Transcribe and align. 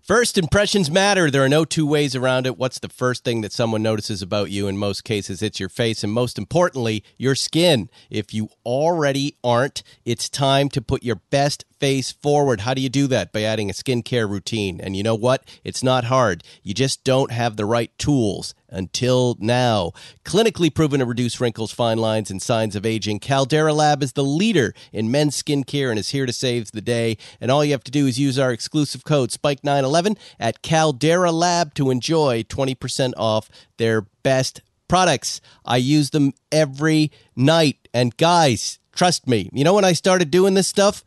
First 0.00 0.38
impressions 0.38 0.90
matter. 0.90 1.30
There 1.30 1.44
are 1.44 1.48
no 1.48 1.64
two 1.64 1.86
ways 1.86 2.14
around 2.14 2.46
it. 2.46 2.56
What's 2.56 2.78
the 2.78 2.88
first 2.88 3.24
thing 3.24 3.40
that 3.42 3.52
someone 3.52 3.82
notices 3.82 4.22
about 4.22 4.50
you? 4.50 4.68
In 4.68 4.78
most 4.78 5.04
cases, 5.04 5.42
it's 5.42 5.60
your 5.60 5.68
face, 5.68 6.02
and 6.02 6.12
most 6.12 6.38
importantly, 6.38 7.04
your 7.18 7.34
skin. 7.34 7.90
If 8.10 8.32
you 8.32 8.48
already 8.64 9.36
aren't, 9.44 9.82
it's 10.04 10.28
time 10.28 10.68
to 10.70 10.82
put 10.82 11.02
your 11.02 11.16
best 11.30 11.64
face 11.82 12.12
forward. 12.12 12.60
How 12.60 12.74
do 12.74 12.80
you 12.80 12.88
do 12.88 13.08
that? 13.08 13.32
By 13.32 13.42
adding 13.42 13.68
a 13.68 13.72
skincare 13.72 14.30
routine. 14.30 14.80
And 14.80 14.94
you 14.94 15.02
know 15.02 15.16
what? 15.16 15.42
It's 15.64 15.82
not 15.82 16.04
hard. 16.04 16.44
You 16.62 16.74
just 16.74 17.02
don't 17.02 17.32
have 17.32 17.56
the 17.56 17.64
right 17.64 17.90
tools 17.98 18.54
until 18.68 19.36
now. 19.40 19.90
Clinically 20.24 20.72
proven 20.72 21.00
to 21.00 21.04
reduce 21.06 21.40
wrinkles, 21.40 21.72
fine 21.72 21.98
lines, 21.98 22.30
and 22.30 22.40
signs 22.40 22.76
of 22.76 22.86
aging, 22.86 23.18
Caldera 23.18 23.74
Lab 23.74 24.00
is 24.00 24.12
the 24.12 24.22
leader 24.22 24.72
in 24.92 25.10
men's 25.10 25.42
skincare 25.42 25.90
and 25.90 25.98
is 25.98 26.10
here 26.10 26.24
to 26.24 26.32
save 26.32 26.70
the 26.70 26.80
day. 26.80 27.18
And 27.40 27.50
all 27.50 27.64
you 27.64 27.72
have 27.72 27.82
to 27.82 27.90
do 27.90 28.06
is 28.06 28.16
use 28.16 28.38
our 28.38 28.52
exclusive 28.52 29.02
code 29.02 29.30
SPIKE911 29.30 30.16
at 30.38 30.62
Caldera 30.62 31.32
Lab 31.32 31.74
to 31.74 31.90
enjoy 31.90 32.44
20% 32.44 33.12
off 33.16 33.50
their 33.78 34.02
best 34.22 34.60
products. 34.86 35.40
I 35.64 35.78
use 35.78 36.10
them 36.10 36.32
every 36.52 37.10
night. 37.34 37.88
And 37.92 38.16
guys, 38.16 38.78
trust 38.94 39.26
me, 39.26 39.50
you 39.52 39.64
know 39.64 39.74
when 39.74 39.84
I 39.84 39.94
started 39.94 40.30
doing 40.30 40.54
this 40.54 40.68
stuff? 40.68 41.04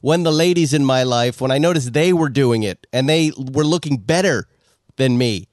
When 0.00 0.22
the 0.22 0.32
ladies 0.32 0.72
in 0.72 0.84
my 0.84 1.02
life, 1.02 1.40
when 1.40 1.50
I 1.50 1.58
noticed 1.58 1.92
they 1.92 2.12
were 2.12 2.28
doing 2.28 2.62
it 2.62 2.86
and 2.92 3.08
they 3.08 3.32
were 3.36 3.64
looking 3.64 3.98
better 3.98 4.46
than 4.96 5.18
me. 5.18 5.48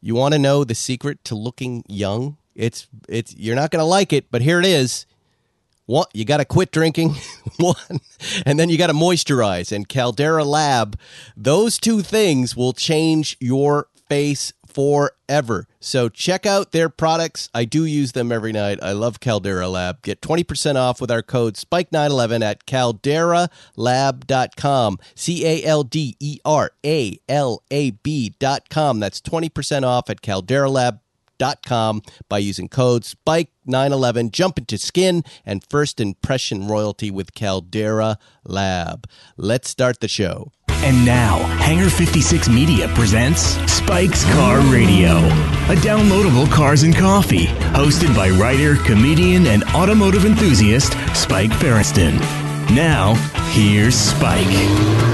You 0.00 0.14
want 0.14 0.32
to 0.34 0.38
know 0.38 0.64
the 0.64 0.74
secret 0.74 1.24
to 1.24 1.34
looking 1.34 1.84
young? 1.88 2.36
It's 2.54 2.88
it's 3.08 3.34
you're 3.36 3.56
not 3.56 3.70
going 3.70 3.80
to 3.80 3.86
like 3.86 4.12
it, 4.12 4.30
but 4.30 4.42
here 4.42 4.58
it 4.58 4.66
is. 4.66 5.06
One, 5.86 6.06
you 6.12 6.24
got 6.24 6.36
to 6.38 6.44
quit 6.44 6.70
drinking. 6.70 7.16
One, 7.58 8.00
and 8.46 8.58
then 8.58 8.68
you 8.68 8.78
got 8.78 8.86
to 8.88 8.92
moisturize. 8.92 9.72
And 9.72 9.88
Caldera 9.88 10.44
Lab, 10.44 10.98
those 11.36 11.78
two 11.78 12.02
things 12.02 12.56
will 12.56 12.72
change 12.72 13.36
your 13.40 13.88
face 14.08 14.52
forever. 14.72 15.66
So 15.80 16.08
check 16.08 16.46
out 16.46 16.70
their 16.72 16.88
products. 16.88 17.50
I 17.54 17.64
do 17.64 17.84
use 17.84 18.12
them 18.12 18.32
every 18.32 18.52
night. 18.52 18.78
I 18.82 18.92
love 18.92 19.20
Caldera 19.20 19.68
Lab. 19.68 20.02
Get 20.02 20.20
20% 20.20 20.76
off 20.76 21.00
with 21.00 21.10
our 21.10 21.22
code 21.22 21.54
SPIKE911 21.54 22.42
at 22.42 22.66
calderalab.com. 22.66 24.98
C 25.14 25.46
A 25.46 25.64
L 25.64 25.84
D 25.84 26.16
E 26.20 26.38
R 26.44 26.72
A 26.84 27.18
L 27.28 27.62
A 27.70 27.90
B.com. 27.90 29.00
That's 29.00 29.20
20% 29.20 29.84
off 29.84 30.10
at 30.10 30.22
calderalab.com 30.22 32.02
by 32.28 32.38
using 32.38 32.68
code 32.68 33.02
SPIKE911. 33.02 34.30
Jump 34.30 34.58
into 34.58 34.78
skin 34.78 35.24
and 35.44 35.64
first 35.68 36.00
impression 36.00 36.68
royalty 36.68 37.10
with 37.10 37.34
Caldera 37.34 38.16
Lab. 38.44 39.08
Let's 39.36 39.68
start 39.68 39.98
the 40.00 40.08
show. 40.08 40.52
And 40.84 41.04
now, 41.04 41.38
Hangar 41.58 41.88
56 41.88 42.48
Media 42.48 42.88
presents 42.88 43.56
Spike's 43.72 44.24
Car 44.32 44.58
Radio, 44.72 45.18
a 45.70 45.76
downloadable 45.76 46.50
cars 46.50 46.82
and 46.82 46.94
coffee, 46.94 47.46
hosted 47.74 48.14
by 48.16 48.30
writer, 48.30 48.74
comedian, 48.76 49.46
and 49.46 49.62
automotive 49.74 50.24
enthusiast 50.24 50.94
Spike 51.14 51.52
Feresten. 51.52 52.18
Now, 52.74 53.14
here's 53.52 53.94
Spike. 53.94 55.11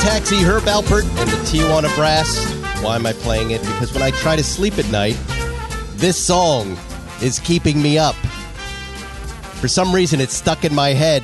Taxi, 0.00 0.36
Herb 0.36 0.62
Alpert, 0.62 1.02
and 1.02 1.28
the 1.28 1.36
Tijuana 1.44 1.94
Brass? 1.94 2.50
Why 2.82 2.96
am 2.96 3.04
I 3.04 3.12
playing 3.12 3.50
it? 3.50 3.60
Because 3.60 3.92
when 3.92 4.02
I 4.02 4.10
try 4.12 4.34
to 4.34 4.42
sleep 4.42 4.78
at 4.78 4.90
night, 4.90 5.18
this 5.96 6.16
song 6.16 6.78
is 7.20 7.38
keeping 7.38 7.82
me 7.82 7.98
up. 7.98 8.14
For 9.60 9.68
some 9.68 9.94
reason, 9.94 10.18
it's 10.18 10.34
stuck 10.34 10.64
in 10.64 10.74
my 10.74 10.94
head, 10.94 11.22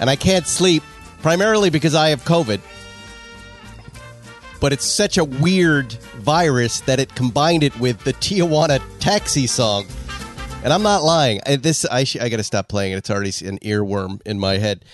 and 0.00 0.08
I 0.08 0.16
can't 0.16 0.46
sleep, 0.46 0.82
primarily 1.20 1.68
because 1.68 1.94
I 1.94 2.08
have 2.08 2.24
COVID. 2.24 2.60
But 4.58 4.72
it's 4.72 4.86
such 4.86 5.18
a 5.18 5.24
weird 5.24 5.92
virus 6.22 6.80
that 6.80 7.00
it 7.00 7.14
combined 7.14 7.62
it 7.62 7.78
with 7.78 8.02
the 8.04 8.14
Tijuana 8.14 8.80
Taxi 8.98 9.46
song. 9.46 9.84
And 10.64 10.72
I'm 10.72 10.82
not 10.82 11.02
lying. 11.02 11.40
I, 11.44 11.56
this 11.56 11.84
I 11.84 12.04
sh- 12.04 12.16
I 12.16 12.30
got 12.30 12.38
to 12.38 12.42
stop 12.42 12.68
playing 12.68 12.92
it. 12.92 12.96
It's 12.96 13.10
already 13.10 13.32
an 13.46 13.58
earworm 13.58 14.22
in 14.24 14.38
my 14.40 14.56
head. 14.56 14.86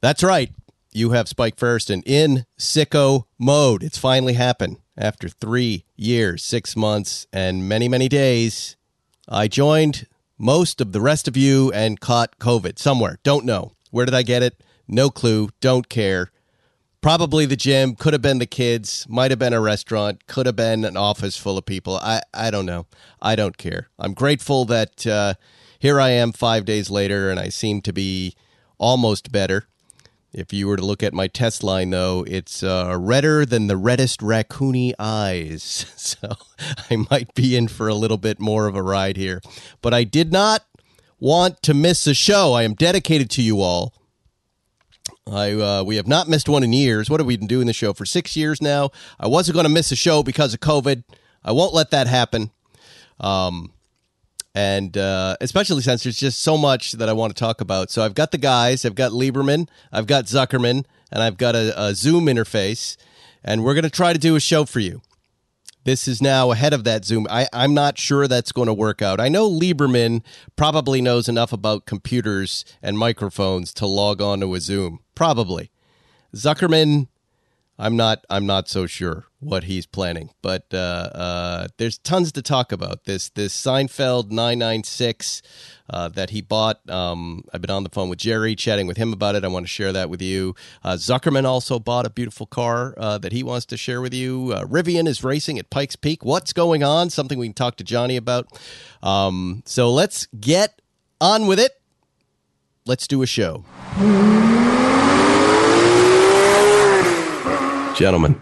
That's 0.00 0.22
right. 0.22 0.52
You 0.94 1.10
have 1.10 1.28
Spike 1.28 1.56
Feresten 1.56 2.02
in 2.04 2.44
sicko 2.58 3.24
mode. 3.38 3.82
It's 3.82 3.96
finally 3.96 4.34
happened 4.34 4.76
after 4.96 5.28
three 5.28 5.86
years, 5.96 6.44
six 6.44 6.76
months, 6.76 7.26
and 7.32 7.66
many 7.66 7.88
many 7.88 8.08
days. 8.08 8.76
I 9.26 9.48
joined 9.48 10.06
most 10.36 10.80
of 10.82 10.92
the 10.92 11.00
rest 11.00 11.26
of 11.28 11.36
you 11.36 11.72
and 11.72 11.98
caught 11.98 12.38
COVID 12.38 12.78
somewhere. 12.78 13.18
Don't 13.22 13.46
know 13.46 13.72
where 13.90 14.04
did 14.04 14.14
I 14.14 14.22
get 14.22 14.42
it. 14.42 14.62
No 14.86 15.08
clue. 15.08 15.48
Don't 15.60 15.88
care. 15.88 16.30
Probably 17.00 17.46
the 17.46 17.56
gym, 17.56 17.96
could 17.96 18.12
have 18.12 18.22
been 18.22 18.38
the 18.38 18.46
kids, 18.46 19.06
might 19.08 19.30
have 19.30 19.38
been 19.38 19.52
a 19.52 19.60
restaurant, 19.60 20.26
could 20.26 20.46
have 20.46 20.56
been 20.56 20.84
an 20.84 20.96
office 20.96 21.36
full 21.36 21.58
of 21.58 21.66
people. 21.66 21.96
I, 21.96 22.22
I 22.32 22.50
don't 22.50 22.66
know. 22.66 22.86
I 23.20 23.34
don't 23.34 23.56
care. 23.56 23.88
I'm 23.98 24.14
grateful 24.14 24.64
that 24.66 25.06
uh, 25.06 25.34
here 25.78 26.00
I 26.00 26.10
am 26.10 26.32
five 26.32 26.64
days 26.64 26.90
later 26.90 27.30
and 27.30 27.40
I 27.40 27.48
seem 27.48 27.80
to 27.82 27.92
be 27.92 28.36
almost 28.78 29.32
better. 29.32 29.66
If 30.32 30.52
you 30.52 30.66
were 30.66 30.78
to 30.78 30.84
look 30.84 31.02
at 31.02 31.12
my 31.12 31.26
test 31.26 31.62
line, 31.62 31.90
though, 31.90 32.24
it's 32.26 32.62
uh, 32.62 32.96
redder 32.98 33.44
than 33.44 33.66
the 33.66 33.76
reddest 33.76 34.20
raccoony 34.20 34.94
eyes. 34.98 35.86
So 36.22 36.36
I 36.90 36.96
might 37.10 37.34
be 37.34 37.56
in 37.56 37.68
for 37.68 37.88
a 37.88 37.94
little 37.94 38.18
bit 38.18 38.38
more 38.38 38.66
of 38.66 38.76
a 38.76 38.82
ride 38.82 39.16
here. 39.16 39.40
But 39.80 39.94
I 39.94 40.04
did 40.04 40.30
not 40.30 40.64
want 41.18 41.62
to 41.62 41.74
miss 41.74 42.06
a 42.06 42.14
show. 42.14 42.52
I 42.52 42.64
am 42.64 42.74
dedicated 42.74 43.30
to 43.30 43.42
you 43.42 43.60
all. 43.60 43.94
I 45.26 45.52
uh, 45.52 45.82
we 45.84 45.96
have 45.96 46.06
not 46.06 46.28
missed 46.28 46.48
one 46.48 46.62
in 46.62 46.72
years. 46.72 47.08
What 47.08 47.18
have 47.18 47.26
we 47.26 47.36
been 47.36 47.46
doing 47.46 47.66
the 47.66 47.72
show 47.72 47.92
for 47.92 48.04
six 48.04 48.36
years 48.36 48.60
now? 48.60 48.90
I 49.18 49.26
wasn't 49.26 49.54
going 49.54 49.64
to 49.64 49.70
miss 49.70 49.90
a 49.90 49.96
show 49.96 50.22
because 50.22 50.54
of 50.54 50.60
COVID. 50.60 51.02
I 51.44 51.52
won't 51.52 51.74
let 51.74 51.90
that 51.90 52.06
happen. 52.06 52.50
Um, 53.18 53.72
and 54.54 54.96
uh, 54.98 55.36
especially 55.40 55.82
since 55.82 56.02
there's 56.02 56.16
just 56.16 56.40
so 56.40 56.56
much 56.56 56.92
that 56.92 57.08
I 57.08 57.12
want 57.12 57.34
to 57.34 57.38
talk 57.38 57.60
about. 57.60 57.90
So 57.90 58.04
I've 58.04 58.14
got 58.14 58.30
the 58.32 58.38
guys. 58.38 58.84
I've 58.84 58.94
got 58.94 59.12
Lieberman. 59.12 59.68
I've 59.90 60.06
got 60.06 60.26
Zuckerman, 60.26 60.84
and 61.10 61.22
I've 61.22 61.36
got 61.36 61.54
a, 61.54 61.80
a 61.80 61.94
Zoom 61.94 62.26
interface, 62.26 62.96
and 63.42 63.64
we're 63.64 63.74
going 63.74 63.84
to 63.84 63.90
try 63.90 64.12
to 64.12 64.18
do 64.18 64.36
a 64.36 64.40
show 64.40 64.64
for 64.64 64.80
you. 64.80 65.00
This 65.84 66.06
is 66.06 66.22
now 66.22 66.52
ahead 66.52 66.72
of 66.72 66.84
that 66.84 67.04
Zoom. 67.04 67.26
I, 67.28 67.48
I'm 67.52 67.74
not 67.74 67.98
sure 67.98 68.28
that's 68.28 68.52
going 68.52 68.68
to 68.68 68.74
work 68.74 69.02
out. 69.02 69.18
I 69.18 69.28
know 69.28 69.50
Lieberman 69.50 70.22
probably 70.54 71.00
knows 71.00 71.28
enough 71.28 71.52
about 71.52 71.86
computers 71.86 72.64
and 72.80 72.96
microphones 72.96 73.74
to 73.74 73.86
log 73.86 74.22
on 74.22 74.40
to 74.40 74.54
a 74.54 74.60
Zoom. 74.60 75.00
Probably. 75.16 75.72
Zuckerman, 76.36 77.08
I'm 77.78 77.96
not. 77.96 78.24
I'm 78.28 78.46
not 78.46 78.68
so 78.68 78.86
sure 78.86 79.24
what 79.40 79.64
he's 79.64 79.86
planning, 79.86 80.30
but 80.40 80.66
uh, 80.72 80.76
uh, 80.76 81.68
there's 81.78 81.98
tons 81.98 82.30
to 82.32 82.42
talk 82.42 82.70
about. 82.70 83.04
This 83.04 83.30
this 83.30 83.58
Seinfeld 83.60 84.30
996 84.30 85.42
uh, 85.90 86.08
that 86.10 86.30
he 86.30 86.42
bought. 86.42 86.88
Um, 86.88 87.42
I've 87.52 87.62
been 87.62 87.70
on 87.70 87.82
the 87.82 87.90
phone 87.90 88.08
with 88.08 88.18
Jerry, 88.18 88.54
chatting 88.54 88.86
with 88.86 88.98
him 88.98 89.12
about 89.12 89.34
it. 89.34 89.44
I 89.44 89.48
want 89.48 89.64
to 89.64 89.72
share 89.72 89.92
that 89.92 90.10
with 90.10 90.20
you. 90.20 90.54
Uh, 90.84 90.92
Zuckerman 90.92 91.44
also 91.44 91.78
bought 91.78 92.06
a 92.06 92.10
beautiful 92.10 92.46
car 92.46 92.94
uh, 92.98 93.18
that 93.18 93.32
he 93.32 93.42
wants 93.42 93.66
to 93.66 93.76
share 93.76 94.00
with 94.00 94.14
you. 94.14 94.52
Uh, 94.54 94.64
Rivian 94.64 95.08
is 95.08 95.24
racing 95.24 95.58
at 95.58 95.70
Pikes 95.70 95.96
Peak. 95.96 96.24
What's 96.24 96.52
going 96.52 96.82
on? 96.82 97.08
Something 97.08 97.38
we 97.38 97.48
can 97.48 97.54
talk 97.54 97.76
to 97.76 97.84
Johnny 97.84 98.16
about. 98.16 98.46
Um, 99.02 99.62
so 99.64 99.90
let's 99.90 100.26
get 100.26 100.80
on 101.20 101.46
with 101.46 101.58
it. 101.58 101.72
Let's 102.84 103.06
do 103.06 103.22
a 103.22 103.26
show. 103.26 103.64
Gentlemen, 108.02 108.40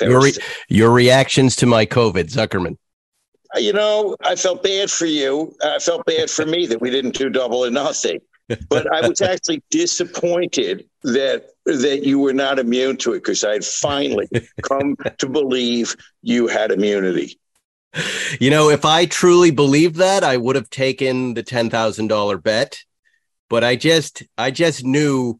your, 0.00 0.20
re- 0.20 0.32
your 0.68 0.90
reactions 0.90 1.54
to 1.54 1.66
my 1.66 1.86
COVID, 1.86 2.24
Zuckerman. 2.24 2.76
Uh, 3.54 3.60
you 3.60 3.72
know, 3.72 4.16
I 4.24 4.34
felt 4.34 4.64
bad 4.64 4.90
for 4.90 5.06
you. 5.06 5.54
I 5.62 5.78
felt 5.78 6.04
bad 6.04 6.28
for 6.28 6.44
me 6.44 6.66
that 6.66 6.80
we 6.80 6.90
didn't 6.90 7.14
do 7.14 7.30
double 7.30 7.64
or 7.64 7.70
nothing. 7.70 8.18
But 8.68 8.92
I 8.92 9.06
was 9.06 9.20
actually 9.20 9.62
disappointed 9.70 10.88
that 11.04 11.50
that 11.66 12.04
you 12.04 12.18
were 12.18 12.32
not 12.32 12.58
immune 12.58 12.96
to 12.96 13.12
it 13.12 13.22
because 13.22 13.44
I 13.44 13.52
had 13.52 13.64
finally 13.64 14.28
come 14.62 14.96
to 15.18 15.28
believe 15.28 15.94
you 16.20 16.48
had 16.48 16.72
immunity. 16.72 17.38
You 18.40 18.50
know, 18.50 18.68
if 18.68 18.84
I 18.84 19.06
truly 19.06 19.52
believed 19.52 19.94
that, 19.96 20.24
I 20.24 20.38
would 20.38 20.56
have 20.56 20.70
taken 20.70 21.34
the 21.34 21.44
ten 21.44 21.70
thousand 21.70 22.08
dollar 22.08 22.36
bet. 22.36 22.80
But 23.48 23.62
I 23.62 23.76
just, 23.76 24.24
I 24.36 24.50
just 24.50 24.84
knew 24.84 25.38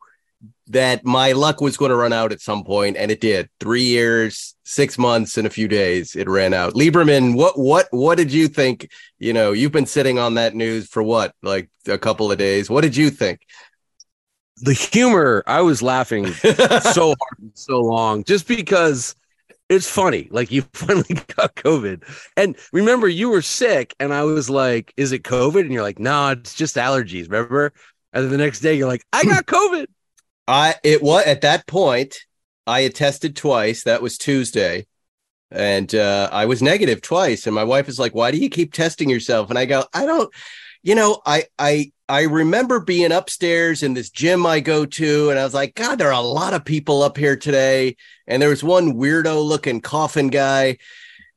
that 0.69 1.05
my 1.05 1.33
luck 1.33 1.61
was 1.61 1.77
going 1.77 1.91
to 1.91 1.97
run 1.97 2.13
out 2.13 2.33
at 2.33 2.41
some 2.41 2.65
point, 2.65 2.97
and 2.97 3.11
it 3.11 3.21
did. 3.21 3.49
Three 3.61 3.83
years, 3.83 4.55
six 4.65 4.99
months, 4.99 5.37
and 5.37 5.47
a 5.47 5.51
few 5.51 5.69
days, 5.69 6.15
it 6.15 6.29
ran 6.29 6.55
out. 6.55 6.75
Lieberman, 6.75 7.35
what 7.35 7.59
what 7.59 7.89
what 7.91 8.17
did 8.17 8.33
you 8.33 8.49
think? 8.49 8.91
You 9.19 9.33
know, 9.33 9.53
you've 9.53 9.73
been 9.73 9.87
sitting 9.87 10.19
on 10.19 10.35
that 10.35 10.55
news 10.55 10.89
for 10.89 11.03
what, 11.03 11.35
like 11.43 11.71
a 11.87 11.99
couple 11.99 12.31
of 12.31 12.39
days. 12.39 12.71
What 12.71 12.83
did 12.83 12.97
you 12.97 13.11
think? 13.11 13.41
The 14.61 14.73
humor, 14.73 15.45
I 15.47 15.61
was 15.61 15.83
laughing 15.83 16.27
so 16.33 17.15
hard 17.21 17.53
so 17.55 17.81
long, 17.81 18.25
just 18.25 18.49
because 18.49 19.15
it's 19.69 19.89
funny. 19.89 20.29
Like 20.31 20.51
you 20.51 20.63
finally 20.73 21.15
got 21.37 21.55
COVID. 21.57 22.03
And 22.37 22.57
remember, 22.73 23.09
you 23.09 23.31
were 23.31 23.43
sick, 23.43 23.95
and 24.01 24.13
I 24.13 24.25
was 24.25 24.49
like, 24.51 24.93
Is 24.97 25.13
it 25.13 25.23
COVID? 25.23 25.61
And 25.61 25.73
you're 25.73 25.83
like, 25.83 25.99
No, 25.99 26.31
it's 26.31 26.55
just 26.55 26.77
allergies. 26.77 27.31
Remember? 27.31 27.73
And 28.13 28.25
then 28.25 28.31
the 28.31 28.39
next 28.39 28.61
day, 28.61 28.75
you're 28.75 28.89
like, 28.89 29.05
I 29.13 29.25
got 29.25 29.47
COVID. 29.47 29.87
I 30.49 30.75
it 30.83 31.03
was 31.03 31.25
at 31.27 31.43
that 31.43 31.67
point 31.67 32.19
I 32.67 32.81
had 32.81 32.95
tested 32.95 33.37
twice. 33.37 33.85
That 33.85 34.03
was 34.03 34.19
Tuesday. 34.19 34.87
And 35.51 35.95
uh, 35.95 36.29
I 36.31 36.45
was 36.47 36.61
negative 36.61 37.01
twice. 37.01 37.47
And 37.47 37.55
my 37.55 37.65
wife 37.65 37.89
is 37.89 37.99
like, 37.99 38.15
Why 38.15 38.31
do 38.31 38.39
you 38.39 38.51
keep 38.51 38.73
testing 38.73 39.09
yourself? 39.09 39.51
And 39.51 39.59
I 39.59 39.67
go, 39.67 39.85
I 39.95 40.05
don't, 40.05 40.33
you 40.83 40.95
know, 40.95 41.21
I 41.25 41.45
I 41.59 41.93
I 42.09 42.23
remember 42.23 42.81
being 42.81 43.13
upstairs 43.13 43.83
in 43.83 43.93
this 43.93 44.09
gym 44.09 44.47
I 44.47 44.61
go 44.61 44.87
to, 44.87 45.29
and 45.29 45.39
I 45.39 45.45
was 45.45 45.53
like, 45.53 45.75
God, 45.75 45.99
there 45.99 46.09
are 46.09 46.23
a 46.23 46.27
lot 46.27 46.55
of 46.55 46.65
people 46.65 47.03
up 47.03 47.19
here 47.19 47.37
today. 47.37 47.97
And 48.27 48.41
there 48.41 48.49
was 48.49 48.65
one 48.65 48.95
weirdo 48.95 49.45
looking 49.45 49.81
coffin 49.81 50.29
guy. 50.29 50.79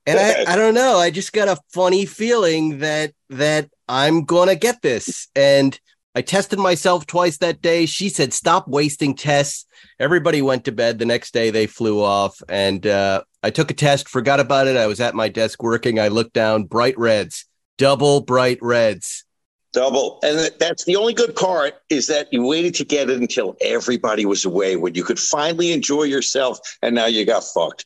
And 0.05 0.19
I, 0.19 0.53
I 0.53 0.55
don't 0.55 0.73
know. 0.73 0.97
I 0.97 1.11
just 1.11 1.31
got 1.31 1.47
a 1.47 1.61
funny 1.73 2.05
feeling 2.05 2.79
that 2.79 3.13
that 3.29 3.69
I'm 3.87 4.25
gonna 4.25 4.55
get 4.55 4.81
this. 4.81 5.27
And 5.35 5.77
I 6.13 6.21
tested 6.21 6.59
myself 6.59 7.05
twice 7.05 7.37
that 7.37 7.61
day. 7.61 7.85
She 7.85 8.09
said, 8.09 8.33
stop 8.33 8.67
wasting 8.67 9.15
tests. 9.15 9.65
Everybody 9.99 10.41
went 10.41 10.65
to 10.65 10.71
bed. 10.71 10.99
The 10.99 11.05
next 11.05 11.33
day 11.33 11.51
they 11.51 11.67
flew 11.67 12.03
off. 12.03 12.41
And 12.49 12.85
uh, 12.85 13.23
I 13.43 13.49
took 13.49 13.71
a 13.71 13.73
test, 13.73 14.09
forgot 14.09 14.39
about 14.39 14.67
it. 14.67 14.75
I 14.75 14.87
was 14.87 14.99
at 14.99 15.15
my 15.15 15.29
desk 15.29 15.63
working. 15.63 15.99
I 15.99 16.09
looked 16.09 16.33
down, 16.33 16.65
bright 16.65 16.97
reds, 16.97 17.45
double 17.77 18.21
bright 18.21 18.59
reds. 18.61 19.23
Double. 19.71 20.19
And 20.21 20.51
that's 20.59 20.83
the 20.83 20.97
only 20.97 21.13
good 21.13 21.33
part 21.33 21.75
is 21.89 22.07
that 22.07 22.27
you 22.33 22.45
waited 22.45 22.75
to 22.75 22.83
get 22.83 23.09
it 23.09 23.17
until 23.17 23.55
everybody 23.61 24.25
was 24.25 24.43
away 24.43 24.75
when 24.75 24.95
you 24.95 25.05
could 25.05 25.19
finally 25.19 25.71
enjoy 25.71 26.03
yourself. 26.03 26.59
And 26.81 26.93
now 26.93 27.05
you 27.05 27.25
got 27.25 27.45
fucked. 27.45 27.85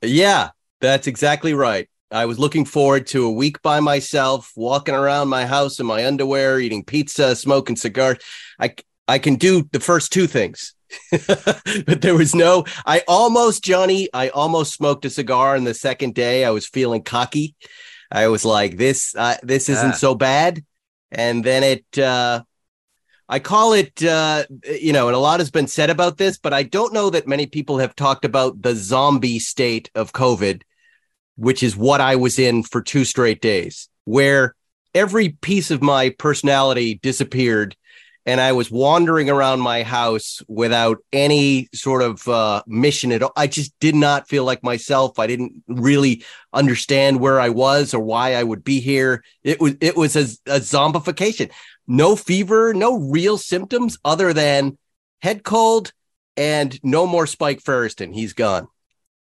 Yeah, 0.00 0.50
that's 0.80 1.06
exactly 1.06 1.52
right. 1.52 1.90
I 2.10 2.26
was 2.26 2.38
looking 2.38 2.64
forward 2.64 3.06
to 3.08 3.26
a 3.26 3.30
week 3.30 3.60
by 3.62 3.80
myself, 3.80 4.52
walking 4.56 4.94
around 4.94 5.28
my 5.28 5.46
house 5.46 5.78
in 5.78 5.86
my 5.86 6.06
underwear, 6.06 6.58
eating 6.58 6.84
pizza, 6.84 7.36
smoking 7.36 7.76
cigars. 7.76 8.18
I 8.58 8.74
I 9.06 9.18
can 9.18 9.36
do 9.36 9.68
the 9.72 9.80
first 9.80 10.12
two 10.12 10.26
things. 10.26 10.74
but 11.10 12.00
there 12.00 12.14
was 12.14 12.34
no 12.34 12.64
I 12.86 13.02
almost 13.06 13.62
Johnny, 13.62 14.08
I 14.14 14.28
almost 14.30 14.72
smoked 14.72 15.04
a 15.04 15.10
cigar 15.10 15.54
and 15.54 15.66
the 15.66 15.74
second 15.74 16.14
day 16.14 16.44
I 16.44 16.50
was 16.50 16.66
feeling 16.66 17.02
cocky. 17.02 17.54
I 18.10 18.28
was 18.28 18.44
like 18.44 18.78
this 18.78 19.14
uh, 19.14 19.36
this 19.42 19.68
isn't 19.68 19.96
so 19.96 20.14
bad. 20.14 20.64
And 21.10 21.44
then 21.44 21.62
it 21.62 21.98
uh 21.98 22.42
I 23.30 23.40
call 23.40 23.74
it, 23.74 24.02
uh, 24.02 24.44
you 24.64 24.94
know, 24.94 25.08
and 25.08 25.14
a 25.14 25.18
lot 25.18 25.40
has 25.40 25.50
been 25.50 25.66
said 25.66 25.90
about 25.90 26.16
this, 26.16 26.38
but 26.38 26.54
I 26.54 26.62
don't 26.62 26.94
know 26.94 27.10
that 27.10 27.28
many 27.28 27.44
people 27.44 27.76
have 27.76 27.94
talked 27.94 28.24
about 28.24 28.62
the 28.62 28.74
zombie 28.74 29.38
state 29.38 29.90
of 29.94 30.14
COVID 30.14 30.62
which 31.38 31.62
is 31.62 31.76
what 31.76 32.00
I 32.00 32.16
was 32.16 32.38
in 32.38 32.62
for 32.62 32.82
two 32.82 33.04
straight 33.04 33.40
days, 33.40 33.88
where 34.04 34.54
every 34.94 35.30
piece 35.30 35.70
of 35.70 35.80
my 35.80 36.10
personality 36.10 36.94
disappeared 37.02 37.76
and 38.26 38.42
I 38.42 38.52
was 38.52 38.70
wandering 38.70 39.30
around 39.30 39.60
my 39.60 39.82
house 39.82 40.42
without 40.48 40.98
any 41.14 41.68
sort 41.72 42.02
of 42.02 42.28
uh, 42.28 42.62
mission 42.66 43.10
at 43.10 43.22
all. 43.22 43.32
I 43.34 43.46
just 43.46 43.72
did 43.80 43.94
not 43.94 44.28
feel 44.28 44.44
like 44.44 44.62
myself. 44.62 45.18
I 45.18 45.26
didn't 45.26 45.62
really 45.66 46.24
understand 46.52 47.20
where 47.20 47.40
I 47.40 47.48
was 47.48 47.94
or 47.94 48.00
why 48.00 48.34
I 48.34 48.42
would 48.42 48.62
be 48.62 48.80
here. 48.80 49.24
It 49.42 49.62
was 49.62 49.76
it 49.80 49.96
was 49.96 50.14
a, 50.14 50.24
a 50.44 50.60
zombification. 50.60 51.50
No 51.86 52.16
fever, 52.16 52.74
no 52.74 52.98
real 52.98 53.38
symptoms 53.38 53.96
other 54.04 54.34
than 54.34 54.76
head 55.22 55.42
cold 55.42 55.94
and 56.36 56.78
no 56.84 57.06
more 57.06 57.26
Spike 57.26 57.62
Feresten. 57.62 58.12
He's 58.12 58.34
gone. 58.34 58.68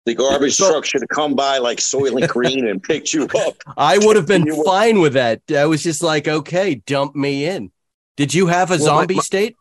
The 0.05 0.13
garbage 0.13 0.53
so, 0.53 0.69
truck 0.69 0.85
should 0.85 1.01
have 1.01 1.09
come 1.09 1.33
by 1.33 1.57
like 1.57 1.79
Soylent 1.79 2.27
Green 2.27 2.67
and 2.67 2.81
picked 2.81 3.11
you 3.11 3.23
up. 3.23 3.55
I 3.77 3.97
would 3.97 4.15
have 4.15 4.27
been 4.27 4.63
fine 4.63 4.99
with 4.99 5.13
that. 5.13 5.41
I 5.49 5.65
was 5.65 5.81
just 5.81 6.03
like, 6.03 6.27
okay, 6.27 6.75
dump 6.75 7.15
me 7.15 7.45
in. 7.45 7.71
Did 8.15 8.33
you 8.33 8.47
have 8.47 8.69
a 8.69 8.75
well, 8.75 8.85
zombie 8.85 9.15
my, 9.15 9.19
my, 9.19 9.23
state? 9.23 9.55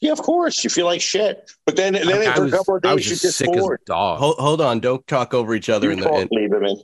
Yeah, 0.00 0.12
of 0.12 0.22
course. 0.22 0.64
You 0.64 0.70
feel 0.70 0.86
like 0.86 1.02
shit. 1.02 1.50
But 1.66 1.76
then, 1.76 1.92
then 1.92 2.22
after 2.22 2.44
was, 2.44 2.52
a 2.52 2.56
couple 2.56 2.76
of 2.76 2.82
days, 2.82 2.90
I 2.90 2.94
was 2.94 3.04
just 3.04 3.24
you 3.24 3.30
sick 3.30 3.46
bored. 3.52 3.80
as 3.80 3.84
a 3.84 3.86
dog. 3.86 4.18
Hold, 4.18 4.36
hold, 4.38 4.60
on. 4.62 4.80
Don't 4.80 5.06
talk 5.06 5.34
over 5.34 5.54
each 5.54 5.68
other. 5.68 5.88
You 5.88 5.92
in 5.92 6.00
the 6.00 6.12
in, 6.14 6.28
leave 6.30 6.52
him 6.52 6.64
in. 6.64 6.80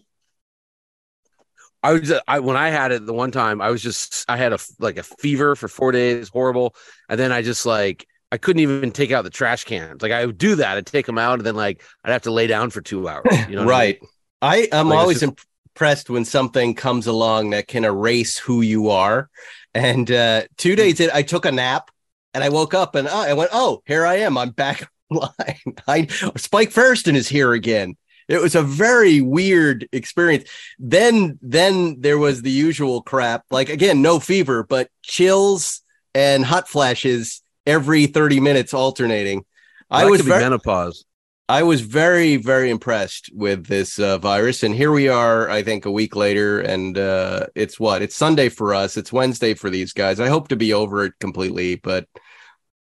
I 1.83 1.93
was 1.95 2.13
I 2.29 2.39
when 2.39 2.57
I 2.57 2.69
had 2.69 2.93
it 2.93 3.05
the 3.07 3.13
one 3.13 3.33
time 3.33 3.61
I 3.61 3.71
was 3.71 3.83
just 3.83 4.25
I 4.29 4.37
had 4.37 4.53
a 4.53 4.59
like 4.79 4.99
a 4.99 5.03
fever 5.03 5.57
for 5.57 5.67
four 5.67 5.91
days 5.91 6.29
horrible 6.29 6.77
and 7.09 7.19
then 7.19 7.33
I 7.33 7.43
just 7.43 7.67
like 7.67 8.07
I 8.33 8.39
couldn't 8.39 8.61
even 8.61 8.91
take 8.93 9.11
out 9.13 9.25
the 9.25 9.31
trash 9.31 9.65
cans. 9.65 10.01
Like 10.01 10.11
I 10.11 10.25
would 10.25 10.39
do 10.39 10.57
that, 10.57 10.79
I'd 10.79 10.87
take 10.87 11.05
them 11.05 11.19
out, 11.19 11.39
and 11.39 11.47
then 11.47 11.55
like 11.55 11.83
I'd 12.03 12.13
have 12.13 12.23
to 12.23 12.33
lay 12.33 12.47
down 12.47 12.71
for 12.71 12.81
two 12.81 13.07
hours. 13.07 13.27
You 13.49 13.57
know, 13.57 13.67
right? 13.67 13.99
I, 14.41 14.57
mean? 14.57 14.69
I 14.73 14.79
am 14.79 14.89
like 14.89 14.99
always 14.99 15.21
just... 15.21 15.45
impressed 15.75 16.09
when 16.09 16.25
something 16.25 16.75
comes 16.75 17.07
along 17.07 17.51
that 17.51 17.69
can 17.69 17.85
erase 17.85 18.39
who 18.39 18.63
you 18.63 18.89
are. 18.89 19.29
And 19.75 20.11
uh, 20.11 20.45
two 20.57 20.77
days 20.77 20.99
in, 20.99 21.11
I 21.13 21.21
took 21.23 21.45
a 21.45 21.53
nap, 21.53 21.91
and 22.33 22.43
I 22.43 22.49
woke 22.49 22.73
up, 22.73 22.95
and 22.95 23.07
uh, 23.07 23.19
I 23.19 23.35
went, 23.35 23.51
"Oh, 23.53 23.83
here 23.85 24.07
I 24.07 24.17
am. 24.17 24.39
I'm 24.39 24.51
back 24.51 24.91
online. 25.11 25.77
I, 25.87 26.07
Spike 26.37 26.71
Feresten 26.71 27.15
is 27.15 27.29
here 27.29 27.53
again." 27.53 27.97
It 28.29 28.41
was 28.41 28.55
a 28.55 28.63
very 28.63 29.21
weird 29.21 29.87
experience. 29.93 30.49
Then, 30.79 31.39
then 31.43 32.01
there 32.01 32.17
was 32.17 32.41
the 32.41 32.51
usual 32.51 33.03
crap. 33.03 33.45
Like 33.51 33.69
again, 33.69 34.01
no 34.01 34.21
fever, 34.21 34.63
but 34.63 34.89
chills 35.03 35.83
and 36.15 36.45
hot 36.45 36.67
flashes 36.67 37.42
every 37.67 38.07
30 38.07 38.41
minutes 38.41 38.75
alternating. 38.75 39.45
Well, 39.91 40.07
I 40.07 40.11
was 40.11 40.21
very, 40.23 40.43
menopause. 40.43 41.05
I 41.49 41.63
was 41.63 41.81
very, 41.81 42.37
very 42.37 42.71
impressed 42.71 43.31
with 43.35 43.67
this 43.67 43.99
uh, 43.99 44.19
virus. 44.19 44.63
And 44.63 44.75
here 44.75 44.93
we 44.93 45.09
are, 45.09 45.51
I 45.51 45.63
think, 45.63 45.85
a 45.85 45.91
week 45.91 46.17
later. 46.17 46.61
And 46.61 46.97
uh, 46.97 47.47
it's 47.55 47.79
what? 47.79 48.03
It's 48.03 48.17
Sunday 48.17 48.49
for 48.49 48.75
us. 48.75 48.97
It's 48.97 49.13
Wednesday 49.13 49.55
for 49.55 49.71
these 49.71 49.93
guys. 49.93 50.21
I 50.21 50.29
hope 50.29 50.49
to 50.49 50.57
be 50.57 50.73
over 50.73 51.05
it 51.05 51.15
completely, 51.21 51.77
but 51.77 52.07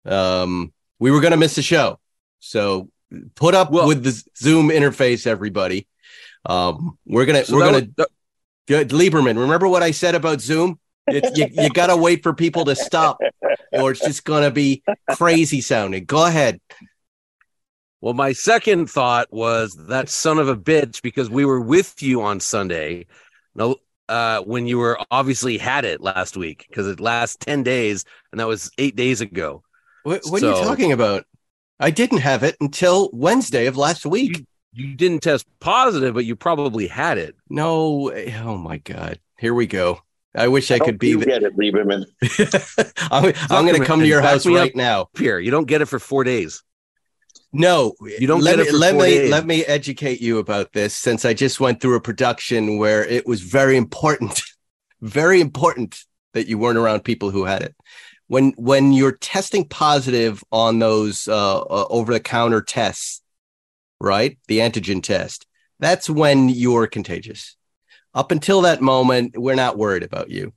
um, 0.06 0.74
we 1.00 1.12
were 1.12 1.22
going 1.22 1.31
to 1.31 1.38
miss 1.38 1.56
the 1.56 1.62
show. 1.62 2.00
So 2.39 2.89
put 3.36 3.56
up 3.56 3.72
well, 3.72 3.88
with 3.88 4.04
the 4.04 4.24
Zoom 4.38 4.69
interface, 4.69 5.27
everybody. 5.27 5.88
Um, 6.45 6.98
we're 7.06 7.25
gonna 7.25 7.44
so 7.44 7.56
we're 7.56 7.65
gonna 7.65 7.88
was. 7.98 8.07
Lieberman. 8.67 9.38
Remember 9.38 9.67
what 9.67 9.84
I 9.84 9.91
said 9.91 10.15
about 10.15 10.41
Zoom? 10.41 10.79
It, 11.10 11.38
you 11.38 11.63
you 11.63 11.70
got 11.70 11.88
to 11.88 11.98
wait 11.98 12.24
for 12.24 12.34
people 12.34 12.66
to 12.66 12.75
stop, 12.75 13.20
or 13.72 13.92
it's 13.92 14.01
just 14.01 14.24
going 14.24 14.44
to 14.44 14.51
be 14.51 14.84
crazy 15.12 15.62
sounding. 15.62 16.06
Go 16.06 16.25
ahead. 16.25 16.60
Well, 18.01 18.13
my 18.13 18.32
second 18.32 18.89
thought 18.89 19.28
was 19.32 19.75
that 19.88 20.10
son 20.10 20.39
of 20.39 20.48
a 20.48 20.56
bitch 20.56 21.01
because 21.01 21.30
we 21.30 21.44
were 21.44 21.60
with 21.60 22.01
you 22.01 22.22
on 22.22 22.39
Sunday. 22.39 23.08
No, 23.56 23.75
uh, 24.08 24.42
when 24.42 24.68
you 24.68 24.78
were 24.78 24.98
obviously 25.12 25.58
had 25.58 25.86
it 25.86 26.01
last 26.01 26.38
week 26.38 26.66
because 26.68 26.88
it 26.88 27.00
lasts 27.00 27.38
10 27.42 27.63
days 27.63 28.06
and 28.32 28.39
that 28.39 28.48
was 28.48 28.72
eight 28.78 28.96
days 28.96 29.22
ago. 29.22 29.63
What, 30.04 30.22
what 30.25 30.42
so, 30.42 30.51
are 30.51 30.58
you 30.58 30.63
talking 30.63 30.92
about? 30.92 31.25
I 31.80 31.92
didn't 31.92 32.20
have 32.20 32.44
it 32.44 32.58
until 32.60 33.10
Wednesday 33.13 33.68
of 33.68 33.78
last 33.78 34.06
week. 34.06 34.39
You, 34.74 34.88
you, 34.88 34.96
didn't 34.96 35.20
test 35.20 35.46
positive, 35.60 36.13
but 36.13 36.25
you 36.25 36.36
probably 36.36 36.88
had 36.88 37.18
it. 37.18 37.36
No. 37.50 38.12
Oh 38.44 38.58
my 38.58 38.78
God. 38.78 39.20
Here 39.38 39.54
we 39.54 39.68
go. 39.68 40.00
I 40.36 40.48
wish 40.48 40.69
I, 40.71 40.75
I 40.75 40.79
could 40.79 41.00
be. 41.00 41.09
You 41.09 41.19
the... 41.19 41.25
get 41.25 41.43
it, 41.43 41.57
Lieberman. 41.57 42.05
I'm, 43.12 43.33
I'm 43.50 43.65
going 43.65 43.79
to 43.79 43.86
come 43.86 44.00
to 44.00 44.07
your 44.07 44.21
house 44.21 44.45
right 44.45 44.75
now. 44.75 45.09
Here, 45.17 45.39
you 45.39 45.51
don't 45.51 45.67
get 45.67 45.81
it 45.81 45.86
for 45.86 46.00
four 46.00 46.24
days. 46.24 46.63
No, 47.51 47.93
you 48.00 48.27
don't 48.27 48.43
let 48.43 48.59
me, 48.59 48.71
let 48.71 48.93
me 48.93 49.01
days. 49.01 49.31
let 49.31 49.45
me 49.48 49.65
educate 49.65 50.21
you 50.21 50.38
about 50.38 50.71
this 50.71 50.95
since 50.95 51.25
I 51.25 51.33
just 51.33 51.59
went 51.59 51.81
through 51.81 51.95
a 51.95 52.01
production 52.01 52.77
where 52.77 53.03
it 53.03 53.25
was 53.25 53.41
very 53.41 53.75
important, 53.75 54.39
very 55.01 55.41
important 55.41 56.00
that 56.33 56.48
you 56.48 56.59
weren't 56.59 56.77
around 56.77 57.03
people 57.03 57.31
who 57.31 57.45
had 57.45 57.63
it. 57.63 57.75
When 58.27 58.51
when 58.51 58.93
you're 58.93 59.17
testing 59.17 59.67
positive 59.67 60.43
on 60.51 60.77
those 60.77 61.27
uh, 61.27 61.62
uh, 61.62 61.88
over 61.89 62.13
the 62.13 62.19
counter 62.19 62.62
tests, 62.62 63.24
right? 64.00 64.38
The 64.48 64.59
antigen 64.59 65.01
test. 65.01 65.48
That's 65.79 66.07
when 66.07 66.50
you're 66.50 66.86
contagious 66.86 67.55
up 68.13 68.32
until 68.32 68.62
that 68.62 68.82
moment, 68.82 69.38
we're 69.38 69.56
not 69.56 69.78
worried 69.78 70.04
about 70.04 70.30
you, 70.30 70.54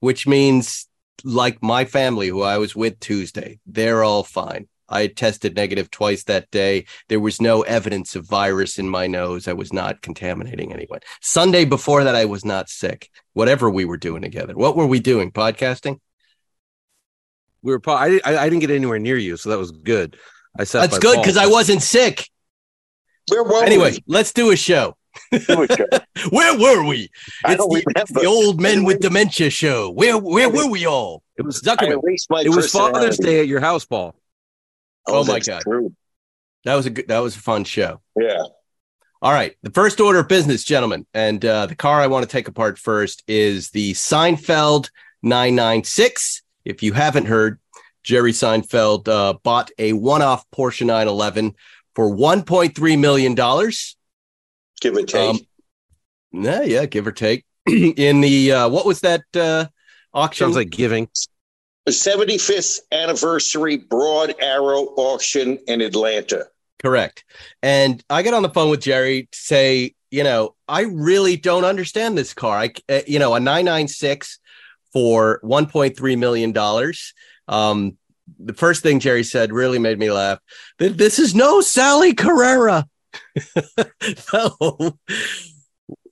which 0.00 0.26
means 0.26 0.88
like 1.22 1.62
my 1.62 1.84
family 1.84 2.28
who 2.28 2.42
I 2.42 2.58
was 2.58 2.74
with 2.74 3.00
Tuesday, 3.00 3.60
they're 3.66 4.04
all 4.04 4.22
fine. 4.22 4.68
I 4.88 5.06
tested 5.06 5.56
negative 5.56 5.90
twice 5.90 6.24
that 6.24 6.50
day. 6.50 6.84
There 7.08 7.20
was 7.20 7.40
no 7.40 7.62
evidence 7.62 8.16
of 8.16 8.28
virus 8.28 8.78
in 8.78 8.88
my 8.88 9.06
nose. 9.06 9.48
I 9.48 9.54
was 9.54 9.72
not 9.72 10.02
contaminating 10.02 10.72
anyone. 10.72 11.00
Sunday 11.22 11.64
before 11.64 12.04
that, 12.04 12.14
I 12.14 12.26
was 12.26 12.44
not 12.44 12.68
sick. 12.68 13.10
Whatever 13.32 13.70
we 13.70 13.86
were 13.86 13.96
doing 13.96 14.20
together. 14.20 14.54
What 14.54 14.76
were 14.76 14.86
we 14.86 15.00
doing? 15.00 15.32
Podcasting? 15.32 16.00
We 17.62 17.72
were. 17.72 17.80
pa- 17.80 17.96
I, 17.96 18.20
I 18.24 18.36
I 18.36 18.48
didn't 18.48 18.60
get 18.60 18.70
anywhere 18.70 18.98
near 18.98 19.16
you, 19.16 19.38
so 19.38 19.48
that 19.48 19.58
was 19.58 19.70
good. 19.70 20.18
I 20.56 20.64
said 20.64 20.82
That's 20.82 20.98
good 20.98 21.16
because 21.16 21.38
I 21.38 21.46
wasn't 21.46 21.82
sick. 21.82 22.28
Where 23.28 23.42
were 23.42 23.64
Anyway, 23.64 23.96
let's 24.06 24.34
do 24.34 24.50
a 24.50 24.56
show. 24.56 24.96
Where 26.30 26.58
were 26.58 26.84
we? 26.84 27.10
It's 27.46 27.64
the, 27.64 28.06
the 28.10 28.24
old 28.26 28.60
men 28.60 28.84
with 28.84 29.00
dementia 29.00 29.50
show. 29.50 29.90
Where 29.90 30.16
where 30.18 30.48
were 30.48 30.68
we 30.68 30.86
all? 30.86 31.22
It 31.36 31.42
was. 31.42 31.60
Zuckerman. 31.60 32.00
It 32.44 32.50
was 32.50 32.70
Father's. 32.70 33.18
Day 33.18 33.40
at 33.40 33.48
your 33.48 33.60
house, 33.60 33.84
Paul. 33.84 34.14
Oh, 35.06 35.24
my 35.24 35.40
God. 35.40 35.62
True. 35.62 35.94
That 36.64 36.74
was 36.74 36.86
a 36.86 36.90
good. 36.90 37.08
That 37.08 37.18
was 37.18 37.36
a 37.36 37.40
fun 37.40 37.64
show. 37.64 38.00
Yeah. 38.16 38.42
All 39.22 39.32
right, 39.32 39.56
the 39.62 39.70
first 39.70 40.00
order 40.00 40.18
of 40.18 40.28
business, 40.28 40.64
gentlemen, 40.64 41.06
and 41.14 41.42
uh, 41.42 41.64
the 41.64 41.74
car 41.74 41.98
I 41.98 42.08
want 42.08 42.24
to 42.24 42.30
take 42.30 42.46
apart 42.46 42.78
first 42.78 43.22
is 43.26 43.70
the 43.70 43.94
Seinfeld 43.94 44.90
996. 45.22 46.42
If 46.66 46.82
you 46.82 46.92
haven't 46.92 47.24
heard, 47.24 47.58
Jerry 48.02 48.32
Seinfeld 48.32 49.08
uh, 49.08 49.38
bought 49.42 49.70
a 49.78 49.94
one-off 49.94 50.44
Porsche 50.50 50.84
911 50.84 51.54
for 51.94 52.14
1.3 52.14 52.98
million 52.98 53.34
dollars. 53.34 53.96
Give 54.84 54.96
or 54.96 55.02
take. 55.06 55.30
Um, 55.30 55.40
yeah, 56.30 56.62
yeah, 56.62 56.84
give 56.84 57.06
or 57.06 57.12
take. 57.12 57.46
In 57.66 58.20
the 58.20 58.52
uh, 58.52 58.68
what 58.68 58.84
was 58.84 59.00
that 59.00 59.22
uh, 59.34 59.64
auction? 60.12 60.44
Sounds 60.44 60.56
like 60.56 60.68
giving. 60.68 61.08
the 61.86 61.90
75th 61.92 62.80
anniversary 62.92 63.78
Broad 63.78 64.34
Arrow 64.40 64.82
auction 64.96 65.58
in 65.66 65.80
Atlanta. 65.80 66.48
Correct. 66.82 67.24
And 67.62 68.04
I 68.10 68.20
get 68.20 68.34
on 68.34 68.42
the 68.42 68.50
phone 68.50 68.68
with 68.68 68.82
Jerry 68.82 69.22
to 69.32 69.38
say, 69.38 69.94
you 70.10 70.22
know, 70.22 70.54
I 70.68 70.82
really 70.82 71.38
don't 71.38 71.64
understand 71.64 72.18
this 72.18 72.34
car. 72.34 72.58
I, 72.58 72.72
uh, 72.90 73.00
you 73.06 73.18
know, 73.18 73.32
a 73.34 73.40
996 73.40 74.38
for 74.92 75.40
1.3 75.42 76.18
million 76.18 76.52
dollars. 76.52 77.14
Um, 77.48 77.96
the 78.38 78.52
first 78.52 78.82
thing 78.82 79.00
Jerry 79.00 79.24
said 79.24 79.50
really 79.50 79.78
made 79.78 79.98
me 79.98 80.10
laugh. 80.10 80.40
This 80.78 81.18
is 81.18 81.34
no 81.34 81.62
Sally 81.62 82.12
Carrera. 82.12 82.86
no. 84.32 84.98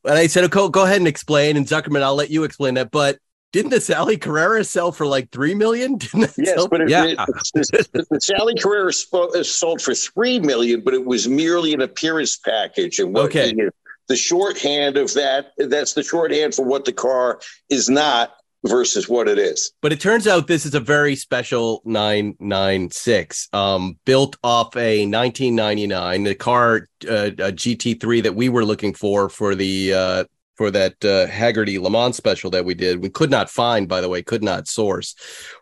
And 0.05 0.19
I 0.19 0.27
said, 0.27 0.45
okay, 0.45 0.69
go 0.71 0.85
ahead 0.85 0.99
and 0.99 1.09
explain. 1.09 1.57
And 1.57 1.67
Zuckerman, 1.67 2.03
I'll 2.03 2.15
let 2.17 2.31
you 2.31 2.45
explain 2.45 2.75
that. 2.75 2.91
But 2.91 3.19
didn't 3.53 3.71
the 3.71 3.81
Sally 3.81 4.17
Carrera 4.17 4.65
sell 4.65 4.93
for 4.93 5.07
like 5.07 5.31
three 5.31 5.55
million? 5.55 5.97
Didn't 5.99 6.23
it 6.25 6.33
Yes, 6.39 6.55
sell 6.55 6.69
but 6.69 6.81
it, 6.81 6.89
Yeah. 6.91 7.05
it- 7.19 7.19
the, 7.55 8.07
the 8.11 8.21
Sally 8.21 8.55
Carrera 8.55 8.91
spo- 8.91 9.35
uh, 9.35 9.45
sold 9.45 9.81
for 9.83 9.95
three 9.95 10.41
million, 10.41 10.81
but 10.81 10.95
it 10.95 11.05
was 11.05 11.29
merely 11.29 11.73
an 11.75 11.83
appearance 11.83 12.37
package. 12.39 12.99
And 12.99 13.15
what 13.15 13.27
Okay. 13.27 13.53
the, 13.53 13.71
the 14.09 14.17
shorthand 14.17 14.97
of 14.97 15.13
that, 15.15 15.53
that's 15.59 15.93
the 15.93 16.03
shorthand 16.03 16.55
for 16.55 16.65
what 16.65 16.85
the 16.85 16.93
car 16.93 17.41
is 17.71 17.89
not 17.89 18.33
versus 18.65 19.09
what 19.09 19.29
it 19.29 19.39
is. 19.39 19.73
But 19.81 19.93
it 19.93 20.01
turns 20.01 20.27
out 20.27 20.47
this 20.47 20.67
is 20.67 20.75
a 20.75 20.81
very 20.81 21.17
special 21.17 21.83
996, 21.85 23.49
um, 23.53 23.99
built 24.05 24.37
off 24.43 24.77
a 24.77 25.07
1999, 25.07 26.25
the 26.25 26.35
car 26.35 26.89
uh, 27.09 27.31
a 27.39 27.53
GT3 27.53 28.23
that 28.23 28.35
we 28.35 28.49
were 28.49 28.65
looking 28.65 28.95
for 28.95 29.29
for 29.29 29.55
the 29.55 29.93
uh, 29.93 30.25
for 30.55 30.71
that 30.71 30.93
uh, 31.05 31.27
Hagerty 31.27 31.81
Le 31.81 31.91
Mans 31.91 32.17
special 32.17 32.51
that 32.51 32.65
we 32.65 32.75
did. 32.75 33.03
We 33.03 33.11
could 33.11 33.31
not 33.31 33.51
find, 33.51 33.89
by 33.89 34.01
the 34.01 34.09
way, 34.09 34.23
could 34.23 34.43
not 34.43 34.69
source. 34.69 35.15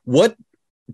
What? 0.05 0.37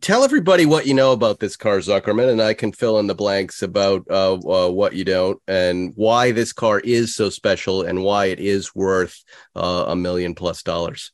Tell 0.02 0.24
everybody 0.24 0.66
what 0.66 0.86
you 0.86 0.92
know 0.92 1.12
about 1.12 1.40
this 1.40 1.56
car, 1.56 1.78
Zuckerman, 1.78 2.28
and 2.28 2.42
I 2.42 2.52
can 2.52 2.70
fill 2.70 2.98
in 2.98 3.06
the 3.06 3.14
blanks 3.14 3.62
about 3.62 4.04
uh, 4.10 4.34
uh, 4.34 4.68
what 4.70 4.92
you 4.92 5.06
don't 5.06 5.40
and 5.48 5.92
why 5.94 6.32
this 6.32 6.52
car 6.52 6.80
is 6.80 7.14
so 7.14 7.30
special 7.30 7.80
and 7.80 8.04
why 8.04 8.26
it 8.26 8.38
is 8.38 8.74
worth 8.74 9.24
uh, 9.54 9.86
a 9.88 9.96
million 9.96 10.34
plus 10.34 10.62
dollars. 10.62 11.12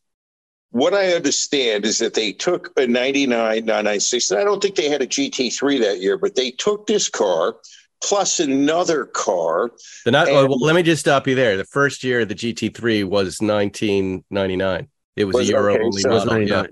What 0.73 0.95
I 0.95 1.13
understand 1.13 1.85
is 1.85 1.99
that 1.99 2.15
they 2.15 2.33
took 2.33 2.73
a 2.79 2.87
99 2.87 3.65
996. 3.65 4.31
and 4.31 4.41
I 4.41 4.45
don't 4.45 4.61
think 4.61 4.75
they 4.75 4.89
had 4.89 5.03
a 5.03 5.07
GT3 5.07 5.79
that 5.81 6.01
year, 6.01 6.17
but 6.19 6.35
they 6.35 6.51
took 6.51 6.87
this 6.87 7.09
car 7.09 7.57
plus 8.03 8.41
another 8.41 9.05
car. 9.05 9.71
The 10.05 10.11
not, 10.11 10.29
And- 10.29 10.37
oh, 10.37 10.47
well, 10.47 10.59
let 10.61 10.75
me 10.75 10.83
just 10.83 11.01
stop 11.01 11.29
you 11.29 11.35
there. 11.35 11.57
The 11.57 11.65
first 11.65 12.03
year 12.03 12.21
of 12.21 12.29
the 12.29 12.35
GT3 12.35 13.05
was 13.05 13.41
1999. 13.41 14.89
It 15.15 15.25
was, 15.27 15.35
Was- 15.35 15.49
a 15.51 15.53
Euro 15.53 15.75
okay, 15.75 15.85
only 15.85 16.03
so- 16.03 16.09
model. 16.09 16.27
Yeah. 16.27 16.63
99. 16.63 16.67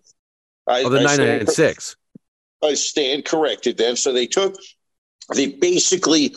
I, 0.66 0.83
Oh, 0.83 0.88
the 0.88 0.99
I 1.00 1.02
stand- 1.02 1.19
996. 1.19 1.97
I 2.62 2.75
stand 2.75 3.25
corrected 3.25 3.76
then. 3.76 3.97
So 3.97 4.12
they 4.12 4.26
took, 4.26 4.57
they 5.35 5.47
basically 5.49 6.35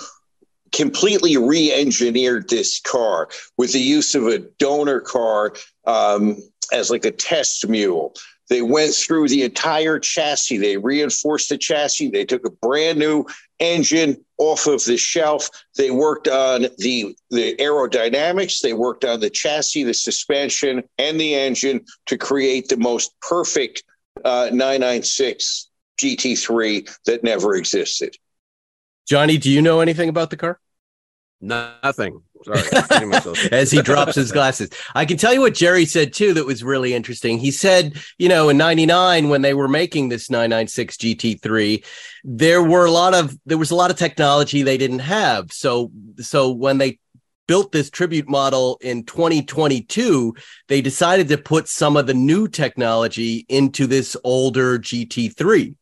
completely 0.74 1.38
re-engineered 1.38 2.50
this 2.50 2.82
car 2.82 3.30
with 3.58 3.72
the 3.72 3.80
use 3.80 4.16
of 4.16 4.28
a 4.28 4.40
donor 4.40 5.00
car 5.00 5.54
um, 5.86 6.38
as 6.74 6.90
like 6.90 7.06
a 7.06 7.12
test 7.12 7.68
mule. 7.68 8.14
They 8.50 8.62
went 8.62 8.94
through 8.94 9.30
the 9.30 9.44
entire 9.44 10.00
chassis. 10.00 10.58
They 10.58 10.78
reinforced 10.78 11.50
the 11.50 11.58
chassis. 11.58 12.10
They 12.10 12.26
took 12.26 12.46
a 12.46 12.52
brand 12.52 13.00
new 13.00 13.26
engine 13.60 14.24
off 14.38 14.68
of 14.68 14.84
the 14.84 14.98
shelf. 14.98 15.50
They 15.78 15.92
worked 15.92 16.28
on 16.28 16.68
the 16.78 17.16
the 17.30 17.56
aerodynamics. 17.56 18.60
They 18.60 18.74
worked 18.74 19.06
on 19.06 19.22
the 19.22 19.30
chassis, 19.30 19.84
the 19.84 19.94
suspension, 19.94 20.84
and 20.98 21.20
the 21.20 21.36
engine 21.36 21.86
to 22.08 22.18
create 22.18 22.68
the 22.68 22.78
most 22.78 23.14
perfect 23.22 23.84
uh, 24.26 24.50
996 24.52 25.70
GT3 26.02 26.98
that 27.06 27.24
never 27.24 27.56
existed. 27.56 28.18
Johnny, 29.08 29.38
do 29.38 29.50
you 29.50 29.62
know 29.62 29.80
anything 29.82 30.10
about 30.10 30.30
the 30.30 30.38
car? 30.38 30.60
Nothing. 31.42 32.22
Sorry. 32.46 32.62
I'm 32.74 32.88
getting 32.88 33.10
myself- 33.10 33.46
As 33.52 33.70
he 33.70 33.82
drops 33.82 34.16
his 34.16 34.32
glasses. 34.32 34.70
I 34.96 35.06
can 35.06 35.18
tell 35.18 35.34
you 35.34 35.42
what 35.42 35.54
Jerry 35.54 35.86
said 35.86 36.14
too 36.14 36.34
that 36.36 36.46
was 36.46 36.64
really 36.64 36.94
interesting. 36.94 37.38
He 37.38 37.52
said, 37.52 38.02
you 38.18 38.30
know, 38.30 38.48
in 38.50 38.58
99 38.58 39.28
when 39.30 39.42
they 39.42 39.54
were 39.54 39.68
making 39.68 40.10
this 40.10 40.30
996 40.30 40.98
GT3, 40.98 41.86
there 42.24 42.64
were 42.64 42.86
a 42.86 42.92
lot 42.92 43.14
of 43.14 43.38
there 43.46 43.58
was 43.58 43.72
a 43.72 43.76
lot 43.76 43.92
of 43.92 43.98
technology 43.98 44.62
they 44.62 44.78
didn't 44.78 45.00
have. 45.00 45.52
So 45.52 45.92
so 46.20 46.52
when 46.52 46.78
they 46.78 47.00
built 47.46 47.74
this 47.74 47.90
tribute 47.90 48.30
model 48.30 48.78
in 48.82 49.04
2022, 49.04 50.34
they 50.70 50.82
decided 50.82 51.28
to 51.28 51.38
put 51.38 51.68
some 51.68 51.98
of 51.98 52.08
the 52.08 52.14
new 52.14 52.48
technology 52.48 53.46
into 53.50 53.86
this 53.86 54.16
older 54.24 54.80
GT3 54.80 55.76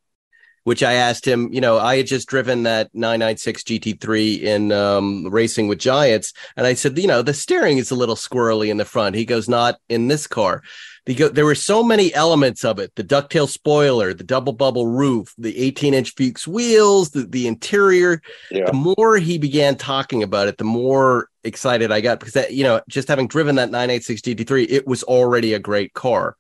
which 0.64 0.84
I 0.84 0.94
asked 0.94 1.28
him, 1.28 1.52
you 1.52 1.62
know, 1.62 1.80
I 1.80 1.98
had 1.98 2.08
just 2.08 2.28
driven 2.28 2.64
that 2.64 2.90
996 2.94 3.64
GT3 3.64 4.42
in 4.42 4.72
um, 4.72 5.28
racing 5.28 5.68
with 5.68 5.80
Giants. 5.80 6.34
And 6.56 6.68
I 6.68 6.76
said, 6.76 6.98
you 6.98 7.08
know, 7.08 7.22
the 7.22 7.34
steering 7.34 7.78
is 7.78 7.92
a 7.92 7.96
little 7.96 8.16
squirrely 8.16 8.70
in 8.70 8.78
the 8.78 8.86
front. 8.86 9.16
He 9.16 9.26
goes, 9.26 9.50
not 9.50 9.80
in 9.90 10.08
this 10.08 10.28
car. 10.28 10.62
Because 11.04 11.32
there 11.32 11.46
were 11.46 11.56
so 11.56 11.84
many 11.84 12.14
elements 12.14 12.64
of 12.64 12.78
it 12.78 12.94
the 12.94 13.04
ducktail 13.04 13.50
spoiler, 13.50 14.14
the 14.14 14.24
double 14.24 14.54
bubble 14.54 14.86
roof, 14.86 15.34
the 15.36 15.58
18 15.58 15.96
inch 15.96 16.14
Fuchs 16.14 16.48
wheels, 16.48 17.10
the, 17.10 17.24
the 17.24 17.48
interior. 17.48 18.22
Yeah. 18.52 18.66
The 18.66 18.74
more 18.74 19.18
he 19.18 19.40
began 19.40 19.78
talking 19.78 20.22
about 20.22 20.48
it, 20.48 20.60
the 20.60 20.64
more 20.64 21.28
excited 21.44 21.92
I 21.92 22.02
got 22.02 22.20
because, 22.20 22.36
that, 22.36 22.54
you 22.54 22.64
know, 22.64 22.82
just 22.88 23.08
having 23.08 23.28
driven 23.28 23.56
that 23.56 23.72
986 23.72 24.22
GT3, 24.22 24.68
it 24.70 24.86
was 24.86 25.02
already 25.02 25.56
a 25.56 25.60
great 25.60 25.94
car. 25.96 26.38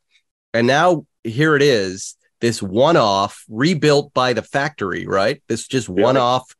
And 0.53 0.67
now 0.67 1.07
here 1.23 1.55
it 1.55 1.63
is 1.63 2.15
this 2.41 2.61
one 2.61 2.97
off 2.97 3.45
rebuilt 3.49 4.13
by 4.13 4.33
the 4.33 4.41
factory, 4.41 5.05
right? 5.07 5.41
This 5.47 5.67
just 5.67 5.87
Yeah. 5.87 6.03
one 6.03 6.17
off 6.17 6.53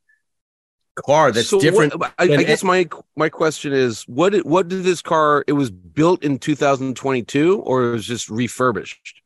car 1.05 1.31
that's 1.31 1.49
So 1.49 1.57
what- 1.57 1.63
different. 1.63 1.93
I, 2.01 2.11
I 2.19 2.27
than- 2.27 2.43
guess 2.45 2.63
my 2.63 2.87
my 3.15 3.29
question 3.29 3.73
is, 3.73 4.03
what 4.03 4.31
did, 4.33 4.45
what 4.45 4.67
did 4.67 4.83
this 4.83 5.01
car? 5.01 5.43
It 5.47 5.53
was 5.53 5.71
built 5.71 6.23
in 6.23 6.37
2022, 6.39 7.59
or 7.59 7.85
it 7.85 7.91
was 7.91 8.05
just 8.05 8.29
refurbished? 8.29 9.21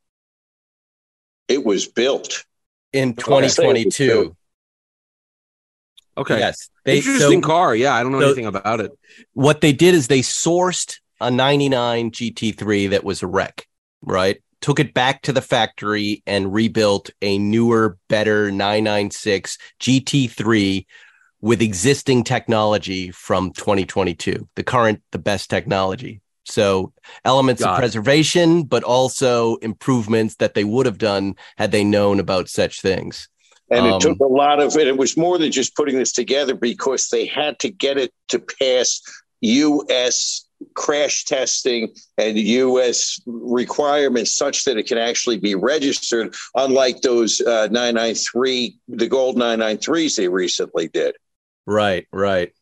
It 1.48 1.64
was 1.64 1.86
built. 1.86 2.44
in 2.92 3.10
Okay. 3.10 3.22
2022. 3.22 4.34
Okay, 6.16 6.38
Yes. 6.38 6.70
They, 6.84 6.96
interesting 6.98 7.42
so 7.42 7.46
car. 7.46 7.76
Yeah, 7.76 7.94
I 7.94 8.02
don't 8.02 8.12
know 8.12 8.20
so- 8.20 8.26
anything 8.28 8.46
about 8.46 8.80
it. 8.80 8.90
what 9.34 9.60
they 9.60 9.72
did 9.74 9.94
is 9.94 10.08
they 10.08 10.20
sourced 10.20 10.98
a 11.20 11.30
99 11.30 12.10
GT3 12.10 12.86
that 12.90 13.04
was 13.04 13.22
a 13.22 13.26
wreck, 13.26 13.66
right? 14.00 14.42
Took 14.66 14.80
it 14.80 14.94
back 14.94 15.22
to 15.22 15.32
the 15.32 15.40
factory 15.40 16.24
and 16.26 16.52
rebuilt 16.52 17.10
a 17.22 17.38
newer, 17.38 17.98
better 18.08 18.50
996 18.50 19.58
GT3 19.78 20.84
with 21.40 21.62
existing 21.62 22.24
technology 22.24 23.12
from 23.12 23.52
2022, 23.52 24.48
the 24.56 24.64
current, 24.64 25.02
the 25.12 25.20
best 25.20 25.50
technology. 25.50 26.20
So 26.46 26.92
elements 27.24 27.62
Got 27.62 27.74
of 27.74 27.76
it. 27.76 27.80
preservation, 27.82 28.64
but 28.64 28.82
also 28.82 29.54
improvements 29.58 30.34
that 30.40 30.54
they 30.54 30.64
would 30.64 30.86
have 30.86 30.98
done 30.98 31.36
had 31.58 31.70
they 31.70 31.84
known 31.84 32.18
about 32.18 32.48
such 32.48 32.80
things. 32.80 33.28
And 33.70 33.86
Um, 33.86 33.94
it 33.94 34.00
took 34.00 34.18
a 34.18 34.24
lot 34.24 34.58
of 34.58 34.76
it. 34.76 34.88
It 34.88 34.96
was 34.96 35.16
more 35.16 35.38
than 35.38 35.52
just 35.52 35.76
putting 35.76 35.96
this 35.96 36.10
together 36.10 36.56
because 36.56 37.06
they 37.10 37.24
had 37.24 37.60
to 37.60 37.70
get 37.70 37.98
it 37.98 38.12
to 38.30 38.40
pass 38.40 39.00
U.S. 39.42 40.45
crash 40.74 41.24
testing 41.24 41.94
and 42.18 42.38
U.S. 42.38 43.20
requirements 43.26 44.34
such 44.34 44.64
that 44.64 44.76
it 44.76 44.86
can 44.86 44.98
actually 44.98 45.38
be 45.38 45.54
registered, 45.54 46.34
unlike 46.54 47.00
those 47.00 47.40
uh, 47.40 47.68
993, 47.70 48.78
the 48.88 49.08
gold 49.08 49.36
993s 49.36 50.16
they 50.16 50.28
recently 50.28 50.88
did. 50.88 51.16
Right, 51.66 52.06
right. 52.12 52.52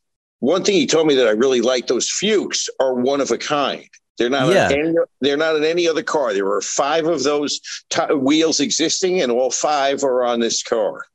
One 0.41 0.63
thing 0.63 0.75
he 0.75 0.87
told 0.87 1.07
me 1.07 1.15
that 1.15 1.27
I 1.27 1.33
really 1.33 1.61
like 1.61 1.87
those 1.87 2.11
Fuchs 2.11 2.69
are 2.81 2.95
one 2.95 3.21
of 3.21 3.31
a 3.31 3.39
kind. 3.39 3.89
They're 4.19 4.31
not. 4.31 4.53
Yeah. 4.53 4.69
Any, 4.71 4.95
they're 5.21 5.37
not 5.37 5.57
in 5.57 5.65
any 5.65 5.89
other 5.89 6.03
car. 6.03 6.33
There 6.33 6.47
are 6.53 6.61
five 6.61 7.07
of 7.07 7.23
those 7.23 7.61
t- 7.91 8.15
wheels 8.15 8.61
existing, 8.61 9.23
and 9.23 9.33
all 9.33 9.51
five 9.51 10.05
are 10.05 10.25
on 10.25 10.41
this 10.41 10.63
car. 10.63 11.07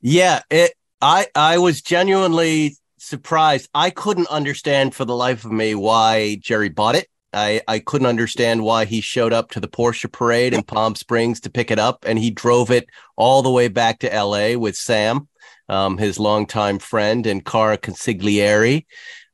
Yeah, 0.00 0.42
it. 0.50 0.72
I 1.00 1.28
I 1.34 1.58
was 1.58 1.80
genuinely 1.80 2.76
surprised. 3.00 3.68
I 3.74 3.90
couldn't 3.90 4.28
understand 4.28 4.94
for 4.94 5.04
the 5.04 5.16
life 5.16 5.44
of 5.44 5.52
me 5.52 5.74
why 5.74 6.36
Jerry 6.36 6.68
bought 6.68 6.94
it. 6.94 7.08
I 7.32 7.60
I 7.68 7.78
couldn't 7.78 8.06
understand 8.06 8.62
why 8.62 8.84
he 8.84 9.00
showed 9.00 9.32
up 9.32 9.50
to 9.50 9.60
the 9.60 9.68
Porsche 9.68 10.10
parade 10.10 10.54
in 10.54 10.62
Palm 10.62 10.94
Springs 10.94 11.40
to 11.40 11.50
pick 11.50 11.70
it 11.70 11.78
up, 11.78 12.04
and 12.06 12.18
he 12.18 12.30
drove 12.30 12.70
it 12.70 12.88
all 13.16 13.42
the 13.42 13.50
way 13.50 13.68
back 13.68 13.98
to 14.00 14.12
L.A. 14.12 14.56
with 14.56 14.76
Sam, 14.76 15.28
um, 15.68 15.98
his 15.98 16.18
longtime 16.18 16.78
friend 16.78 17.26
and 17.26 17.44
Cara 17.44 17.78
Consigliere. 17.78 18.86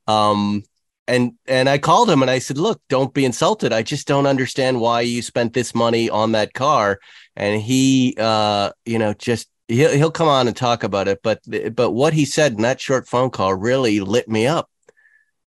Um, 0.06 0.64
and 1.06 1.32
and 1.46 1.68
I 1.68 1.78
called 1.78 2.10
him 2.10 2.22
and 2.22 2.30
I 2.30 2.38
said, 2.38 2.58
"Look, 2.58 2.80
don't 2.88 3.14
be 3.14 3.24
insulted. 3.24 3.72
I 3.72 3.82
just 3.82 4.06
don't 4.06 4.26
understand 4.26 4.80
why 4.80 5.02
you 5.02 5.22
spent 5.22 5.52
this 5.52 5.74
money 5.74 6.10
on 6.10 6.32
that 6.32 6.54
car." 6.54 6.98
And 7.36 7.60
he, 7.60 8.16
uh, 8.18 8.70
you 8.84 8.98
know, 8.98 9.14
just 9.14 9.48
he'll 9.68 9.90
he'll 9.92 10.10
come 10.10 10.28
on 10.28 10.46
and 10.48 10.56
talk 10.56 10.82
about 10.84 11.08
it. 11.08 11.20
But 11.22 11.40
but 11.74 11.92
what 11.92 12.12
he 12.12 12.24
said 12.24 12.52
in 12.52 12.62
that 12.62 12.80
short 12.80 13.06
phone 13.08 13.30
call 13.30 13.54
really 13.54 14.00
lit 14.00 14.28
me 14.28 14.46
up. 14.46 14.70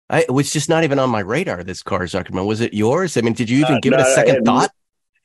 I, 0.10 0.22
it 0.22 0.32
was 0.32 0.52
just 0.52 0.70
not 0.70 0.84
even 0.84 1.00
on 1.00 1.10
my 1.10 1.22
radar. 1.22 1.64
This 1.64 1.82
car, 1.82 2.02
Zuckerman, 2.02 2.46
was 2.46 2.62
it 2.62 2.74
yours? 2.74 3.18
I 3.18 3.22
mean, 3.22 3.34
did 3.34 3.50
you 3.50 3.60
even 3.62 3.76
Uh, 3.76 3.80
give 3.82 3.94
it 3.94 4.00
a 4.00 4.06
second 4.14 4.36
had- 4.36 4.46
thought? 4.46 4.72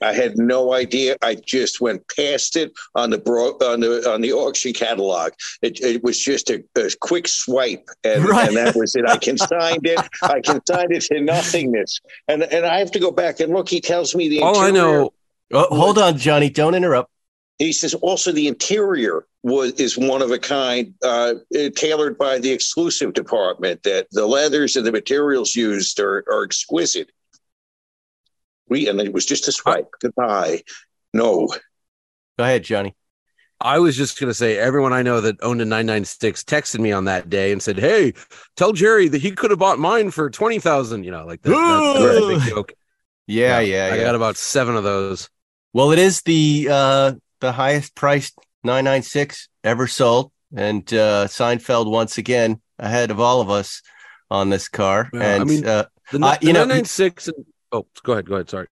I 0.00 0.12
had 0.12 0.38
no 0.38 0.72
idea. 0.74 1.16
I 1.22 1.34
just 1.34 1.80
went 1.80 2.04
past 2.14 2.54
it 2.54 2.70
on 2.94 3.10
the 3.10 3.18
bro- 3.18 3.58
on 3.60 3.80
the 3.80 4.08
on 4.08 4.20
the 4.20 4.32
auction 4.32 4.72
catalog. 4.72 5.32
It, 5.60 5.80
it 5.80 6.04
was 6.04 6.16
just 6.22 6.50
a, 6.50 6.62
a 6.76 6.88
quick 7.00 7.26
swipe, 7.26 7.84
and, 8.04 8.24
Right. 8.28 8.46
and 8.46 8.56
that 8.56 8.76
was 8.76 8.94
it. 8.94 9.04
I 9.08 9.16
consigned 9.16 9.84
it. 9.84 9.98
I 10.22 10.40
consigned 10.40 10.92
it 10.92 11.00
to 11.10 11.20
nothingness, 11.20 11.98
and 12.28 12.44
and 12.44 12.64
I 12.64 12.78
have 12.78 12.92
to 12.92 13.00
go 13.00 13.10
back 13.10 13.40
and 13.40 13.52
look. 13.52 13.68
He 13.68 13.80
tells 13.80 14.14
me 14.14 14.28
the 14.28 14.40
All 14.40 14.56
I 14.60 14.70
know, 14.70 15.12
Oh, 15.52 15.66
hold 15.74 15.98
on, 15.98 16.16
Johnny. 16.16 16.48
Don't 16.48 16.76
interrupt. 16.76 17.10
He 17.58 17.72
says 17.72 17.94
also 17.94 18.30
the 18.30 18.46
interior 18.46 19.26
was 19.42 19.72
is 19.72 19.98
one 19.98 20.22
of 20.22 20.30
a 20.30 20.38
kind, 20.38 20.94
uh, 21.02 21.34
tailored 21.74 22.16
by 22.16 22.38
the 22.38 22.50
exclusive 22.52 23.14
department. 23.14 23.82
That 23.82 24.06
the 24.12 24.26
leathers 24.26 24.76
and 24.76 24.86
the 24.86 24.92
materials 24.92 25.56
used 25.56 25.98
are, 25.98 26.24
are 26.30 26.44
exquisite. 26.44 27.10
We 28.68 28.88
and 28.88 29.00
it 29.00 29.12
was 29.12 29.26
just 29.26 29.48
a 29.48 29.52
swipe. 29.52 29.88
Goodbye. 30.00 30.62
No. 31.12 31.48
Go 32.38 32.44
ahead, 32.44 32.62
Johnny. 32.64 32.94
I 33.60 33.80
was 33.80 33.96
just 33.96 34.20
going 34.20 34.28
to 34.30 34.34
say, 34.34 34.56
everyone 34.56 34.92
I 34.92 35.02
know 35.02 35.20
that 35.20 35.42
owned 35.42 35.60
a 35.60 35.64
996 35.64 36.44
texted 36.44 36.78
me 36.78 36.92
on 36.92 37.06
that 37.06 37.28
day 37.28 37.50
and 37.50 37.60
said, 37.60 37.76
Hey, 37.76 38.14
tell 38.56 38.72
Jerry 38.72 39.08
that 39.08 39.20
he 39.20 39.32
could 39.32 39.50
have 39.50 39.58
bought 39.58 39.80
mine 39.80 40.12
for 40.12 40.30
20,000. 40.30 41.02
You 41.02 41.10
know, 41.10 41.26
like 41.26 41.42
that, 41.42 41.50
that- 41.50 41.96
that's 41.98 42.24
a 42.24 42.28
big 42.28 42.54
joke. 42.54 42.72
Yeah, 43.26 43.58
yeah, 43.60 43.90
I 43.92 43.96
yeah. 43.96 44.04
got 44.04 44.14
about 44.14 44.36
seven 44.36 44.76
of 44.76 44.84
those. 44.84 45.28
Well, 45.72 45.90
it 45.90 45.98
is 45.98 46.22
the 46.22 46.68
uh 46.70 47.12
the 47.40 47.52
highest 47.52 47.94
priced 47.94 48.34
996 48.64 49.48
ever 49.64 49.86
sold, 49.86 50.32
and 50.54 50.82
uh 50.92 51.26
Seinfeld 51.26 51.90
once 51.90 52.18
again 52.18 52.60
ahead 52.78 53.10
of 53.10 53.20
all 53.20 53.40
of 53.40 53.50
us 53.50 53.82
on 54.30 54.50
this 54.50 54.68
car. 54.68 55.08
Yeah, 55.12 55.36
I 55.40 55.44
mean- 55.44 55.66
uh, 55.66 55.84
The, 56.12 56.18
the 56.18 56.38
you 56.42 56.52
know- 56.52 56.60
996 56.64 57.28
and, 57.28 57.44
oh, 57.72 57.86
go 58.02 58.12
ahead. 58.12 58.26
Go 58.26 58.34
ahead. 58.34 58.50
Sorry. 58.50 58.66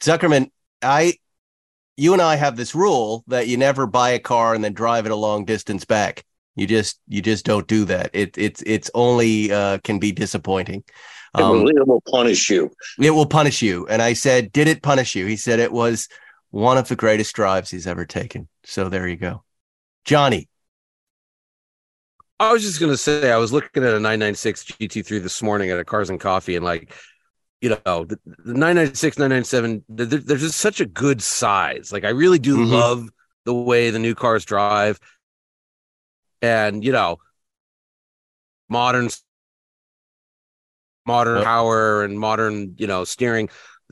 Zuckerman, 0.00 0.50
I, 0.82 1.14
you 1.96 2.12
and 2.12 2.22
I 2.22 2.36
have 2.36 2.56
this 2.56 2.74
rule 2.74 3.24
that 3.28 3.48
you 3.48 3.56
never 3.56 3.86
buy 3.86 4.10
a 4.10 4.18
car 4.18 4.54
and 4.54 4.62
then 4.62 4.72
drive 4.72 5.06
it 5.06 5.12
a 5.12 5.16
long 5.16 5.44
distance 5.44 5.84
back. 5.84 6.24
You 6.56 6.66
just 6.66 6.98
you 7.06 7.22
just 7.22 7.44
don't 7.44 7.68
do 7.68 7.84
that. 7.84 8.10
It 8.12 8.36
it's 8.36 8.62
it's 8.66 8.90
only 8.94 9.52
uh, 9.52 9.78
can 9.84 9.98
be 10.00 10.10
disappointing. 10.10 10.82
It 11.36 11.40
Um, 11.40 11.62
will, 11.62 11.68
it 11.68 11.86
will 11.86 12.00
punish 12.10 12.50
you. 12.50 12.70
it 13.00 13.10
will 13.10 13.26
punish 13.26 13.62
you. 13.62 13.86
And 13.86 14.02
I 14.02 14.14
said, 14.14 14.50
did 14.50 14.66
it 14.66 14.82
punish 14.82 15.14
you? 15.14 15.26
He 15.26 15.36
said 15.36 15.60
it 15.60 15.70
was 15.72 16.08
one 16.50 16.78
of 16.78 16.88
the 16.88 16.96
greatest 16.96 17.34
drives 17.34 17.70
he's 17.70 17.86
ever 17.86 18.04
taken. 18.06 18.48
So 18.64 18.88
there 18.88 19.06
you 19.06 19.16
go, 19.16 19.44
Johnny. 20.04 20.48
I 22.40 22.52
was 22.52 22.62
just 22.62 22.78
going 22.78 22.92
to 22.92 22.96
say, 22.96 23.32
I 23.32 23.36
was 23.36 23.52
looking 23.52 23.82
at 23.82 23.94
a 23.94 24.00
996 24.00 24.64
GT3 24.64 25.18
this 25.18 25.42
morning 25.42 25.70
at 25.70 25.78
a 25.80 25.84
Cars 25.84 26.08
and 26.08 26.20
Coffee, 26.20 26.54
and 26.56 26.64
like, 26.64 26.94
you 27.60 27.70
know, 27.84 28.04
the, 28.04 28.18
the 28.44 28.54
996, 28.54 29.18
997, 29.18 29.84
they're, 29.88 30.06
they're 30.06 30.36
just 30.36 30.58
such 30.58 30.80
a 30.80 30.86
good 30.86 31.20
size. 31.20 31.92
Like, 31.92 32.04
I 32.04 32.10
really 32.10 32.38
do 32.38 32.56
Mhm. 32.56 32.70
love 32.70 33.08
the 33.44 33.54
way 33.54 33.90
the 33.90 33.98
new 33.98 34.14
cars 34.14 34.44
drive. 34.44 35.00
And, 36.40 36.84
you 36.84 36.92
know, 36.92 37.18
modern, 38.68 39.08
modern 41.06 41.42
power 41.42 42.04
and 42.04 42.18
modern, 42.20 42.74
you 42.78 42.86
know, 42.86 43.02
steering, 43.02 43.48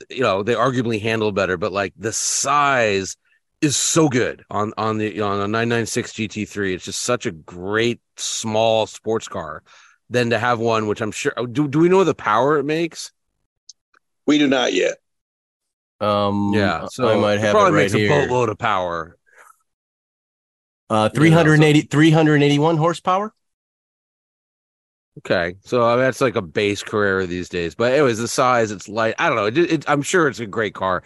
you 0.09 0.21
know, 0.21 0.43
they 0.43 0.53
arguably 0.53 1.01
handle 1.01 1.31
better, 1.31 1.57
but 1.57 1.71
like 1.71 1.93
the 1.97 2.13
size 2.13 3.17
is 3.61 3.75
so 3.75 4.07
good 4.09 4.43
on 4.49 4.73
on 4.77 4.97
the 4.97 5.21
on 5.21 5.39
a 5.39 5.47
996 5.47 6.13
GT3. 6.13 6.73
It's 6.73 6.85
just 6.85 7.01
such 7.01 7.25
a 7.25 7.31
great 7.31 7.99
small 8.17 8.87
sports 8.87 9.27
car. 9.27 9.63
Than 10.09 10.29
to 10.29 10.39
have 10.39 10.59
one, 10.59 10.87
which 10.87 11.01
I'm 11.01 11.11
sure. 11.11 11.33
Do 11.51 11.67
do 11.67 11.79
we 11.79 11.89
know 11.89 12.05
the 12.05 12.15
power 12.15 12.57
it 12.57 12.63
makes? 12.63 13.11
We 14.25 14.37
do 14.37 14.47
not 14.47 14.71
yet. 14.71 14.99
Um, 15.99 16.53
Yeah, 16.53 16.87
so 16.87 17.09
I 17.09 17.19
might 17.19 17.33
it 17.33 17.39
have 17.41 17.49
it 17.49 17.51
probably 17.51 17.73
right 17.73 17.91
makes 17.91 17.93
a 17.93 18.07
boatload 18.07 18.47
of 18.49 18.57
power. 18.57 19.17
Uh, 20.89 21.09
380, 21.09 21.81
381 21.81 22.77
horsepower. 22.77 23.33
Okay, 25.17 25.55
so 25.63 25.83
I 25.83 25.95
mean, 25.95 26.01
that's 26.01 26.21
like 26.21 26.35
a 26.35 26.41
base 26.41 26.83
Carrera 26.83 27.25
these 27.25 27.49
days. 27.49 27.75
But 27.75 27.93
anyways, 27.93 28.19
the 28.19 28.27
size, 28.27 28.71
it's 28.71 28.87
light. 28.87 29.15
I 29.17 29.29
don't 29.29 29.37
know. 29.37 29.45
It, 29.45 29.57
it, 29.57 29.89
I'm 29.89 30.01
sure 30.01 30.27
it's 30.27 30.39
a 30.39 30.45
great 30.45 30.73
car. 30.73 31.03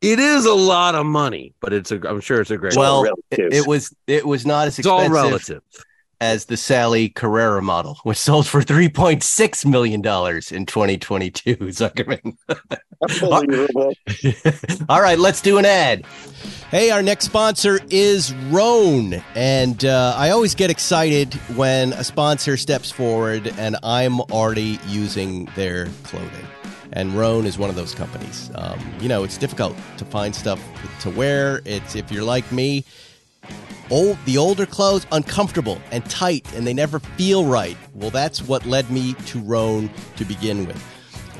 It 0.00 0.18
is 0.18 0.46
a 0.46 0.54
lot 0.54 0.94
of 0.94 1.04
money, 1.04 1.54
but 1.60 1.72
it's 1.72 1.92
a. 1.92 2.00
I'm 2.08 2.20
sure 2.20 2.40
it's 2.40 2.50
a 2.50 2.56
great. 2.56 2.76
Well, 2.76 3.00
oh, 3.00 3.04
car. 3.04 3.14
it, 3.30 3.52
it 3.52 3.66
was 3.66 3.94
it 4.06 4.26
was 4.26 4.46
not 4.46 4.68
as 4.68 4.78
it's 4.78 4.86
all 4.88 5.00
expensive 5.00 5.30
relative. 5.30 5.62
As 6.20 6.44
the 6.46 6.56
Sally 6.56 7.08
Carrera 7.08 7.62
model, 7.62 7.98
which 8.02 8.18
sold 8.18 8.46
for 8.46 8.60
3.6 8.60 9.66
million 9.66 10.02
dollars 10.02 10.52
in 10.52 10.66
2022. 10.66 11.56
Zuckerman. 11.56 12.36
Unbelievable. 13.02 13.94
All 14.88 15.00
right, 15.00 15.18
let's 15.18 15.40
do 15.40 15.56
an 15.56 15.64
ad. 15.64 16.04
Hey, 16.70 16.90
our 16.90 17.02
next 17.02 17.24
sponsor 17.24 17.80
is 17.90 18.34
Rhone. 18.50 19.14
And 19.34 19.84
uh, 19.84 20.14
I 20.16 20.30
always 20.30 20.54
get 20.54 20.70
excited 20.70 21.34
when 21.56 21.92
a 21.94 22.04
sponsor 22.04 22.56
steps 22.56 22.90
forward 22.90 23.52
and 23.58 23.76
I'm 23.82 24.20
already 24.20 24.78
using 24.86 25.46
their 25.56 25.86
clothing. 26.04 26.46
And 26.92 27.14
Rhone 27.14 27.46
is 27.46 27.58
one 27.58 27.70
of 27.70 27.76
those 27.76 27.94
companies. 27.94 28.50
Um, 28.54 28.78
you 29.00 29.08
know, 29.08 29.24
it's 29.24 29.38
difficult 29.38 29.76
to 29.96 30.04
find 30.04 30.34
stuff 30.34 30.60
to 31.00 31.10
wear. 31.10 31.62
It's 31.64 31.96
if 31.96 32.12
you're 32.12 32.24
like 32.24 32.50
me, 32.52 32.84
old 33.90 34.16
the 34.24 34.38
older 34.38 34.66
clothes 34.66 35.06
uncomfortable 35.12 35.80
and 35.90 36.04
tight 36.08 36.46
and 36.54 36.66
they 36.66 36.74
never 36.74 36.98
feel 36.98 37.44
right. 37.44 37.76
Well, 37.94 38.10
that's 38.10 38.42
what 38.42 38.64
led 38.66 38.90
me 38.90 39.14
to 39.26 39.40
Rhone 39.40 39.90
to 40.16 40.24
begin 40.24 40.66
with. 40.66 40.82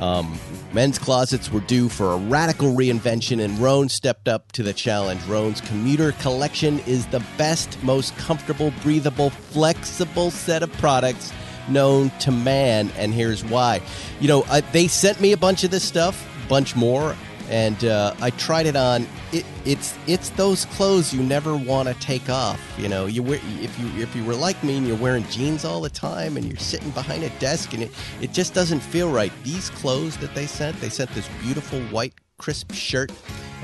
Um, 0.01 0.41
men's 0.73 0.99
closets 0.99 1.53
were 1.53 1.61
due 1.61 1.91
for 1.91 2.13
a 2.13 2.17
radical 2.17 2.75
reinvention, 2.75 3.45
and 3.45 3.59
Rhone 3.59 3.91
stepped 3.91 4.29
up 4.29 4.51
to 4.53 4.63
the 4.63 4.73
challenge. 4.73 5.23
Rhone's 5.25 5.61
commuter 5.61 6.13
collection 6.13 6.79
is 6.81 7.07
the 7.09 7.23
best, 7.37 7.81
most 7.83 8.17
comfortable, 8.17 8.73
breathable, 8.83 9.29
flexible 9.29 10.31
set 10.31 10.63
of 10.63 10.73
products 10.75 11.35
known 11.69 12.11
to 12.21 12.31
man, 12.31 12.91
and 12.97 13.13
here's 13.13 13.45
why. 13.45 13.83
You 14.21 14.29
know, 14.29 14.45
I, 14.49 14.63
they 14.63 14.89
sent 14.89 15.21
me 15.21 15.33
a 15.33 15.37
bunch 15.37 15.65
of 15.65 15.71
this 15.71 15.85
stuff, 15.85 16.27
bunch 16.49 16.75
more, 16.75 17.15
and 17.51 17.85
uh, 17.85 18.15
I 18.21 18.31
tried 18.31 18.67
it 18.67 18.77
on. 18.77 19.07
It, 19.33 19.45
it's 19.65 19.99
it's 20.07 20.31
those 20.31 20.65
clothes 20.67 21.13
you 21.13 21.23
never 21.23 21.57
want 21.57 21.89
to 21.89 21.95
take 21.95 22.31
off. 22.31 22.61
You 22.79 22.89
know, 22.89 23.07
you 23.07 23.23
wear 23.23 23.41
if 23.43 23.79
you 23.79 23.89
if 24.01 24.15
you 24.15 24.25
were 24.25 24.35
like 24.35 24.63
me 24.63 24.79
and 24.79 24.87
you're 24.87 24.97
wearing 24.97 25.25
jeans 25.25 25.65
all 25.65 25.81
the 25.81 25.91
time 25.91 26.37
and 26.37 26.47
you're 26.47 26.57
sitting 26.57 26.91
behind 26.91 27.25
a 27.25 27.31
desk 27.41 27.75
and 27.75 27.83
it 27.83 27.91
it 28.23 28.33
just 28.33 28.55
doesn't 28.55 28.81
feel 28.81 29.11
right. 29.11 29.33
These 29.43 29.69
clothes 29.71 30.17
that 30.19 30.35
they 30.35 30.47
sent, 30.47 30.81
they 30.81 30.89
sent 30.89 31.11
this 31.11 31.29
beautiful 31.43 31.81
white 31.89 32.15
crisp 32.39 32.73
shirt 32.73 33.13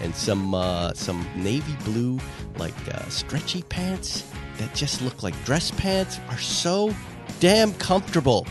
and 0.02 0.14
some 0.14 0.52
uh, 0.52 0.92
some 0.94 1.24
navy 1.36 1.76
blue 1.84 2.18
like 2.58 2.74
uh, 2.92 3.08
stretchy 3.08 3.62
pants 3.62 4.28
that 4.58 4.74
just 4.74 5.00
look 5.00 5.22
like 5.22 5.34
dress 5.44 5.70
pants 5.70 6.18
are 6.28 6.38
so 6.38 6.92
damn 7.38 7.72
comfortable. 7.74 8.46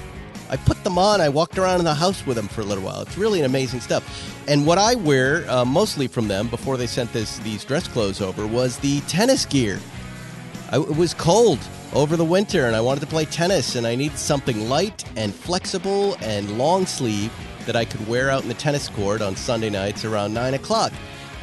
I 0.49 0.57
put 0.57 0.83
them 0.83 0.97
on. 0.97 1.21
I 1.21 1.29
walked 1.29 1.57
around 1.57 1.79
in 1.79 1.85
the 1.85 1.93
house 1.95 2.25
with 2.25 2.37
them 2.37 2.47
for 2.47 2.61
a 2.61 2.63
little 2.63 2.83
while. 2.83 3.01
It's 3.01 3.17
really 3.17 3.39
an 3.39 3.45
amazing 3.45 3.81
stuff. 3.81 4.03
And 4.47 4.65
what 4.65 4.77
I 4.77 4.95
wear 4.95 5.49
uh, 5.49 5.65
mostly 5.65 6.07
from 6.07 6.27
them 6.27 6.47
before 6.47 6.77
they 6.77 6.87
sent 6.87 7.11
this 7.13 7.39
these 7.39 7.63
dress 7.63 7.87
clothes 7.87 8.21
over 8.21 8.45
was 8.45 8.77
the 8.77 9.01
tennis 9.01 9.45
gear. 9.45 9.79
I, 10.71 10.77
it 10.77 10.95
was 10.95 11.13
cold 11.13 11.59
over 11.93 12.17
the 12.17 12.25
winter, 12.25 12.65
and 12.65 12.75
I 12.75 12.81
wanted 12.81 12.99
to 13.01 13.07
play 13.07 13.25
tennis, 13.25 13.75
and 13.75 13.87
I 13.87 13.95
needed 13.95 14.17
something 14.17 14.69
light 14.69 15.03
and 15.15 15.33
flexible 15.33 16.15
and 16.21 16.57
long 16.57 16.85
sleeve 16.85 17.31
that 17.65 17.75
I 17.75 17.85
could 17.85 18.07
wear 18.07 18.29
out 18.29 18.43
in 18.43 18.47
the 18.47 18.55
tennis 18.55 18.89
court 18.89 19.21
on 19.21 19.35
Sunday 19.35 19.69
nights 19.69 20.05
around 20.05 20.33
nine 20.33 20.53
o'clock. 20.53 20.91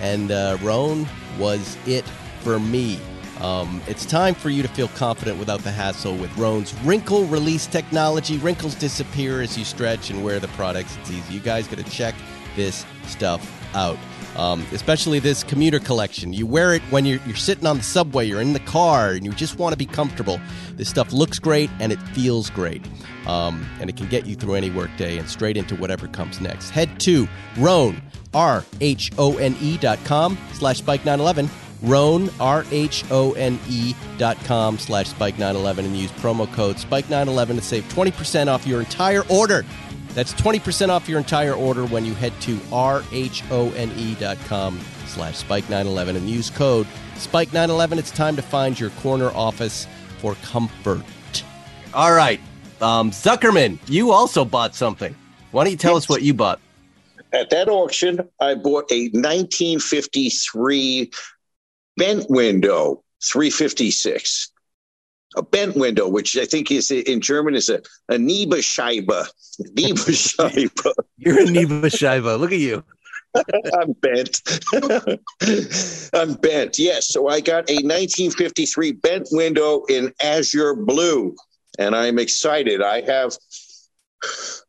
And 0.00 0.30
uh, 0.30 0.58
Rhone 0.62 1.08
was 1.38 1.76
it 1.86 2.04
for 2.42 2.58
me. 2.58 3.00
Um, 3.42 3.82
it's 3.88 4.06
time 4.06 4.34
for 4.34 4.50
you 4.50 4.62
to 4.62 4.68
feel 4.68 4.86
confident 4.88 5.36
without 5.36 5.60
the 5.62 5.72
hassle 5.72 6.16
with 6.16 6.34
Rhone's 6.38 6.72
wrinkle 6.82 7.24
release 7.24 7.66
technology. 7.66 8.38
Wrinkles 8.38 8.76
disappear 8.76 9.42
as 9.42 9.58
you 9.58 9.64
stretch 9.64 10.10
and 10.10 10.22
wear 10.22 10.38
the 10.38 10.46
products. 10.48 10.96
It's 10.98 11.10
easy. 11.10 11.34
You 11.34 11.40
guys 11.40 11.66
got 11.66 11.84
to 11.84 11.90
check 11.90 12.14
this 12.54 12.86
stuff 13.08 13.58
out. 13.74 13.98
Um, 14.36 14.64
especially 14.72 15.18
this 15.18 15.42
commuter 15.42 15.78
collection. 15.78 16.32
You 16.32 16.46
wear 16.46 16.72
it 16.72 16.82
when 16.82 17.04
you're, 17.04 17.20
you're 17.26 17.36
sitting 17.36 17.66
on 17.66 17.78
the 17.78 17.82
subway, 17.82 18.26
you're 18.26 18.40
in 18.40 18.54
the 18.54 18.60
car, 18.60 19.10
and 19.10 19.26
you 19.26 19.32
just 19.32 19.58
want 19.58 19.74
to 19.74 19.76
be 19.76 19.84
comfortable. 19.84 20.40
This 20.76 20.88
stuff 20.88 21.12
looks 21.12 21.38
great 21.38 21.68
and 21.80 21.92
it 21.92 22.00
feels 22.14 22.48
great. 22.48 22.82
Um, 23.26 23.66
and 23.80 23.90
it 23.90 23.96
can 23.96 24.06
get 24.06 24.24
you 24.24 24.34
through 24.36 24.54
any 24.54 24.70
workday 24.70 25.18
and 25.18 25.28
straight 25.28 25.56
into 25.56 25.74
whatever 25.76 26.08
comes 26.08 26.40
next. 26.40 26.70
Head 26.70 26.98
to 27.00 27.28
Rhone, 27.58 28.00
R 28.32 28.64
H 28.80 29.10
O 29.18 29.36
N 29.36 29.54
E 29.60 29.76
dot 29.76 29.98
com 30.04 30.38
slash 30.54 30.80
bike 30.80 31.04
911. 31.04 31.50
Rhone, 31.82 32.30
R 32.40 32.64
H 32.70 33.04
O 33.10 33.32
N 33.32 33.58
E 33.68 33.94
dot 34.18 34.38
com 34.44 34.78
slash 34.78 35.08
spike 35.08 35.38
911 35.38 35.86
and 35.86 35.96
use 35.96 36.12
promo 36.12 36.50
code 36.52 36.78
spike 36.78 37.08
911 37.10 37.56
to 37.56 37.62
save 37.62 37.84
20% 37.92 38.48
off 38.48 38.66
your 38.66 38.80
entire 38.80 39.26
order. 39.28 39.64
That's 40.14 40.34
20% 40.34 40.90
off 40.90 41.08
your 41.08 41.18
entire 41.18 41.54
order 41.54 41.86
when 41.86 42.04
you 42.04 42.14
head 42.14 42.32
to 42.42 42.60
R 42.70 43.02
H 43.12 43.42
O 43.50 43.72
N 43.72 43.90
E 43.96 44.14
dot 44.14 44.38
com 44.46 44.78
slash 45.06 45.42
spike911 45.42 46.16
and 46.16 46.28
use 46.28 46.50
code 46.50 46.86
spike911. 47.14 47.98
It's 47.98 48.10
time 48.10 48.36
to 48.36 48.42
find 48.42 48.78
your 48.78 48.90
corner 48.90 49.30
office 49.30 49.86
for 50.18 50.34
comfort. 50.36 51.02
All 51.94 52.12
right. 52.12 52.40
Um, 52.80 53.10
Zuckerman, 53.10 53.78
you 53.86 54.12
also 54.12 54.44
bought 54.44 54.74
something. 54.74 55.14
Why 55.50 55.64
don't 55.64 55.70
you 55.70 55.76
tell 55.76 55.96
us 55.96 56.08
what 56.08 56.22
you 56.22 56.34
bought? 56.34 56.60
At 57.32 57.50
that 57.50 57.68
auction, 57.68 58.28
I 58.40 58.54
bought 58.54 58.90
a 58.90 59.08
1953 59.10 61.10
bent 61.96 62.28
window 62.28 63.02
356 63.24 64.52
a 65.36 65.42
bent 65.42 65.76
window, 65.76 66.08
which 66.08 66.36
I 66.36 66.44
think 66.44 66.70
is 66.70 66.90
in 66.90 67.20
German 67.20 67.54
is 67.54 67.68
a, 67.68 67.76
a 68.08 68.16
Niebescheibe. 68.16 69.08
Niebescheibe. 69.76 70.92
You're 71.16 71.40
a 71.40 71.44
Niebescheibe. 71.44 72.38
Look 72.38 72.52
at 72.52 72.58
you. 72.58 72.84
I'm 73.80 73.92
bent. 73.92 74.42
I'm 76.12 76.34
bent. 76.34 76.78
Yes. 76.78 77.08
So 77.08 77.28
I 77.28 77.40
got 77.40 77.70
a 77.70 77.76
1953 77.76 78.92
bent 78.92 79.28
window 79.30 79.84
in 79.88 80.12
azure 80.22 80.74
blue, 80.74 81.34
and 81.78 81.96
I'm 81.96 82.18
excited. 82.18 82.82
I 82.82 83.00
have. 83.02 83.36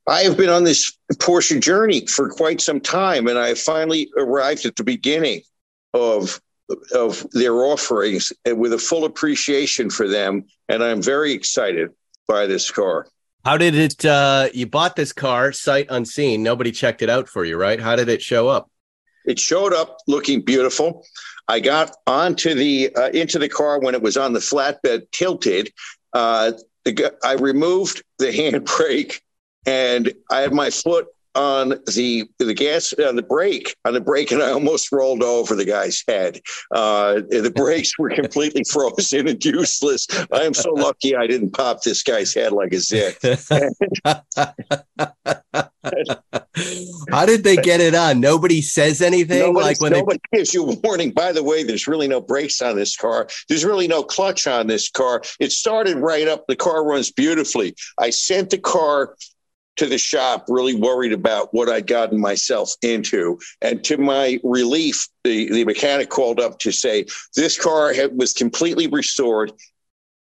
I 0.08 0.22
have 0.24 0.36
been 0.36 0.50
on 0.50 0.64
this 0.64 0.98
Porsche 1.14 1.62
journey 1.62 2.08
for 2.08 2.30
quite 2.30 2.60
some 2.60 2.80
time, 2.80 3.28
and 3.28 3.38
I 3.38 3.54
finally 3.54 4.10
arrived 4.18 4.66
at 4.66 4.76
the 4.76 4.84
beginning 4.84 5.42
of 5.94 6.42
of 6.94 7.26
their 7.32 7.54
offerings 7.56 8.34
with 8.46 8.74
a 8.74 8.78
full 8.78 9.06
appreciation 9.06 9.90
for 9.90 10.08
them. 10.08 10.46
And 10.70 10.84
I'm 10.84 11.02
very 11.02 11.34
excited 11.34 11.90
by 12.28 12.48
this 12.48 12.72
car. 12.72 13.08
How 13.46 13.58
did 13.58 13.76
it? 13.76 14.06
Uh, 14.06 14.50
you 14.54 14.66
bought 14.66 14.96
this 14.96 15.12
car 15.12 15.52
sight 15.52 15.88
unseen. 15.90 16.44
Nobody 16.44 16.72
checked 16.72 17.02
it 17.02 17.10
out 17.10 17.28
for 17.28 17.44
you, 17.44 17.58
right? 17.58 17.80
How 17.80 17.96
did 17.96 18.08
it 18.08 18.22
show 18.22 18.48
up? 18.48 18.70
It 19.26 19.40
showed 19.40 19.74
up 19.74 19.98
looking 20.08 20.42
beautiful. 20.42 21.06
I 21.48 21.60
got 21.60 21.96
onto 22.08 22.54
the 22.54 22.96
uh, 22.96 23.10
into 23.10 23.40
the 23.40 23.50
car 23.50 23.80
when 23.80 23.96
it 23.96 24.02
was 24.02 24.16
on 24.16 24.32
the 24.32 24.40
flatbed 24.40 25.12
tilted. 25.12 25.72
Uh, 26.14 26.54
the, 26.86 27.14
I 27.24 27.34
removed 27.34 28.04
the 28.18 28.26
handbrake 28.32 29.20
and 29.66 30.14
I 30.30 30.42
had 30.42 30.54
my 30.54 30.70
foot 30.70 31.08
on 31.36 31.70
the 31.94 32.26
the 32.40 32.54
gas 32.54 32.94
on 32.94 33.16
the 33.16 33.24
brake 33.24 33.76
on 33.86 33.94
the 33.94 34.02
brake 34.02 34.32
and 34.32 34.42
I 34.42 34.52
almost 34.52 34.92
rolled 34.92 35.24
over 35.24 35.56
the 35.56 35.66
guy's 35.66 36.04
head. 36.08 36.40
Uh, 36.72 37.22
the 37.30 37.52
brakes 37.54 37.98
were 37.98 38.10
completely 38.10 38.64
frozen 38.70 39.28
and 39.28 39.44
useless. 39.44 40.08
I 40.32 40.44
am 40.44 40.54
so 40.54 40.72
lucky 40.72 41.16
I 41.16 41.28
didn't 41.28 41.52
pop 41.52 41.84
this 41.84 42.04
guy's 42.04 42.34
head 42.34 42.52
like 42.52 42.74
a 42.74 42.80
zit. 42.80 43.18
How 47.12 47.26
did 47.26 47.44
they 47.44 47.58
get 47.58 47.82
it 47.82 47.96
on? 47.96 48.20
Nobody 48.20 48.62
says 48.62 49.02
anything. 49.02 49.40
Nobody, 49.40 49.66
like 49.66 49.82
when 49.82 49.92
nobody 49.94 50.20
they... 50.32 50.40
gives 50.40 50.54
you 50.54 50.70
a 50.70 50.76
warning. 50.84 51.12
By 51.12 51.32
the 51.32 51.44
way, 51.44 51.64
there's 51.64 51.88
really 51.88 52.08
no 52.08 52.22
brakes 52.22 52.62
on 52.62 52.76
this 52.76 52.96
car. 52.96 53.28
There's 53.50 53.66
really 53.66 53.88
no 53.88 54.04
clutch 54.04 54.48
on 54.48 54.68
this 54.68 54.90
car. 54.90 55.22
It 55.40 55.52
started 55.52 55.98
right 55.98 56.28
up. 56.28 56.46
The 56.48 56.56
car 56.56 56.86
runs 56.86 57.12
beautifully. 57.12 57.76
I 58.00 58.12
sent 58.12 58.52
the 58.52 58.58
car 58.58 59.16
to 59.76 59.88
the 59.88 59.98
shop 59.98 60.46
really 60.48 60.76
worried 60.76 61.14
about 61.14 61.54
what 61.54 61.70
I'd 61.70 61.88
gotten 61.88 62.20
myself 62.20 62.74
into. 62.82 63.40
And 63.62 63.84
to 63.86 63.98
my 63.98 64.40
relief, 64.44 65.08
the, 65.24 65.52
the 65.52 65.66
mechanic 65.66 66.10
called 66.10 66.40
up 66.40 66.60
to 66.60 66.72
say 66.72 67.06
this 67.36 67.60
car 67.60 67.94
had, 67.94 68.18
was 68.18 68.34
completely 68.34 68.88
restored 68.88 69.52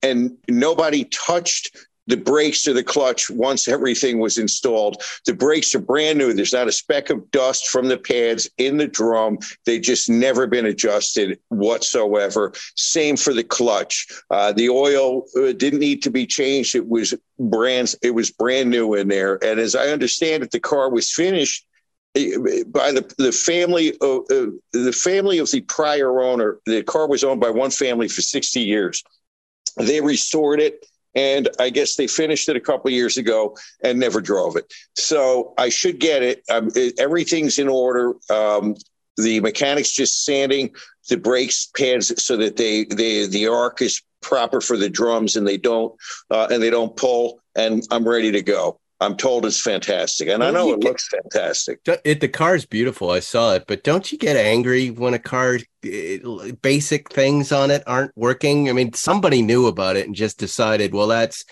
and 0.05 0.37
nobody 0.47 1.05
touched 1.05 1.75
the 2.07 2.17
brakes 2.17 2.67
or 2.67 2.73
the 2.73 2.83
clutch 2.83 3.29
once 3.29 3.67
everything 3.67 4.19
was 4.19 4.37
installed. 4.37 5.01
The 5.25 5.33
brakes 5.33 5.73
are 5.75 5.79
brand 5.79 6.17
new. 6.17 6.33
There's 6.33 6.53
not 6.53 6.67
a 6.67 6.71
speck 6.71 7.09
of 7.09 7.29
dust 7.31 7.67
from 7.67 7.87
the 7.87 7.97
pads 7.97 8.49
in 8.57 8.77
the 8.77 8.87
drum. 8.87 9.39
They 9.65 9.79
just 9.79 10.09
never 10.09 10.47
been 10.47 10.65
adjusted 10.65 11.39
whatsoever. 11.49 12.53
Same 12.75 13.17
for 13.17 13.33
the 13.33 13.43
clutch. 13.43 14.07
Uh, 14.29 14.51
the 14.51 14.69
oil 14.69 15.23
uh, 15.37 15.53
didn't 15.53 15.79
need 15.79 16.03
to 16.03 16.11
be 16.11 16.27
changed. 16.27 16.75
It 16.75 16.87
was 16.87 17.13
brand. 17.39 17.95
It 18.01 18.11
was 18.11 18.31
brand 18.31 18.69
new 18.69 18.93
in 18.93 19.07
there. 19.07 19.43
And 19.43 19.59
as 19.59 19.75
I 19.75 19.87
understand 19.87 20.43
it, 20.43 20.51
the 20.51 20.59
car 20.59 20.89
was 20.89 21.11
finished 21.11 21.65
eh, 22.15 22.63
by 22.67 22.91
the 22.91 23.13
the 23.17 23.31
family 23.31 23.97
of 24.01 24.21
uh, 24.31 24.51
the 24.73 24.93
family 24.93 25.39
of 25.39 25.49
the 25.49 25.61
prior 25.61 26.21
owner. 26.21 26.59
The 26.65 26.83
car 26.83 27.07
was 27.07 27.23
owned 27.23 27.41
by 27.41 27.49
one 27.49 27.71
family 27.71 28.07
for 28.07 28.21
60 28.21 28.59
years. 28.59 29.03
They 29.77 29.99
restored 29.99 30.61
it 30.61 30.85
and 31.15 31.49
I 31.59 31.69
guess 31.69 31.95
they 31.95 32.07
finished 32.07 32.49
it 32.49 32.55
a 32.55 32.61
couple 32.61 32.91
years 32.91 33.17
ago 33.17 33.57
and 33.83 33.99
never 33.99 34.21
drove 34.21 34.55
it. 34.55 34.71
So 34.95 35.53
I 35.57 35.69
should 35.69 35.99
get 35.99 36.23
it. 36.23 36.43
Um, 36.49 36.69
it 36.75 36.99
everything's 36.99 37.57
in 37.59 37.67
order. 37.67 38.13
Um, 38.29 38.75
the 39.17 39.39
mechanics 39.39 39.91
just 39.91 40.25
sanding 40.25 40.75
the 41.09 41.17
brakes 41.17 41.67
pads 41.75 42.23
so 42.23 42.35
that 42.37 42.57
they 42.57 42.85
they 42.85 43.27
the 43.27 43.47
arc 43.47 43.81
is 43.81 44.01
proper 44.21 44.59
for 44.59 44.75
the 44.75 44.89
drums 44.89 45.35
and 45.35 45.47
they 45.47 45.57
don't 45.57 45.95
uh, 46.31 46.47
and 46.51 46.61
they 46.61 46.69
don't 46.69 46.95
pull. 46.95 47.39
And 47.55 47.83
I'm 47.91 48.07
ready 48.07 48.31
to 48.33 48.41
go. 48.41 48.79
I'm 49.01 49.17
told 49.17 49.45
it's 49.45 49.61
fantastic, 49.61 50.29
and 50.29 50.43
I 50.43 50.51
know 50.51 50.69
it 50.73 50.79
get, 50.79 50.89
looks 50.89 51.07
fantastic. 51.09 51.79
It 52.05 52.21
the 52.21 52.29
car 52.29 52.55
is 52.55 52.65
beautiful. 52.65 53.11
I 53.11 53.19
saw 53.19 53.53
it, 53.53 53.65
but 53.67 53.83
don't 53.83 54.09
you 54.09 54.17
get 54.17 54.37
angry 54.37 54.89
when 54.89 55.13
a 55.13 55.19
car 55.19 55.55
eh, 55.55 55.59
it, 55.83 56.61
basic 56.61 57.11
things 57.11 57.51
on 57.51 57.71
it 57.71 57.83
aren't 57.87 58.15
working? 58.15 58.69
I 58.69 58.73
mean, 58.73 58.93
somebody 58.93 59.41
knew 59.41 59.67
about 59.67 59.97
it 59.97 60.05
and 60.05 60.15
just 60.15 60.39
decided, 60.39 60.93
well, 60.93 61.07
that's 61.07 61.43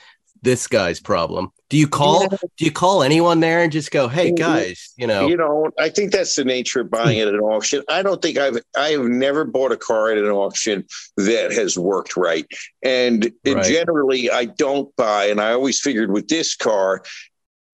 this 0.43 0.67
guy's 0.67 0.99
problem. 0.99 1.51
Do 1.69 1.77
you 1.77 1.87
call? 1.87 2.23
Yeah. 2.23 2.37
Do 2.57 2.65
you 2.65 2.71
call 2.71 3.01
anyone 3.01 3.39
there 3.39 3.63
and 3.63 3.71
just 3.71 3.91
go, 3.91 4.07
"Hey 4.07 4.27
mm-hmm. 4.27 4.35
guys, 4.35 4.93
you 4.95 5.07
know"? 5.07 5.27
You 5.27 5.37
know, 5.37 5.71
I 5.79 5.89
think 5.89 6.11
that's 6.11 6.35
the 6.35 6.45
nature 6.45 6.81
of 6.81 6.91
buying 6.91 7.19
at 7.19 7.29
an 7.29 7.39
auction. 7.39 7.81
I 7.89 8.03
don't 8.03 8.21
think 8.21 8.37
I've 8.37 8.57
I 8.77 8.89
have 8.89 9.05
never 9.05 9.43
bought 9.45 9.71
a 9.71 9.77
car 9.77 10.11
at 10.11 10.17
an 10.17 10.29
auction 10.29 10.85
that 11.17 11.51
has 11.53 11.77
worked 11.77 12.15
right, 12.15 12.45
and 12.83 13.25
eh, 13.45 13.53
right. 13.53 13.65
generally 13.65 14.29
I 14.29 14.45
don't 14.45 14.93
buy. 14.97 15.25
And 15.25 15.41
I 15.41 15.53
always 15.53 15.79
figured 15.79 16.11
with 16.11 16.27
this 16.27 16.55
car, 16.55 17.03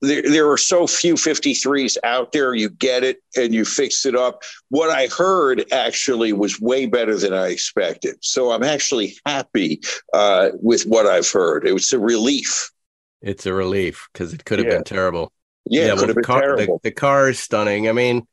there, 0.01 0.21
there 0.21 0.49
are 0.49 0.57
so 0.57 0.87
few 0.87 1.15
53s 1.15 1.97
out 2.03 2.31
there. 2.31 2.53
You 2.53 2.69
get 2.69 3.03
it 3.03 3.17
and 3.35 3.53
you 3.53 3.65
fix 3.65 4.05
it 4.05 4.15
up. 4.15 4.43
What 4.69 4.89
I 4.89 5.07
heard 5.07 5.65
actually 5.71 6.33
was 6.33 6.59
way 6.59 6.85
better 6.85 7.17
than 7.17 7.33
I 7.33 7.47
expected. 7.47 8.15
So 8.21 8.51
I'm 8.51 8.63
actually 8.63 9.15
happy 9.25 9.81
uh, 10.13 10.49
with 10.61 10.83
what 10.83 11.05
I've 11.05 11.29
heard. 11.29 11.67
It 11.67 11.73
was 11.73 11.91
a 11.91 11.99
relief. 11.99 12.71
It's 13.21 13.45
a 13.45 13.53
relief 13.53 14.07
because 14.13 14.33
it 14.33 14.45
could 14.45 14.59
have 14.59 14.67
yeah. 14.67 14.75
been 14.75 14.83
terrible. 14.83 15.33
Yeah, 15.65 15.87
yeah 15.87 15.93
well, 15.93 16.07
the 16.07 16.21
car, 16.21 16.57
the, 16.57 16.79
the 16.83 16.91
car 16.91 17.29
is 17.29 17.39
stunning. 17.39 17.89
I 17.89 17.91
mean, 17.91 18.25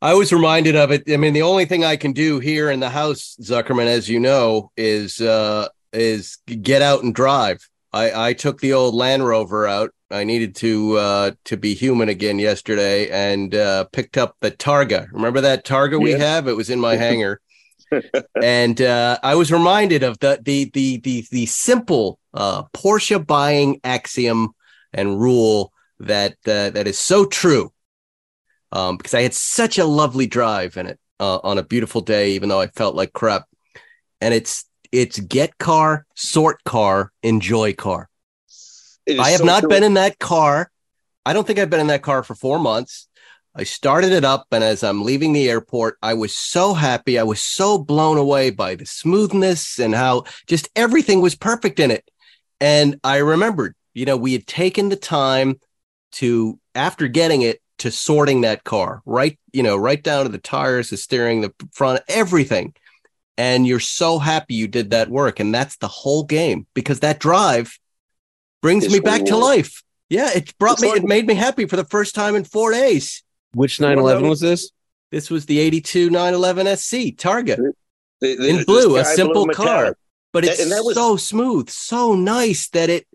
I 0.00 0.14
was 0.14 0.32
reminded 0.32 0.76
of 0.76 0.90
it. 0.90 1.04
I 1.10 1.16
mean, 1.16 1.34
the 1.34 1.42
only 1.42 1.66
thing 1.66 1.84
I 1.84 1.96
can 1.96 2.12
do 2.12 2.38
here 2.38 2.70
in 2.70 2.80
the 2.80 2.90
house, 2.90 3.36
Zuckerman, 3.40 3.86
as 3.86 4.08
you 4.08 4.20
know, 4.20 4.70
is 4.76 5.20
uh, 5.20 5.68
is 5.92 6.38
get 6.46 6.82
out 6.82 7.02
and 7.02 7.14
drive. 7.14 7.68
I, 7.92 8.28
I 8.28 8.32
took 8.34 8.60
the 8.60 8.74
old 8.74 8.94
Land 8.94 9.26
Rover 9.26 9.66
out 9.66 9.94
I 10.10 10.24
needed 10.24 10.54
to 10.56 10.96
uh, 10.96 11.30
to 11.46 11.56
be 11.56 11.74
human 11.74 12.08
again 12.08 12.38
yesterday 12.38 13.10
and 13.10 13.54
uh, 13.54 13.84
picked 13.92 14.16
up 14.16 14.36
the 14.40 14.50
Targa. 14.50 15.08
Remember 15.12 15.40
that 15.40 15.64
Targa 15.64 16.00
we 16.00 16.12
have? 16.12 16.46
It 16.46 16.56
was 16.56 16.70
in 16.70 16.78
my 16.78 16.96
hangar, 16.96 17.40
and 18.42 18.80
uh, 18.80 19.18
I 19.22 19.34
was 19.34 19.50
reminded 19.50 20.02
of 20.02 20.18
the 20.20 20.40
the 20.42 20.70
the 20.72 20.98
the 20.98 21.26
the 21.30 21.46
simple 21.46 22.20
uh, 22.34 22.64
Porsche 22.74 23.24
buying 23.24 23.80
axiom 23.82 24.54
and 24.92 25.20
rule 25.20 25.72
that 26.00 26.34
uh, 26.46 26.70
that 26.70 26.86
is 26.86 26.98
so 26.98 27.24
true. 27.24 27.72
Um, 28.72 28.96
because 28.96 29.14
I 29.14 29.22
had 29.22 29.34
such 29.34 29.78
a 29.78 29.84
lovely 29.84 30.26
drive 30.26 30.76
in 30.76 30.86
it 30.86 30.98
uh, 31.20 31.38
on 31.42 31.58
a 31.58 31.62
beautiful 31.62 32.00
day, 32.00 32.32
even 32.32 32.48
though 32.48 32.60
I 32.60 32.66
felt 32.66 32.94
like 32.94 33.12
crap. 33.12 33.46
And 34.20 34.34
it's 34.34 34.64
it's 34.92 35.18
get 35.18 35.58
car, 35.58 36.06
sort 36.14 36.62
car, 36.64 37.12
enjoy 37.22 37.74
car. 37.74 38.08
I 39.08 39.30
have 39.30 39.40
so 39.40 39.44
not 39.44 39.60
true. 39.60 39.68
been 39.68 39.82
in 39.82 39.94
that 39.94 40.18
car. 40.18 40.70
I 41.24 41.32
don't 41.32 41.46
think 41.46 41.58
I've 41.58 41.70
been 41.70 41.80
in 41.80 41.86
that 41.88 42.02
car 42.02 42.22
for 42.22 42.34
four 42.34 42.58
months. 42.58 43.08
I 43.54 43.64
started 43.64 44.12
it 44.12 44.24
up, 44.24 44.46
and 44.52 44.62
as 44.62 44.84
I'm 44.84 45.02
leaving 45.02 45.32
the 45.32 45.48
airport, 45.48 45.96
I 46.02 46.12
was 46.12 46.36
so 46.36 46.74
happy. 46.74 47.18
I 47.18 47.22
was 47.22 47.42
so 47.42 47.78
blown 47.78 48.18
away 48.18 48.50
by 48.50 48.74
the 48.74 48.84
smoothness 48.84 49.78
and 49.78 49.94
how 49.94 50.24
just 50.46 50.68
everything 50.76 51.22
was 51.22 51.34
perfect 51.34 51.80
in 51.80 51.90
it. 51.90 52.08
And 52.60 53.00
I 53.02 53.18
remembered, 53.18 53.74
you 53.94 54.04
know, 54.04 54.16
we 54.16 54.34
had 54.34 54.46
taken 54.46 54.90
the 54.90 54.96
time 54.96 55.58
to, 56.12 56.60
after 56.74 57.08
getting 57.08 57.42
it, 57.42 57.62
to 57.78 57.90
sorting 57.90 58.42
that 58.42 58.64
car, 58.64 59.02
right, 59.06 59.38
you 59.52 59.62
know, 59.62 59.76
right 59.76 60.02
down 60.02 60.24
to 60.24 60.30
the 60.30 60.38
tires, 60.38 60.90
the 60.90 60.96
steering, 60.96 61.40
the 61.40 61.52
front, 61.72 62.02
everything. 62.08 62.74
And 63.38 63.66
you're 63.66 63.80
so 63.80 64.18
happy 64.18 64.54
you 64.54 64.68
did 64.68 64.90
that 64.90 65.08
work. 65.08 65.40
And 65.40 65.54
that's 65.54 65.76
the 65.76 65.88
whole 65.88 66.24
game 66.24 66.66
because 66.74 67.00
that 67.00 67.20
drive 67.20 67.78
brings 68.66 68.84
It's 68.84 68.92
me 68.92 68.98
back 68.98 69.24
to 69.26 69.36
life. 69.36 69.84
Yeah, 70.08 70.30
it 70.34 70.52
brought 70.58 70.74
It's 70.74 70.82
me, 70.82 70.88
like- 70.88 71.02
it 71.02 71.04
made 71.04 71.24
me 71.26 71.34
happy 71.34 71.66
for 71.66 71.76
the 71.76 71.84
first 71.84 72.16
time 72.16 72.34
in 72.34 72.42
four 72.42 72.72
days. 72.72 73.22
Which 73.54 73.80
911 73.80 74.28
was 74.28 74.40
this? 74.40 74.72
This 75.12 75.30
was 75.30 75.46
the 75.46 75.60
82 75.60 76.10
911 76.10 76.66
SC 76.76 77.14
Targa 77.16 77.56
The- 78.20 78.34
the- 78.34 78.48
in 78.48 78.64
blue, 78.64 78.96
a 78.96 79.04
simple 79.04 79.44
blue 79.44 79.54
car, 79.54 79.66
metallic. 79.66 79.96
but 80.32 80.44
it's 80.44 80.60
and 80.60 80.72
that 80.72 80.82
was- 80.84 80.96
so 80.96 81.16
smooth, 81.16 81.70
so 81.70 82.16
nice 82.16 82.68
that 82.70 82.90
it, 82.90 83.06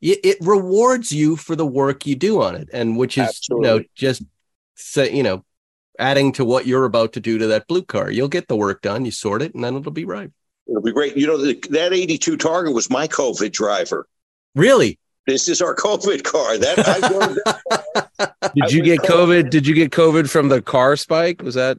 it 0.00 0.20
it 0.24 0.38
rewards 0.40 1.12
you 1.12 1.36
for 1.36 1.54
the 1.54 1.66
work 1.66 2.06
you 2.06 2.16
do 2.16 2.40
on 2.40 2.54
it, 2.56 2.70
and 2.72 2.96
which 2.96 3.18
is 3.18 3.46
you 3.50 3.60
know 3.60 3.82
just 3.94 4.22
say 4.74 5.12
you 5.14 5.22
know 5.22 5.44
adding 5.98 6.32
to 6.32 6.46
what 6.46 6.66
you're 6.66 6.86
about 6.86 7.12
to 7.12 7.20
do 7.20 7.36
to 7.38 7.46
that 7.48 7.66
blue 7.68 7.82
car. 7.82 8.10
You'll 8.10 8.28
get 8.28 8.48
the 8.48 8.56
work 8.56 8.80
done. 8.80 9.04
You 9.04 9.10
sort 9.10 9.42
it, 9.42 9.54
and 9.54 9.62
then 9.62 9.76
it'll 9.76 9.92
be 9.92 10.06
right. 10.06 10.30
It'll 10.66 10.80
be 10.80 10.92
great. 10.92 11.14
You 11.14 11.26
know, 11.26 11.36
the, 11.36 11.60
that 11.70 11.92
82 11.92 12.38
Targa 12.38 12.72
was 12.72 12.88
my 12.88 13.06
COVID 13.06 13.52
driver. 13.52 14.08
Really, 14.54 14.98
This 15.26 15.48
is 15.48 15.60
our 15.60 15.74
COVID 15.74 16.22
car. 16.24 16.58
That 16.58 16.78
I 16.86 17.08
drove 17.08 17.34
that- 17.44 18.52
Did 18.54 18.72
you 18.72 18.82
get 18.82 19.00
was 19.00 19.10
COVID? 19.10 19.50
Did 19.50 19.66
you 19.66 19.74
get 19.74 19.90
COVID 19.90 20.28
from 20.30 20.48
the 20.48 20.62
car 20.62 20.96
spike? 20.96 21.42
Was 21.42 21.54
that 21.54 21.78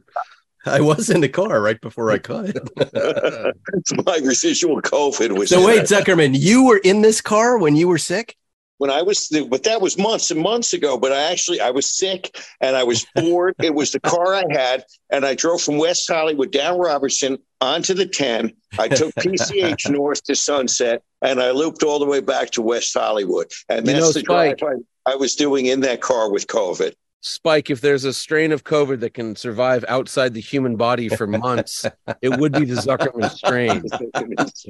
I 0.66 0.80
was 0.80 1.08
in 1.10 1.20
the 1.20 1.28
car 1.28 1.60
right 1.60 1.80
before 1.80 2.10
I 2.10 2.18
caught 2.18 2.46
it. 2.46 3.56
my 4.06 4.18
residual 4.24 4.82
COVID 4.82 5.38
was. 5.38 5.50
so 5.50 5.60
in 5.60 5.66
wait. 5.66 5.82
Zuckerman, 5.82 6.36
you 6.38 6.64
were 6.64 6.78
in 6.78 7.02
this 7.02 7.20
car 7.20 7.56
when 7.58 7.76
you 7.76 7.86
were 7.88 7.98
sick? 7.98 8.36
When 8.78 8.90
I 8.90 9.02
was, 9.02 9.28
but 9.48 9.62
that 9.64 9.80
was 9.80 9.96
months 9.98 10.30
and 10.30 10.40
months 10.40 10.72
ago. 10.72 10.98
But 10.98 11.12
I 11.12 11.30
actually, 11.32 11.60
I 11.60 11.70
was 11.70 11.90
sick 11.90 12.38
and 12.60 12.76
I 12.76 12.82
was 12.84 13.06
bored. 13.14 13.54
it 13.62 13.74
was 13.74 13.92
the 13.92 14.00
car 14.00 14.34
I 14.34 14.44
had, 14.50 14.84
and 15.10 15.24
I 15.24 15.34
drove 15.34 15.62
from 15.62 15.78
West 15.78 16.06
Hollywood 16.10 16.52
down 16.52 16.78
Robertson 16.78 17.38
onto 17.60 17.94
the 17.94 18.06
10. 18.06 18.52
I 18.78 18.88
took 18.88 19.14
PCH 19.14 19.90
north 19.90 20.22
to 20.24 20.36
Sunset, 20.36 21.02
and 21.22 21.40
I 21.40 21.52
looped 21.52 21.82
all 21.82 21.98
the 21.98 22.04
way 22.06 22.20
back 22.20 22.50
to 22.52 22.62
West 22.62 22.92
Hollywood. 22.94 23.50
And 23.68 23.86
You 23.86 23.94
that's 23.94 24.04
know, 24.06 24.12
the 24.12 24.20
Spike- 24.20 24.58
drive 24.58 24.78
I, 25.06 25.12
I 25.12 25.14
was 25.16 25.34
doing 25.36 25.66
in 25.66 25.80
that 25.80 26.00
car 26.02 26.30
with 26.30 26.46
COVID. 26.48 26.92
spike? 27.22 27.70
If 27.70 27.80
there's 27.80 28.04
a 28.04 28.12
strain 28.12 28.52
of 28.52 28.64
COVID 28.64 29.00
that 29.00 29.14
can 29.14 29.36
survive 29.36 29.84
outside 29.88 30.34
the 30.34 30.40
human 30.40 30.76
body 30.76 31.08
for 31.08 31.26
months, 31.26 31.86
it 32.20 32.36
would 32.38 32.52
be 32.52 32.64
the 32.66 32.74
Zuckerman 32.74 33.30
strain, 33.30 33.82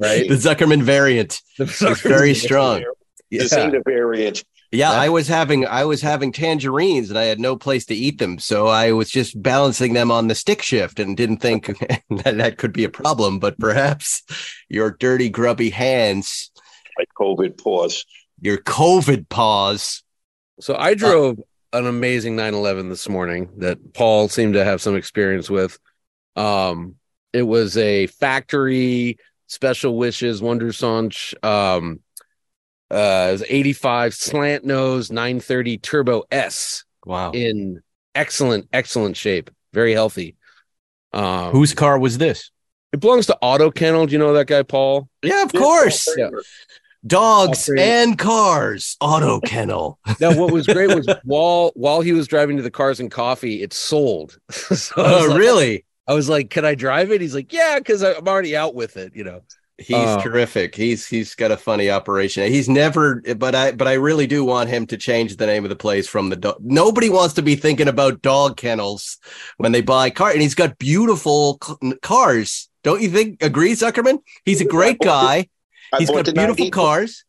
right? 0.01 0.29
The 0.29 0.37
Zuckerman 0.37 0.83
variant. 0.83 1.42
The 1.59 1.64
It's 1.64 2.01
very 2.03 2.35
strong. 2.35 2.81
This 2.81 2.87
Yeah. 3.31 3.43
ain't 3.59 3.75
a 3.75 3.83
variant. 3.85 4.45
Yeah, 4.73 4.91
I 4.91 5.09
was 5.09 5.29
having 5.29 5.67
I 5.67 5.85
was 5.85 6.03
having 6.03 6.33
tangerines 6.33 7.09
and 7.09 7.19
I 7.19 7.25
had 7.25 7.39
no 7.39 7.57
place 7.57 7.87
to 7.87 7.95
eat 7.95 8.19
them, 8.19 8.39
so 8.39 8.67
I 8.67 8.93
was 8.93 9.11
just 9.11 9.41
balancing 9.41 9.93
them 9.95 10.11
on 10.11 10.27
the 10.29 10.35
stick 10.35 10.61
shift 10.61 10.99
and 10.99 11.17
didn't 11.17 11.39
think 11.39 11.67
that 12.11 12.37
that 12.39 12.59
could 12.59 12.73
be 12.73 12.85
a 12.85 12.89
problem. 12.91 13.39
But 13.39 13.59
perhaps 13.59 14.23
your 14.69 14.91
dirty, 14.91 15.29
grubby 15.29 15.71
hands, 15.71 16.51
Like 16.99 17.09
COVID 17.19 17.62
pause. 17.62 18.05
your 18.41 18.59
COVID 18.59 19.29
paws. 19.29 20.03
So 20.61 20.75
I 20.77 20.95
drove 20.95 21.39
an 21.73 21.87
amazing 21.87 22.37
911 22.37 22.89
this 22.89 23.09
morning 23.09 23.51
that 23.59 23.93
Paul 23.95 24.29
seemed 24.29 24.55
to 24.55 24.65
have 24.65 24.81
some 24.83 24.97
experience 24.97 25.49
with. 25.49 25.79
Um, 26.35 26.97
it 27.33 27.43
was 27.43 27.77
a 27.77 28.07
factory 28.09 29.19
special 29.47 29.97
wishes 29.97 30.41
Sonderwunsch 30.41 31.35
um 31.45 32.01
uh 32.90 33.27
it 33.29 33.33
was 33.33 33.44
85 33.49 34.14
slant 34.14 34.64
nose 34.64 35.11
930 35.11 35.79
turbo 35.79 36.25
S 36.31 36.85
Wow, 37.05 37.33
in 37.33 37.83
excellent 38.14 38.68
excellent 38.72 39.16
shape, 39.16 39.51
very 39.72 39.92
healthy. 39.92 40.37
Um 41.12 41.53
whose 41.53 41.75
car 41.75 41.99
was 41.99 42.18
this? 42.18 42.51
it 42.92 43.01
belongs 43.01 43.27
to 43.27 43.37
Auto 43.42 43.70
Kennel. 43.70 44.07
Do 44.07 44.12
you 44.12 44.18
know 44.18 44.33
that 44.35 44.46
guy 44.46 44.62
Paul? 44.62 45.09
Yeah, 45.22 45.42
of 45.42 45.53
course. 45.53 46.09
Yeah. 46.16 46.31
Dogs 47.07 47.68
and 47.79 48.18
cars, 48.18 48.96
auto 49.01 49.38
kennel. 49.40 49.99
Now, 50.20 50.37
what 50.37 50.53
was 50.53 50.66
great 50.66 50.92
was 50.92 51.07
while 51.25 51.70
while 51.77 52.01
he 52.01 52.12
was 52.12 52.27
driving 52.27 52.57
to 52.57 52.62
the 52.64 52.70
cars 52.70 52.99
and 52.99 53.11
coffee, 53.11 53.62
it 53.62 53.72
sold. 53.72 54.38
so 54.51 54.94
I 54.96 55.12
Oh, 55.22 55.27
like- 55.29 55.38
really? 55.38 55.85
I 56.09 56.14
was 56.14 56.29
like, 56.29 56.51
"Can 56.51 56.64
I 56.64 56.75
drive 56.75 57.11
it?" 57.12 57.20
He's 57.20 57.35
like, 57.35 57.53
"Yeah, 57.53 57.79
because 57.79 58.03
I'm 58.03 58.27
already 58.27 58.57
out 58.57 58.75
with 58.75 58.96
it." 58.96 59.14
You 59.14 59.25
know, 59.25 59.42
He's 59.79 59.95
Uh, 59.97 60.23
terrific. 60.23 60.75
He's 60.75 61.07
he's 61.07 61.35
got 61.35 61.51
a 61.51 61.57
funny 61.57 61.91
operation. 61.91 62.51
He's 62.51 62.67
never, 62.69 63.21
but 63.37 63.55
I 63.55 63.73
but 63.73 63.87
I 63.87 63.93
really 63.95 64.27
do 64.27 64.43
want 64.43 64.71
him 64.71 64.87
to 64.87 64.97
change 64.97 65.37
the 65.37 65.45
name 65.47 65.65
of 65.65 65.69
the 65.69 65.77
place 65.77 66.07
from 66.09 66.31
the 66.31 66.37
dog. 66.37 66.57
Nobody 66.61 67.11
wants 67.11 67.35
to 67.35 67.43
be 67.43 67.57
thinking 67.57 67.87
about 67.87 68.23
dog 68.23 68.57
kennels 68.57 69.19
when 69.59 69.73
they 69.73 69.83
buy 69.83 70.09
car, 70.09 70.31
and 70.31 70.41
he's 70.41 70.55
got 70.55 70.79
beautiful 70.79 71.59
c- 71.62 71.93
cars. 72.01 72.71
Don't 72.85 73.03
you 73.03 73.11
think? 73.11 73.43
Agree, 73.43 73.73
Zuckerman? 73.73 74.21
He's 74.47 74.62
a 74.62 74.65
great 74.65 74.99
guy. 74.99 75.49
He's 75.99 76.09
got 76.11 76.25
beautiful 76.35 76.71
cars. 76.71 77.25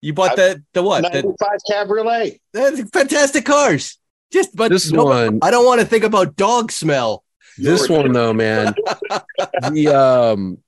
You 0.00 0.12
bought 0.14 0.32
I- 0.32 0.36
the 0.36 0.62
the 0.74 0.82
what? 0.84 1.02
The, 1.12 1.22
95 1.22 1.48
Cabriolet. 1.68 2.40
the 2.52 2.88
fantastic 2.92 3.44
cars. 3.44 3.98
Just 4.32 4.54
but 4.54 4.70
this 4.70 4.92
no- 4.92 5.04
one, 5.04 5.40
I 5.42 5.50
don't 5.50 5.66
want 5.66 5.80
to 5.80 5.86
think 5.86 6.04
about 6.04 6.36
dog 6.36 6.70
smell. 6.70 7.24
this 7.56 7.88
one 7.88 8.12
though, 8.12 8.32
man, 8.32 8.72
the 9.72 9.88
um, 9.88 10.58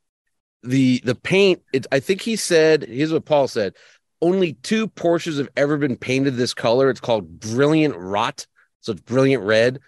the 0.62 1.00
the 1.04 1.14
paint. 1.14 1.62
It, 1.72 1.86
I 1.92 2.00
think 2.00 2.22
he 2.22 2.36
said. 2.36 2.82
Here's 2.84 3.12
what 3.12 3.24
Paul 3.24 3.48
said. 3.48 3.74
Only 4.22 4.52
two 4.54 4.86
Porsches 4.88 5.38
have 5.38 5.48
ever 5.56 5.76
been 5.78 5.96
painted 5.96 6.36
this 6.36 6.52
color. 6.52 6.90
It's 6.90 7.00
called 7.00 7.40
Brilliant 7.40 7.96
Rot. 7.96 8.46
So 8.80 8.92
it's 8.92 9.00
brilliant 9.00 9.44
red. 9.44 9.80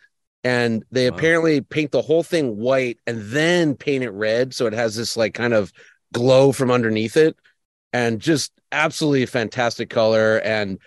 And 0.45 0.85
they 0.91 1.09
Wow. 1.11 1.17
apparently 1.17 1.61
paint 1.61 1.93
the 1.93 2.03
whole 2.03 2.23
thing 2.23 2.57
white 2.57 2.99
and 3.07 3.21
then 3.23 3.75
paint 3.77 4.05
it 4.05 4.11
red. 4.11 4.55
So 4.55 4.67
it 4.67 4.73
has 4.73 4.97
this 4.97 5.17
like 5.17 5.35
kind 5.35 5.53
of 5.55 5.73
glow 6.13 6.53
from 6.53 6.71
underneath 6.71 7.17
it. 7.17 7.37
And 7.93 8.21
just 8.21 8.53
absolutely 8.73 9.23
a 9.23 9.27
fantastic 9.27 9.91
color. 9.91 10.39
And, 10.39 10.79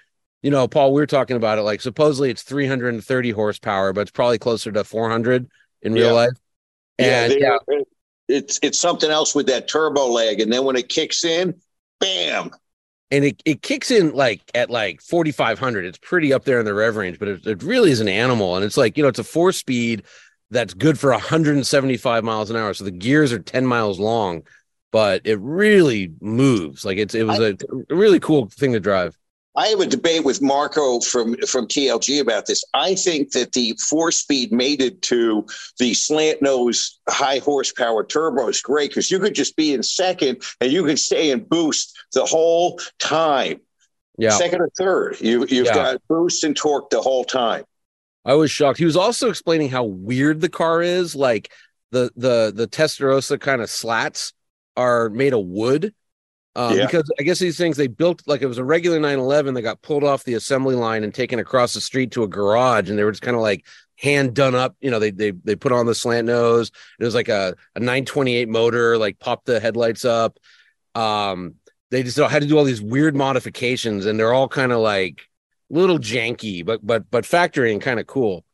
you 0.42 0.50
know, 0.52 0.68
Paul, 0.68 0.94
we 0.94 1.02
were 1.02 1.06
talking 1.08 1.38
about 1.38 1.58
it. 1.60 1.62
Like 1.62 1.82
supposedly 1.82 2.32
it's 2.32 2.42
330 2.42 3.30
horsepower, 3.32 3.94
but 3.94 4.02
it's 4.02 4.12
probably 4.12 4.40
closer 4.40 4.72
to 4.72 4.84
400 4.84 5.48
in 5.84 5.94
real 5.94 6.08
Yeah. 6.08 6.12
life. 6.14 6.34
Yeah, 7.00 7.24
And 7.24 7.32
they- 7.32 7.40
yeah, 7.42 7.58
it's 8.28 8.60
it's 8.62 8.80
something 8.80 9.10
else 9.10 9.36
with 9.36 9.48
that 9.48 9.68
turbo 9.68 10.08
leg, 10.08 10.40
and 10.40 10.52
then 10.52 10.64
when 10.64 10.76
it 10.76 10.90
kicks 10.90 11.24
in, 11.24 11.56
bam! 12.00 12.52
and 13.12 13.24
it, 13.24 13.42
it 13.46 13.62
kicks 13.62 13.92
in 13.92 14.14
like 14.14 14.42
at 14.54 14.70
like 14.70 15.02
4500 15.02 15.86
it's 15.86 15.98
pretty 15.98 16.34
up 16.34 16.44
there 16.44 16.60
in 16.60 16.66
the 16.66 16.74
rev 16.74 16.96
range 16.96 17.20
but 17.20 17.28
it, 17.28 17.46
it 17.46 17.64
really 17.64 17.92
is 17.92 18.02
an 18.02 18.08
animal. 18.08 18.56
And 18.56 18.66
it's 18.66 18.78
like 18.78 18.98
you 18.98 19.04
know 19.04 19.10
it's 19.10 19.20
a 19.20 19.24
four 19.24 19.52
speed 19.52 20.04
that's 20.52 20.74
good 20.74 21.00
for 21.00 21.12
175 21.12 22.24
miles 22.24 22.50
an 22.50 22.56
hour. 22.56 22.74
So 22.74 22.84
the 22.84 22.92
gears 22.92 23.32
are 23.32 23.40
10 23.40 23.66
miles 23.66 24.00
long 24.00 24.44
but 24.92 25.22
it 25.26 25.40
really 25.42 26.14
moves. 26.22 26.86
Like 26.86 26.98
it's 26.98 27.16
it 27.16 27.24
was 27.24 27.40
a, 27.40 27.58
a 27.90 27.96
really 27.96 28.20
cool 28.20 28.48
thing 28.48 28.74
to 28.74 28.80
drive 28.80 29.18
I 29.58 29.68
have 29.68 29.80
a 29.80 29.86
debate 29.86 30.24
with 30.26 30.42
Marco 30.42 31.00
from 31.00 31.36
from 31.48 31.68
TLG 31.68 32.20
about 32.20 32.46
this. 32.46 32.64
I 32.74 32.96
think 32.96 33.32
that 33.32 33.54
the 33.54 33.78
four 33.90 34.12
speed 34.12 34.52
mated 34.52 35.02
to 35.04 35.46
the 35.80 35.94
slant 35.94 36.42
nose 36.42 37.00
high 37.08 37.40
horsepower 37.40 38.04
turbo 38.04 38.50
is 38.50 38.62
great 38.62 38.90
because 38.90 39.10
you 39.10 39.20
could 39.20 39.34
just 39.36 39.56
be 39.56 39.74
in 39.74 39.82
second 39.84 40.44
and 40.60 40.72
you 40.72 40.84
can 40.84 40.98
stay 40.98 41.32
in 41.32 41.44
boost 41.44 41.98
the 42.14 42.26
whole 42.26 42.80
time. 43.00 43.62
yeah 44.18 44.32
Second 44.32 44.62
or 44.62 44.70
third, 44.78 45.18
you 45.22 45.46
you've 45.48 45.68
Yeah. 45.68 45.74
got 45.74 46.02
boost 46.10 46.44
and 46.44 46.56
torque 46.56 46.90
the 46.90 47.02
whole 47.02 47.24
time. 47.24 47.64
I 48.26 48.34
was 48.34 48.50
shocked. 48.52 48.80
He 48.80 48.86
was 48.86 48.98
also 48.98 49.30
explaining 49.30 49.70
how 49.70 49.84
weird 49.84 50.42
the 50.42 50.50
car 50.50 50.82
is. 50.82 51.16
Like 51.16 51.52
the 51.92 52.12
the 52.18 52.52
the 52.54 52.68
Testarossa 52.68 53.40
kind 53.40 53.62
of 53.62 53.70
slats 53.70 54.34
are 54.76 55.10
made 55.10 55.34
of 55.34 55.46
wood. 55.46 55.94
Um, 56.56 56.78
Yeah. 56.78 56.86
Because 56.86 57.12
I 57.20 57.24
guess 57.24 57.40
these 57.40 57.58
things 57.58 57.78
they 57.78 57.88
built 57.88 58.22
like 58.26 58.42
it 58.42 58.48
was 58.48 58.58
a 58.58 58.64
regular 58.64 59.00
911 59.00 59.54
that 59.56 59.62
got 59.62 59.82
pulled 59.82 60.04
off 60.04 60.24
the 60.24 60.36
assembly 60.36 60.76
line 60.76 61.04
and 61.04 61.14
taken 61.14 61.40
across 61.40 61.74
the 61.74 61.82
street 61.82 62.12
to 62.12 62.24
a 62.24 62.28
garage, 62.28 62.90
and 62.90 62.98
they 62.98 63.04
were 63.04 63.12
just 63.12 63.22
kind 63.22 63.36
of 63.36 63.42
like 63.42 63.66
hand 63.98 64.34
done 64.34 64.56
up. 64.56 64.76
You 64.80 64.92
know, 64.92 65.00
they 65.00 65.12
they 65.12 65.32
they 65.32 65.56
put 65.56 65.72
on 65.72 65.86
the 65.86 65.96
slant 65.96 66.28
nose. 66.28 66.72
It 67.00 67.04
was 67.04 67.16
like 67.16 67.30
a 67.30 67.56
a 67.76 67.80
928 67.80 68.48
motor, 68.50 68.98
like 68.98 69.20
popped 69.20 69.46
the 69.46 69.60
headlights 69.60 70.06
up. 70.06 70.40
Um, 70.96 71.56
they 71.92 72.04
just 72.04 72.18
had 72.18 72.42
to 72.42 72.48
do 72.48 72.58
all 72.58 72.64
these 72.64 72.82
weird 72.82 73.16
modifications, 73.16 74.06
and 74.06 74.20
they're 74.20 74.34
all 74.34 74.48
kind 74.48 74.72
of 74.72 74.80
like 74.80 75.28
little 75.70 76.00
janky, 76.00 76.66
but 76.66 76.86
but 76.86 77.10
but 77.12 77.26
factory 77.26 77.74
and 77.74 77.82
kind 77.82 78.00
of 78.00 78.08
cool. 78.08 78.46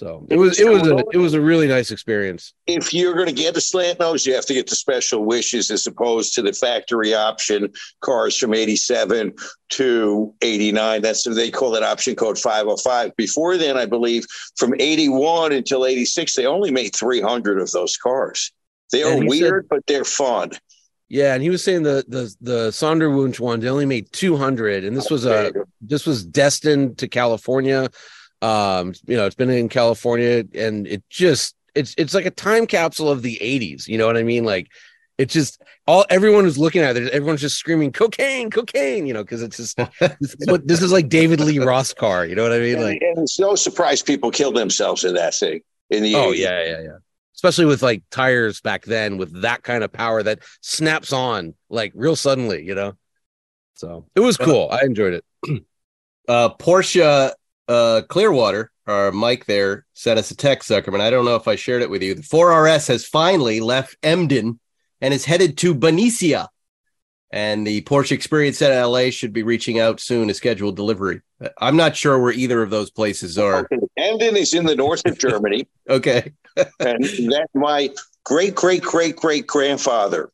So 0.00 0.26
it 0.30 0.38
was 0.38 0.58
it 0.58 0.66
was 0.66 0.86
a 0.88 0.96
it 1.12 1.18
was 1.18 1.34
a 1.34 1.40
really 1.42 1.68
nice 1.68 1.90
experience. 1.90 2.54
If 2.66 2.94
you're 2.94 3.12
going 3.12 3.26
to 3.26 3.34
get 3.34 3.54
a 3.54 3.60
slant 3.60 4.00
nose, 4.00 4.24
you 4.24 4.32
have 4.32 4.46
to 4.46 4.54
get 4.54 4.66
the 4.66 4.74
special 4.74 5.26
wishes 5.26 5.70
as 5.70 5.86
opposed 5.86 6.32
to 6.36 6.42
the 6.42 6.54
factory 6.54 7.12
option 7.12 7.70
cars 8.00 8.34
from 8.34 8.54
87 8.54 9.34
to 9.72 10.34
89. 10.40 11.02
That's 11.02 11.26
what 11.26 11.36
they 11.36 11.50
call 11.50 11.72
that 11.72 11.82
option 11.82 12.16
code 12.16 12.38
505. 12.38 13.14
Before 13.16 13.58
then, 13.58 13.76
I 13.76 13.84
believe 13.84 14.24
from 14.56 14.72
81 14.78 15.52
until 15.52 15.84
86, 15.84 16.34
they 16.34 16.46
only 16.46 16.70
made 16.70 16.96
300 16.96 17.60
of 17.60 17.70
those 17.72 17.98
cars. 17.98 18.52
They 18.92 19.02
are 19.02 19.18
weird, 19.18 19.64
said, 19.64 19.68
but 19.68 19.86
they're 19.86 20.04
fun. 20.06 20.52
Yeah, 21.10 21.34
and 21.34 21.42
he 21.42 21.50
was 21.50 21.62
saying 21.62 21.82
the 21.82 22.06
the 22.08 22.34
the 22.40 22.68
Sonderwunsch 22.70 23.38
one 23.38 23.60
they 23.60 23.68
only 23.68 23.84
made 23.84 24.10
200, 24.12 24.82
and 24.82 24.96
this 24.96 25.10
was 25.10 25.26
a 25.26 25.52
this 25.82 26.06
was 26.06 26.24
destined 26.24 26.96
to 26.98 27.06
California. 27.06 27.90
Um, 28.42 28.94
you 29.06 29.16
know, 29.16 29.26
it's 29.26 29.36
been 29.36 29.50
in 29.50 29.68
California, 29.68 30.44
and 30.54 30.86
it 30.86 31.02
just 31.10 31.54
it's 31.74 31.94
it's 31.98 32.14
like 32.14 32.26
a 32.26 32.30
time 32.30 32.66
capsule 32.66 33.10
of 33.10 33.22
the 33.22 33.38
80s. 33.40 33.86
You 33.86 33.98
know 33.98 34.06
what 34.06 34.16
I 34.16 34.22
mean? 34.22 34.44
Like 34.44 34.68
it's 35.18 35.34
just 35.34 35.62
all 35.86 36.06
everyone 36.08 36.44
who's 36.44 36.58
looking 36.58 36.82
at 36.82 36.96
it, 36.96 37.12
everyone's 37.12 37.42
just 37.42 37.58
screaming 37.58 37.92
cocaine, 37.92 38.50
cocaine, 38.50 39.06
you 39.06 39.12
know, 39.12 39.22
because 39.22 39.42
it's 39.42 39.58
just 39.58 39.76
this, 39.76 40.34
is 40.34 40.46
what, 40.46 40.66
this 40.66 40.82
is 40.82 40.92
like 40.92 41.08
David 41.08 41.40
Lee 41.40 41.58
Roth 41.58 41.94
car. 41.96 42.24
You 42.24 42.34
know 42.34 42.42
what 42.42 42.52
I 42.52 42.60
mean? 42.60 42.80
Like, 42.80 43.02
and, 43.02 43.18
and 43.18 43.18
it's 43.24 43.38
no 43.38 43.54
surprise 43.54 44.02
people 44.02 44.30
killed 44.30 44.56
themselves 44.56 45.04
in 45.04 45.14
that 45.14 45.34
thing 45.34 45.60
in 45.90 46.02
the 46.02 46.14
oh 46.14 46.32
80s. 46.32 46.38
yeah 46.38 46.64
yeah 46.64 46.80
yeah 46.82 46.98
especially 47.40 47.64
with 47.64 47.82
like 47.82 48.02
tires 48.10 48.60
back 48.60 48.84
then 48.84 49.16
with 49.16 49.40
that 49.40 49.62
kind 49.62 49.82
of 49.82 49.90
power 49.90 50.22
that 50.22 50.40
snaps 50.60 51.10
on 51.10 51.54
like 51.70 51.90
real 51.94 52.14
suddenly, 52.14 52.62
you 52.62 52.74
know. 52.74 52.92
So 53.74 54.04
it 54.14 54.20
was 54.20 54.36
cool. 54.36 54.68
I 54.70 54.82
enjoyed 54.82 55.14
it. 55.14 55.24
uh, 56.28 56.50
Porsche 56.50 57.32
uh, 57.70 58.02
Clearwater, 58.08 58.70
our 58.86 59.12
Mike 59.12 59.46
there, 59.46 59.86
sent 59.94 60.18
us 60.18 60.30
a 60.30 60.36
text, 60.36 60.68
Zuckerman. 60.68 61.00
I 61.00 61.10
don't 61.10 61.24
know 61.24 61.36
if 61.36 61.48
I 61.48 61.56
shared 61.56 61.82
it 61.82 61.90
with 61.90 62.02
you. 62.02 62.14
The 62.14 62.22
4RS 62.22 62.88
has 62.88 63.06
finally 63.06 63.60
left 63.60 63.96
Emden 64.02 64.58
and 65.00 65.14
is 65.14 65.24
headed 65.24 65.56
to 65.58 65.74
Benicia. 65.74 66.48
And 67.32 67.64
the 67.64 67.82
Porsche 67.82 68.10
Experience 68.10 68.60
at 68.60 68.84
LA 68.84 69.10
should 69.10 69.32
be 69.32 69.44
reaching 69.44 69.78
out 69.78 70.00
soon 70.00 70.26
to 70.26 70.34
schedule 70.34 70.72
delivery. 70.72 71.20
I'm 71.58 71.76
not 71.76 71.96
sure 71.96 72.18
where 72.18 72.32
either 72.32 72.60
of 72.60 72.70
those 72.70 72.90
places 72.90 73.38
are. 73.38 73.68
Emden 73.96 74.36
is 74.36 74.52
in 74.52 74.64
the 74.64 74.74
north 74.74 75.06
of 75.06 75.16
Germany. 75.16 75.68
okay 75.88 76.32
and 76.80 77.04
that 77.04 77.48
my 77.54 77.90
great 78.24 78.54
great 78.54 78.82
great 78.82 79.16
great 79.16 79.46
grandfather, 79.46 80.30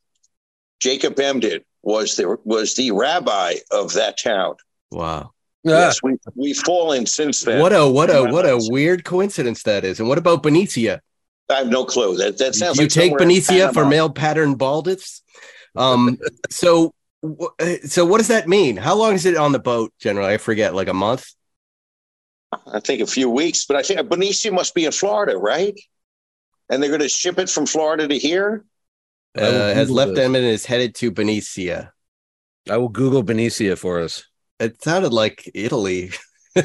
Jacob 0.81 1.19
Emden, 1.21 1.61
was 1.83 2.17
the 2.17 2.37
was 2.45 2.75
the 2.75 2.91
rabbi 2.91 3.55
of 3.71 3.93
that 3.95 4.19
town. 4.19 4.57
Wow. 4.91 5.33
Yes, 5.67 6.03
we 6.03 6.17
we've 6.35 6.57
fallen 6.57 7.07
since 7.07 7.41
then. 7.41 7.61
What 7.61 7.73
a 7.73 7.89
what 7.89 8.11
a 8.11 8.25
what 8.25 8.47
a 8.47 8.59
weird 8.71 9.05
coincidence 9.05 9.63
that 9.65 9.85
is. 9.85 10.01
And 10.01 10.09
what 10.09 10.19
about 10.19 10.43
Benicia? 10.43 11.01
I 11.49 11.55
have 11.55 11.69
no 11.69 11.85
clue. 11.85 12.17
That 12.17 12.39
that 12.39 12.55
sounds. 12.55 12.79
Did 12.79 12.85
like 12.85 12.97
you 12.97 13.03
take 13.03 13.19
Benicia 13.19 13.73
for 13.73 13.87
male 13.87 14.11
pattern 14.11 14.57
baldifs? 14.57 15.21
Um. 15.75 16.19
so 16.51 16.95
so 17.85 18.05
what 18.05 18.19
does 18.19 18.29
that 18.29 18.49
mean? 18.49 18.77
How 18.77 18.95
long 18.95 19.15
is 19.15 19.27
it 19.27 19.37
on 19.37 19.53
the 19.53 19.59
boat? 19.59 19.93
Generally, 19.99 20.35
I 20.35 20.39
forget. 20.39 20.75
Like 20.75 20.89
a 20.89 20.95
month. 20.95 21.27
I 22.67 22.81
think 22.81 23.03
a 23.03 23.07
few 23.07 23.29
weeks, 23.29 23.67
but 23.67 23.77
I 23.77 23.83
think 23.83 24.09
Benicia 24.09 24.53
must 24.53 24.75
be 24.75 24.85
in 24.85 24.93
Florida, 24.93 25.37
right? 25.37 25.79
and 26.69 26.83
they're 26.83 26.91
going 26.91 27.01
to 27.01 27.09
ship 27.09 27.39
it 27.39 27.49
from 27.49 27.67
Florida 27.67 28.09
to 28.09 28.19
here. 28.19 28.65
Uh, 29.37 29.75
has 29.75 29.91
left 29.91 30.15
this. 30.15 30.25
and 30.25 30.37
is 30.37 30.65
headed 30.65 30.95
to 30.97 31.11
Benicia. 31.11 31.93
I 32.71 32.79
will 32.79 32.89
Google 32.89 33.23
Benicia 33.23 33.77
for 33.77 34.01
us. 34.01 34.25
It 34.59 34.83
sounded 34.83 35.13
like 35.13 35.51
Italy. 35.55 36.11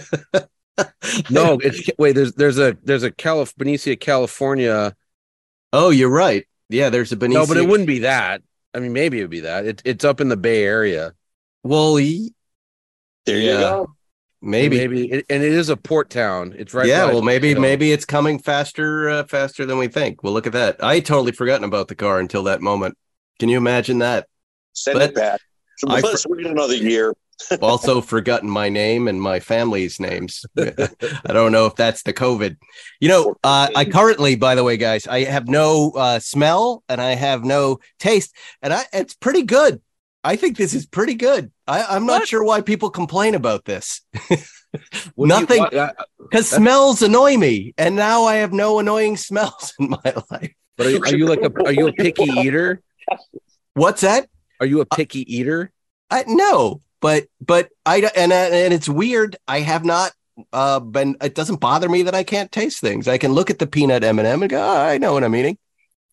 no, 1.29 1.59
it's 1.61 1.89
wait. 1.97 2.13
There's 2.13 2.33
there's 2.33 2.57
a 2.57 2.77
there's 2.83 3.03
a 3.03 3.11
Calif 3.11 3.55
Benicia, 3.55 3.95
California. 3.95 4.95
Oh, 5.73 5.89
you're 5.89 6.09
right. 6.09 6.47
Yeah, 6.69 6.89
there's 6.89 7.11
a 7.11 7.17
Benicia. 7.17 7.39
No, 7.39 7.47
but 7.47 7.57
it 7.57 7.67
wouldn't 7.67 7.87
be 7.87 7.99
that. 7.99 8.41
I 8.73 8.79
mean, 8.79 8.93
maybe 8.93 9.19
it 9.19 9.23
would 9.23 9.31
be 9.31 9.41
that. 9.41 9.65
It, 9.65 9.81
it's 9.83 10.05
up 10.05 10.21
in 10.21 10.29
the 10.29 10.37
Bay 10.37 10.63
Area. 10.63 11.13
Well, 11.63 11.97
he, 11.97 12.33
there 13.25 13.37
yeah. 13.37 13.51
you 13.51 13.57
go. 13.59 13.95
Maybe, 14.43 14.77
maybe, 14.77 15.11
and 15.11 15.23
it 15.43 15.53
is 15.53 15.69
a 15.69 15.77
port 15.77 16.09
town. 16.09 16.55
It's 16.57 16.73
right. 16.73 16.87
Yeah, 16.87 17.05
well, 17.05 17.21
maybe, 17.21 17.53
maybe 17.53 17.91
it's 17.91 18.05
coming 18.05 18.39
faster, 18.39 19.07
uh, 19.07 19.23
faster 19.25 19.67
than 19.67 19.77
we 19.77 19.87
think. 19.87 20.23
Well, 20.23 20.33
look 20.33 20.47
at 20.47 20.53
that. 20.53 20.83
I 20.83 20.99
totally 20.99 21.31
forgotten 21.31 21.63
about 21.63 21.89
the 21.89 21.95
car 21.95 22.19
until 22.19 22.43
that 22.43 22.59
moment. 22.59 22.97
Can 23.37 23.49
you 23.49 23.57
imagine 23.57 23.99
that? 23.99 24.27
Send 24.73 24.97
but 24.97 25.09
it 25.09 25.15
back. 25.15 25.41
So 25.77 25.87
let's 25.89 26.25
wait 26.27 26.47
another 26.47 26.75
year. 26.75 27.13
Also 27.61 28.01
forgotten 28.01 28.49
my 28.49 28.69
name 28.69 29.07
and 29.07 29.21
my 29.21 29.39
family's 29.39 29.99
names. 29.99 30.45
I 30.57 31.33
don't 31.33 31.51
know 31.51 31.65
if 31.65 31.75
that's 31.75 32.03
the 32.03 32.13
COVID. 32.13 32.57
You 32.99 33.09
know, 33.09 33.35
uh, 33.43 33.69
I 33.75 33.85
currently, 33.85 34.35
by 34.35 34.55
the 34.55 34.63
way, 34.63 34.77
guys, 34.77 35.07
I 35.07 35.23
have 35.23 35.47
no 35.47 35.91
uh, 35.91 36.19
smell 36.19 36.83
and 36.89 37.01
I 37.01 37.15
have 37.15 37.43
no 37.43 37.79
taste, 37.99 38.35
and 38.61 38.73
I 38.73 38.83
it's 38.93 39.13
pretty 39.13 39.43
good. 39.43 39.81
I 40.23 40.35
think 40.35 40.57
this 40.57 40.73
is 40.73 40.85
pretty 40.85 41.15
good. 41.15 41.51
I, 41.67 41.95
am 41.95 42.05
not 42.05 42.27
sure 42.27 42.43
why 42.43 42.61
people 42.61 42.89
complain 42.89 43.33
about 43.33 43.65
this. 43.65 44.01
Nothing, 45.17 45.65
because 46.19 46.49
smells 46.49 47.01
annoy 47.01 47.37
me, 47.37 47.73
and 47.77 47.95
now 47.95 48.23
I 48.25 48.35
have 48.35 48.53
no 48.53 48.79
annoying 48.79 49.17
smells 49.17 49.73
in 49.79 49.89
my 49.89 50.13
life. 50.29 50.53
But 50.77 50.87
are, 50.87 51.05
are 51.05 51.15
you 51.15 51.27
like 51.27 51.41
a 51.41 51.51
are 51.65 51.73
you 51.73 51.87
a 51.87 51.93
picky 51.93 52.23
eater? 52.23 52.81
What's 53.73 54.01
that? 54.01 54.29
Are 54.59 54.65
you 54.65 54.81
a 54.81 54.85
picky 54.85 55.35
eater? 55.35 55.71
I 56.09 56.23
no, 56.27 56.81
but 57.01 57.25
but 57.45 57.69
I 57.85 58.09
and 58.15 58.31
and 58.31 58.73
it's 58.73 58.89
weird. 58.89 59.35
I 59.47 59.59
have 59.59 59.83
not 59.83 60.11
uh 60.53 60.79
been. 60.79 61.17
It 61.21 61.35
doesn't 61.35 61.59
bother 61.59 61.89
me 61.89 62.03
that 62.03 62.15
I 62.15 62.23
can't 62.23 62.51
taste 62.51 62.79
things. 62.79 63.07
I 63.07 63.17
can 63.17 63.33
look 63.33 63.49
at 63.49 63.59
the 63.59 63.67
peanut 63.67 64.03
M 64.03 64.19
and 64.19 64.27
m 64.27 64.43
and 64.43 64.49
go, 64.49 64.61
oh, 64.61 64.81
I 64.81 64.97
know 64.97 65.13
what 65.13 65.23
I'm 65.23 65.35
eating. 65.35 65.57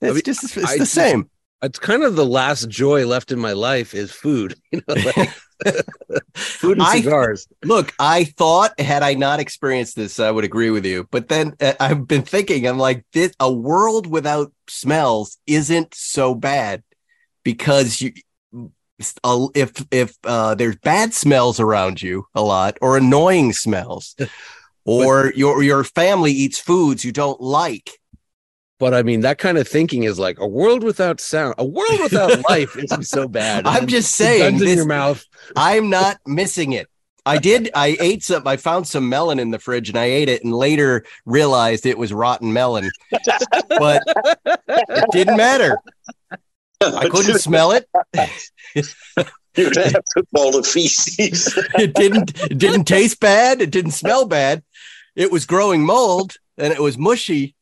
It's 0.01 0.11
I 0.11 0.15
mean, 0.15 0.23
just 0.25 0.57
it's 0.57 0.73
I, 0.73 0.79
the 0.79 0.87
same 0.87 1.31
it's 1.63 1.79
kind 1.79 2.05
of 2.05 2.15
the 2.15 2.27
last 2.27 2.69
joy 2.69 3.07
left 3.07 3.33
in 3.33 3.39
my 3.39 3.53
life 3.53 3.95
is 3.95 4.13
food. 4.13 4.55
You 4.71 4.83
know, 4.87 4.95
like, 4.95 5.31
food 6.35 6.79
and 6.79 6.87
cigars. 6.89 7.49
I, 7.65 7.67
look, 7.67 7.93
I 7.99 8.25
thought 8.25 8.79
had 8.79 9.03
I 9.03 9.15
not 9.15 9.41
experienced 9.41 9.97
this, 9.97 10.21
I 10.21 10.31
would 10.31 10.45
agree 10.45 10.71
with 10.71 10.87
you. 10.87 11.09
But 11.11 11.29
then 11.29 11.55
uh, 11.61 11.73
I've 11.81 12.07
been 12.07 12.23
thinking, 12.23 12.67
I'm 12.67 12.79
like, 12.79 13.05
this 13.13 13.33
a 13.41 13.51
world 13.51 14.07
without 14.07 14.53
smells 14.69 15.39
isn't 15.47 15.95
so 15.95 16.35
bad 16.35 16.83
because 17.45 18.01
you. 18.01 18.13
If 18.99 19.87
if 19.91 20.17
uh, 20.25 20.55
there's 20.55 20.77
bad 20.77 21.15
smells 21.15 21.61
around 21.61 22.03
you 22.03 22.27
a 22.35 22.43
lot 22.43 22.79
or 22.81 22.97
annoying 22.97 23.53
smells, 23.53 24.17
or 24.85 25.25
but, 25.25 25.37
your 25.37 25.63
your 25.63 25.85
family 25.85 26.33
eats 26.33 26.59
foods 26.59 27.05
you 27.05 27.13
don't 27.13 27.41
like, 27.41 27.91
but 28.79 28.95
I 28.95 29.03
mean, 29.03 29.21
that 29.21 29.39
kind 29.39 29.59
of 29.59 29.67
thinking 29.67 30.05
is 30.05 30.19
like 30.19 30.39
a 30.39 30.47
world 30.47 30.85
without 30.85 31.21
sound, 31.21 31.55
a 31.59 31.65
world 31.65 32.01
without 32.01 32.43
life 32.49 32.77
isn't 32.77 33.05
so 33.05 33.27
bad. 33.27 33.67
I'm 33.67 33.87
just 33.87 34.15
saying, 34.15 34.59
this, 34.59 34.71
in 34.71 34.77
your 34.77 34.87
mouth. 34.87 35.25
I'm 35.57 35.91
not 35.91 36.19
missing 36.27 36.73
it. 36.73 36.89
I 37.27 37.39
did. 37.39 37.71
I 37.75 37.97
ate 38.01 38.23
some. 38.23 38.47
I 38.47 38.57
found 38.57 38.87
some 38.87 39.09
melon 39.09 39.39
in 39.39 39.51
the 39.51 39.59
fridge, 39.59 39.89
and 39.91 39.99
I 39.99 40.05
ate 40.05 40.29
it, 40.29 40.45
and 40.45 40.53
later 40.55 41.05
realized 41.27 41.85
it 41.85 41.99
was 41.99 42.13
rotten 42.13 42.53
melon. 42.53 42.91
but 43.69 44.03
it 44.47 45.05
didn't 45.13 45.37
matter. 45.37 45.79
I 46.81 47.09
couldn't 47.09 47.39
smell 47.39 47.73
it. 47.73 47.89
you 48.75 49.65
have 49.65 50.05
to 50.05 50.25
bowl 50.33 50.57
of 50.57 50.67
feces. 50.67 51.53
it 51.79 51.95
didn't. 51.95 52.41
It 52.45 52.59
didn't 52.59 52.85
taste 52.85 53.21
bad. 53.21 53.61
It 53.61 53.71
didn't 53.71 53.93
smell 53.93 54.27
bad. 54.27 54.63
It 55.17 55.33
was 55.33 55.47
growing 55.47 55.85
mold, 55.85 56.37
and 56.57 56.73
it 56.73 56.81
was 56.81 56.97
mushy 56.97 57.57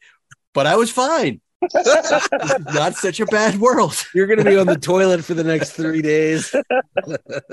but 0.57 0.66
I 0.66 0.74
was 0.76 0.90
fine. 0.90 1.42
not 2.72 2.94
such 2.94 3.20
a 3.20 3.26
bad 3.26 3.61
world. 3.61 3.94
You're 4.14 4.26
going 4.26 4.38
to 4.38 4.44
be 4.44 4.57
on 4.57 4.66
the 4.66 4.79
toilet 4.79 5.22
for 5.22 5.35
the 5.35 5.44
next 5.44 5.72
three 5.72 6.00
days. 6.00 6.50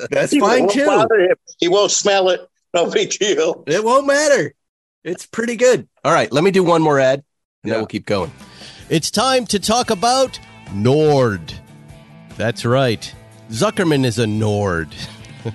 That's 0.10 0.32
he 0.32 0.40
fine 0.40 0.70
too. 0.70 1.06
He 1.60 1.68
won't 1.68 1.92
smell 1.92 2.30
it. 2.30 2.48
No 2.74 2.90
big 2.90 3.10
deal. 3.12 3.66
It 3.68 3.84
won't 3.84 4.08
matter. 4.08 4.54
It's 5.04 5.26
pretty 5.26 5.58
good. 5.58 5.90
All 6.06 6.14
right, 6.14 6.32
let 6.32 6.46
me 6.46 6.52
do 6.52 6.64
one 6.64 6.82
more 6.82 6.98
ad, 6.98 7.20
and 7.20 7.26
yeah. 7.66 7.72
then 7.72 7.80
we'll 7.82 7.88
keep 7.88 8.06
going. 8.06 8.32
It's 8.90 9.12
time 9.12 9.46
to 9.48 9.60
talk 9.60 9.90
about 9.90 10.40
Nord. 10.74 11.54
That's 12.38 12.66
right. 12.66 13.14
Zuckerman 13.50 14.06
is 14.06 14.20
a 14.20 14.28
Nord. 14.28 14.96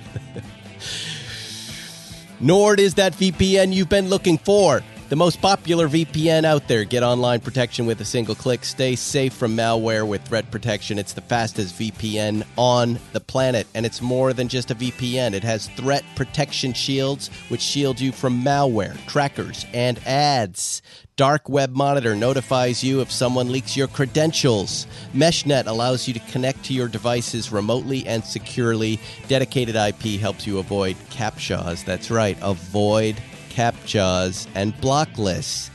Nord 2.40 2.78
is 2.78 2.94
that 2.94 3.14
VPN 3.14 3.72
you've 3.72 3.88
been 3.88 4.08
looking 4.08 4.38
for. 4.38 4.82
The 5.08 5.16
most 5.16 5.40
popular 5.40 5.88
VPN 5.88 6.44
out 6.44 6.68
there. 6.68 6.84
Get 6.84 7.02
online 7.02 7.40
protection 7.40 7.86
with 7.86 7.98
a 8.02 8.04
single 8.04 8.34
click. 8.34 8.62
Stay 8.62 8.94
safe 8.94 9.32
from 9.32 9.56
malware 9.56 10.06
with 10.06 10.20
threat 10.28 10.50
protection. 10.50 10.98
It's 10.98 11.14
the 11.14 11.22
fastest 11.22 11.78
VPN 11.78 12.44
on 12.58 12.98
the 13.14 13.20
planet. 13.20 13.66
And 13.74 13.86
it's 13.86 14.02
more 14.02 14.34
than 14.34 14.48
just 14.48 14.70
a 14.70 14.74
VPN, 14.74 15.32
it 15.32 15.44
has 15.44 15.68
threat 15.68 16.04
protection 16.14 16.74
shields, 16.74 17.28
which 17.48 17.62
shield 17.62 17.98
you 17.98 18.12
from 18.12 18.44
malware, 18.44 18.98
trackers, 19.06 19.64
and 19.72 19.98
ads. 20.06 20.82
Dark 21.16 21.48
Web 21.48 21.74
Monitor 21.74 22.14
notifies 22.14 22.84
you 22.84 23.00
if 23.00 23.10
someone 23.10 23.50
leaks 23.50 23.76
your 23.76 23.88
credentials. 23.88 24.86
MeshNet 25.14 25.66
allows 25.66 26.06
you 26.06 26.14
to 26.14 26.20
connect 26.30 26.64
to 26.66 26.74
your 26.74 26.86
devices 26.86 27.50
remotely 27.50 28.06
and 28.06 28.22
securely. 28.22 29.00
Dedicated 29.26 29.74
IP 29.74 30.20
helps 30.20 30.46
you 30.46 30.58
avoid 30.58 30.96
CAPTCHAs. 31.10 31.84
That's 31.84 32.10
right, 32.10 32.38
avoid 32.40 33.16
CAPTCHAs, 33.58 34.46
and 34.54 34.80
block 34.80 35.18
lists. 35.18 35.70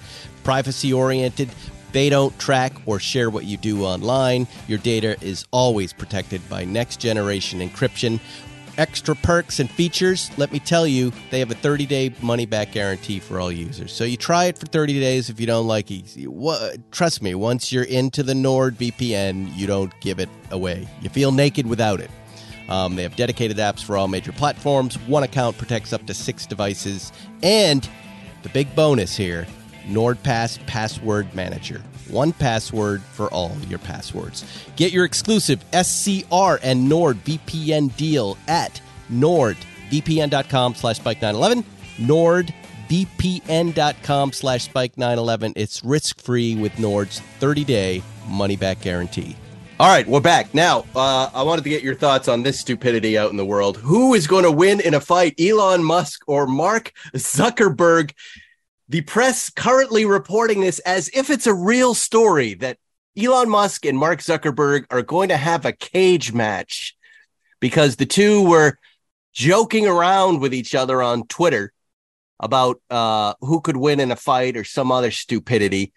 privacy 0.46 0.94
oriented. 0.94 1.50
They 1.92 2.10
don't 2.10 2.38
track 2.40 2.74
or 2.86 3.00
share 3.00 3.30
what 3.30 3.44
you 3.44 3.58
do 3.58 3.84
online. 3.84 4.48
Your 4.68 4.80
data 4.80 5.16
is 5.22 5.46
always 5.52 5.92
protected 5.94 6.42
by 6.50 6.64
next 6.66 7.00
generation 7.00 7.60
encryption. 7.60 8.20
Extra 8.78 9.16
perks 9.16 9.60
and 9.60 9.70
features, 9.70 10.32
let 10.38 10.52
me 10.52 10.60
tell 10.60 10.88
you, 10.88 11.12
they 11.30 11.40
have 11.40 11.52
a 11.52 11.56
30 11.56 11.86
day 11.86 12.16
money 12.22 12.46
back 12.48 12.72
guarantee 12.72 13.20
for 13.20 13.40
all 13.40 13.52
users. 13.52 13.94
So 13.94 14.04
you 14.04 14.18
try 14.18 14.46
it 14.46 14.58
for 14.58 14.66
30 14.66 15.00
days 15.00 15.30
if 15.30 15.40
you 15.40 15.46
don't 15.46 15.68
like 15.68 15.92
it. 15.92 16.82
Trust 16.92 17.22
me, 17.22 17.36
once 17.36 17.72
you're 17.72 17.84
into 17.84 18.24
the 18.24 18.34
NordVPN, 18.34 19.56
you 19.56 19.68
don't 19.68 19.94
give 20.00 20.20
it 20.20 20.30
away. 20.52 20.88
You 21.02 21.10
feel 21.10 21.32
naked 21.32 21.68
without 21.68 22.00
it. 22.00 22.10
Um, 22.70 22.96
they 22.96 23.04
have 23.04 23.16
dedicated 23.16 23.58
apps 23.58 23.84
for 23.84 23.98
all 23.98 24.08
major 24.08 24.32
platforms. 24.32 24.98
One 25.00 25.24
account 25.24 25.58
protects 25.58 25.94
up 25.94 26.06
to 26.08 26.14
six 26.14 26.46
devices. 26.46 27.12
And 27.42 27.88
the 28.44 28.50
big 28.50 28.76
bonus 28.76 29.16
here 29.16 29.48
NordPass 29.88 30.66
Password 30.66 31.34
Manager. 31.36 31.82
One 32.10 32.32
password 32.34 33.02
for 33.02 33.28
all 33.34 33.56
your 33.68 33.80
passwords. 33.80 34.46
Get 34.76 34.92
your 34.92 35.06
exclusive 35.06 35.64
SCR 35.72 36.60
and 36.62 36.92
NordVPN 36.92 37.96
deal 37.96 38.38
at 38.48 38.82
nordvpn.com 39.12 40.76
slash 40.76 41.00
spike911. 41.00 41.64
nordvpn.com 42.90 44.32
slash 44.32 44.70
spike911. 44.70 45.54
It's 45.56 45.84
risk-free 45.84 46.56
with 46.56 46.78
Nord's 46.80 47.22
30-day 47.40 48.04
money-back 48.28 48.82
guarantee. 48.82 49.36
All 49.80 49.90
right, 49.90 50.08
we're 50.08 50.22
back. 50.22 50.54
Now, 50.54 50.86
uh, 50.96 51.32
I 51.34 51.42
wanted 51.42 51.64
to 51.64 51.70
get 51.70 51.82
your 51.82 51.96
thoughts 51.96 52.28
on 52.28 52.44
this 52.44 52.60
stupidity 52.60 53.18
out 53.18 53.32
in 53.32 53.38
the 53.38 53.46
world. 53.46 53.78
Who 53.78 54.14
is 54.14 54.28
going 54.28 54.44
to 54.44 54.52
win 54.52 54.80
in 54.80 54.94
a 54.94 55.00
fight, 55.00 55.34
Elon 55.40 55.84
Musk 55.84 56.22
or 56.28 56.46
Mark 56.46 56.94
Zuckerberg? 57.16 58.14
The 58.88 59.02
press 59.02 59.50
currently 59.50 60.06
reporting 60.06 60.62
this 60.62 60.78
as 60.80 61.10
if 61.12 61.32
it's 61.32 61.48
a 61.48 61.56
real 61.56 61.96
story 61.96 62.54
that 62.56 62.78
Elon 63.18 63.50
Musk 63.50 63.84
and 63.86 63.98
Mark 63.98 64.20
Zuckerberg 64.20 64.86
are 64.92 65.02
going 65.02 65.30
to 65.30 65.38
have 65.38 65.66
a 65.66 65.74
cage 65.74 66.34
match 66.34 66.96
because 67.60 67.96
the 67.96 68.06
two 68.06 68.48
were 68.48 68.78
joking 69.34 69.88
around 69.88 70.40
with 70.40 70.54
each 70.54 70.76
other 70.76 71.02
on 71.02 71.26
Twitter 71.26 71.74
about 72.40 72.80
uh, 72.92 73.34
who 73.42 73.60
could 73.60 73.78
win 73.78 74.00
in 74.00 74.12
a 74.12 74.16
fight 74.16 74.56
or 74.56 74.64
some 74.64 74.92
other 74.92 75.10
stupidity. 75.10 75.94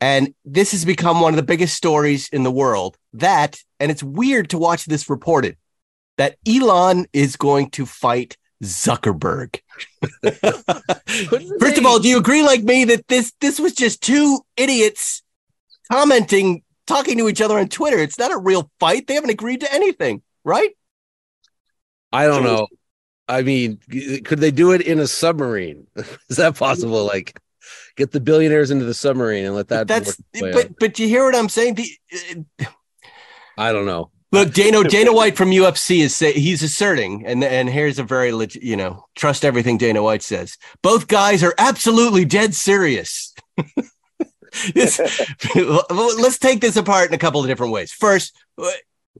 And 0.00 0.34
this 0.44 0.72
has 0.72 0.84
become 0.84 1.20
one 1.20 1.32
of 1.32 1.36
the 1.36 1.42
biggest 1.42 1.74
stories 1.74 2.28
in 2.28 2.44
the 2.44 2.50
world. 2.50 2.96
That, 3.14 3.58
and 3.80 3.90
it's 3.90 4.02
weird 4.02 4.50
to 4.50 4.58
watch 4.58 4.84
this 4.84 5.10
reported, 5.10 5.56
that 6.18 6.36
Elon 6.46 7.06
is 7.12 7.36
going 7.36 7.70
to 7.70 7.86
fight 7.86 8.36
Zuckerberg. 8.62 9.60
First 11.60 11.78
of 11.78 11.86
all, 11.86 11.98
do 11.98 12.08
you 12.08 12.18
agree 12.18 12.42
like 12.42 12.62
me 12.62 12.84
that 12.84 13.06
this 13.08 13.32
this 13.40 13.60
was 13.60 13.72
just 13.72 14.02
two 14.02 14.40
idiots 14.56 15.22
commenting, 15.90 16.62
talking 16.86 17.18
to 17.18 17.28
each 17.28 17.40
other 17.40 17.58
on 17.58 17.68
Twitter? 17.68 17.98
It's 17.98 18.18
not 18.18 18.32
a 18.32 18.38
real 18.38 18.70
fight. 18.80 19.06
They 19.06 19.14
haven't 19.14 19.30
agreed 19.30 19.60
to 19.60 19.72
anything, 19.72 20.22
right? 20.44 20.70
I 22.12 22.26
don't 22.26 22.44
know. 22.44 22.66
I 23.28 23.42
mean, 23.42 23.78
could 24.24 24.40
they 24.40 24.50
do 24.50 24.72
it 24.72 24.80
in 24.80 24.98
a 24.98 25.06
submarine? 25.06 25.86
Is 26.28 26.38
that 26.38 26.56
possible? 26.56 27.04
Like, 27.04 27.38
get 27.96 28.12
the 28.12 28.20
billionaires 28.20 28.70
into 28.70 28.84
the 28.84 28.94
submarine 28.94 29.44
and 29.44 29.54
let 29.54 29.68
that. 29.68 29.88
That's 29.88 30.20
but 30.40 30.78
but 30.78 30.98
you 30.98 31.08
hear 31.08 31.24
what 31.24 31.34
I'm 31.34 31.48
saying? 31.48 31.74
The, 31.74 31.90
uh, 32.60 32.64
I 33.56 33.72
don't 33.72 33.86
know. 33.86 34.10
Look, 34.30 34.52
Dana 34.52 34.84
Dana 34.84 35.12
White 35.12 35.36
from 35.36 35.50
UFC 35.50 36.00
is 36.00 36.14
say, 36.14 36.32
he's 36.32 36.62
asserting, 36.62 37.24
and 37.26 37.42
and 37.42 37.68
here's 37.68 37.98
a 37.98 38.04
very 38.04 38.32
legit, 38.32 38.62
you 38.62 38.76
know, 38.76 39.06
trust 39.16 39.44
everything 39.44 39.78
Dana 39.78 40.02
White 40.02 40.22
says. 40.22 40.58
Both 40.82 41.08
guys 41.08 41.42
are 41.42 41.54
absolutely 41.56 42.26
dead 42.26 42.54
serious. 42.54 43.34
this, 44.74 45.00
let's 45.90 46.38
take 46.38 46.60
this 46.60 46.76
apart 46.76 47.08
in 47.08 47.14
a 47.14 47.18
couple 47.18 47.40
of 47.40 47.46
different 47.46 47.72
ways. 47.72 47.90
First, 47.90 48.36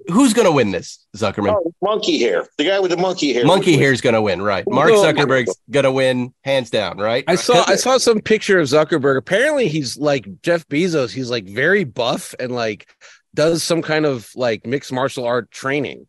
who's 0.09 0.33
going 0.33 0.47
to 0.47 0.53
win 0.53 0.71
this, 0.71 1.07
Zuckerman? 1.17 1.55
Oh, 1.55 1.73
monkey 1.83 2.19
hair. 2.19 2.47
The 2.57 2.65
guy 2.65 2.81
with 2.81 2.91
the 2.91 2.97
monkey 2.97 3.33
hair. 3.33 3.45
Monkey 3.45 3.77
hair 3.77 3.93
is 3.93 4.01
going 4.01 4.15
to 4.15 4.23
win, 4.23 4.43
right? 4.43 4.65
Mark 4.69 4.91
Zuckerberg's 4.91 5.57
going 5.71 5.85
to 5.85 5.93
win 5.93 6.35
hands 6.45 6.71
down, 6.71 6.99
right? 6.99 7.25
I 7.27 7.35
saw 7.37 7.65
I 7.67 7.77
saw 7.77 7.99
some 7.99 8.21
picture 8.21 8.59
of 8.59 8.69
Zuckerberg. 8.69 9.19
Apparently, 9.19 9.69
he's 9.69 9.97
like 9.97 10.27
Jeff 10.43 10.67
Bezos. 10.69 11.13
He's 11.13 11.31
like 11.31 11.45
very 11.45 11.85
buff 11.85 12.35
and 12.41 12.53
like 12.53 12.89
does 13.35 13.63
some 13.63 13.83
kind 13.83 14.07
of 14.07 14.31
like 14.35 14.67
mixed 14.67 14.93
martial 14.93 15.25
art 15.25 15.51
training. 15.51 16.07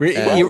He, 0.00 0.48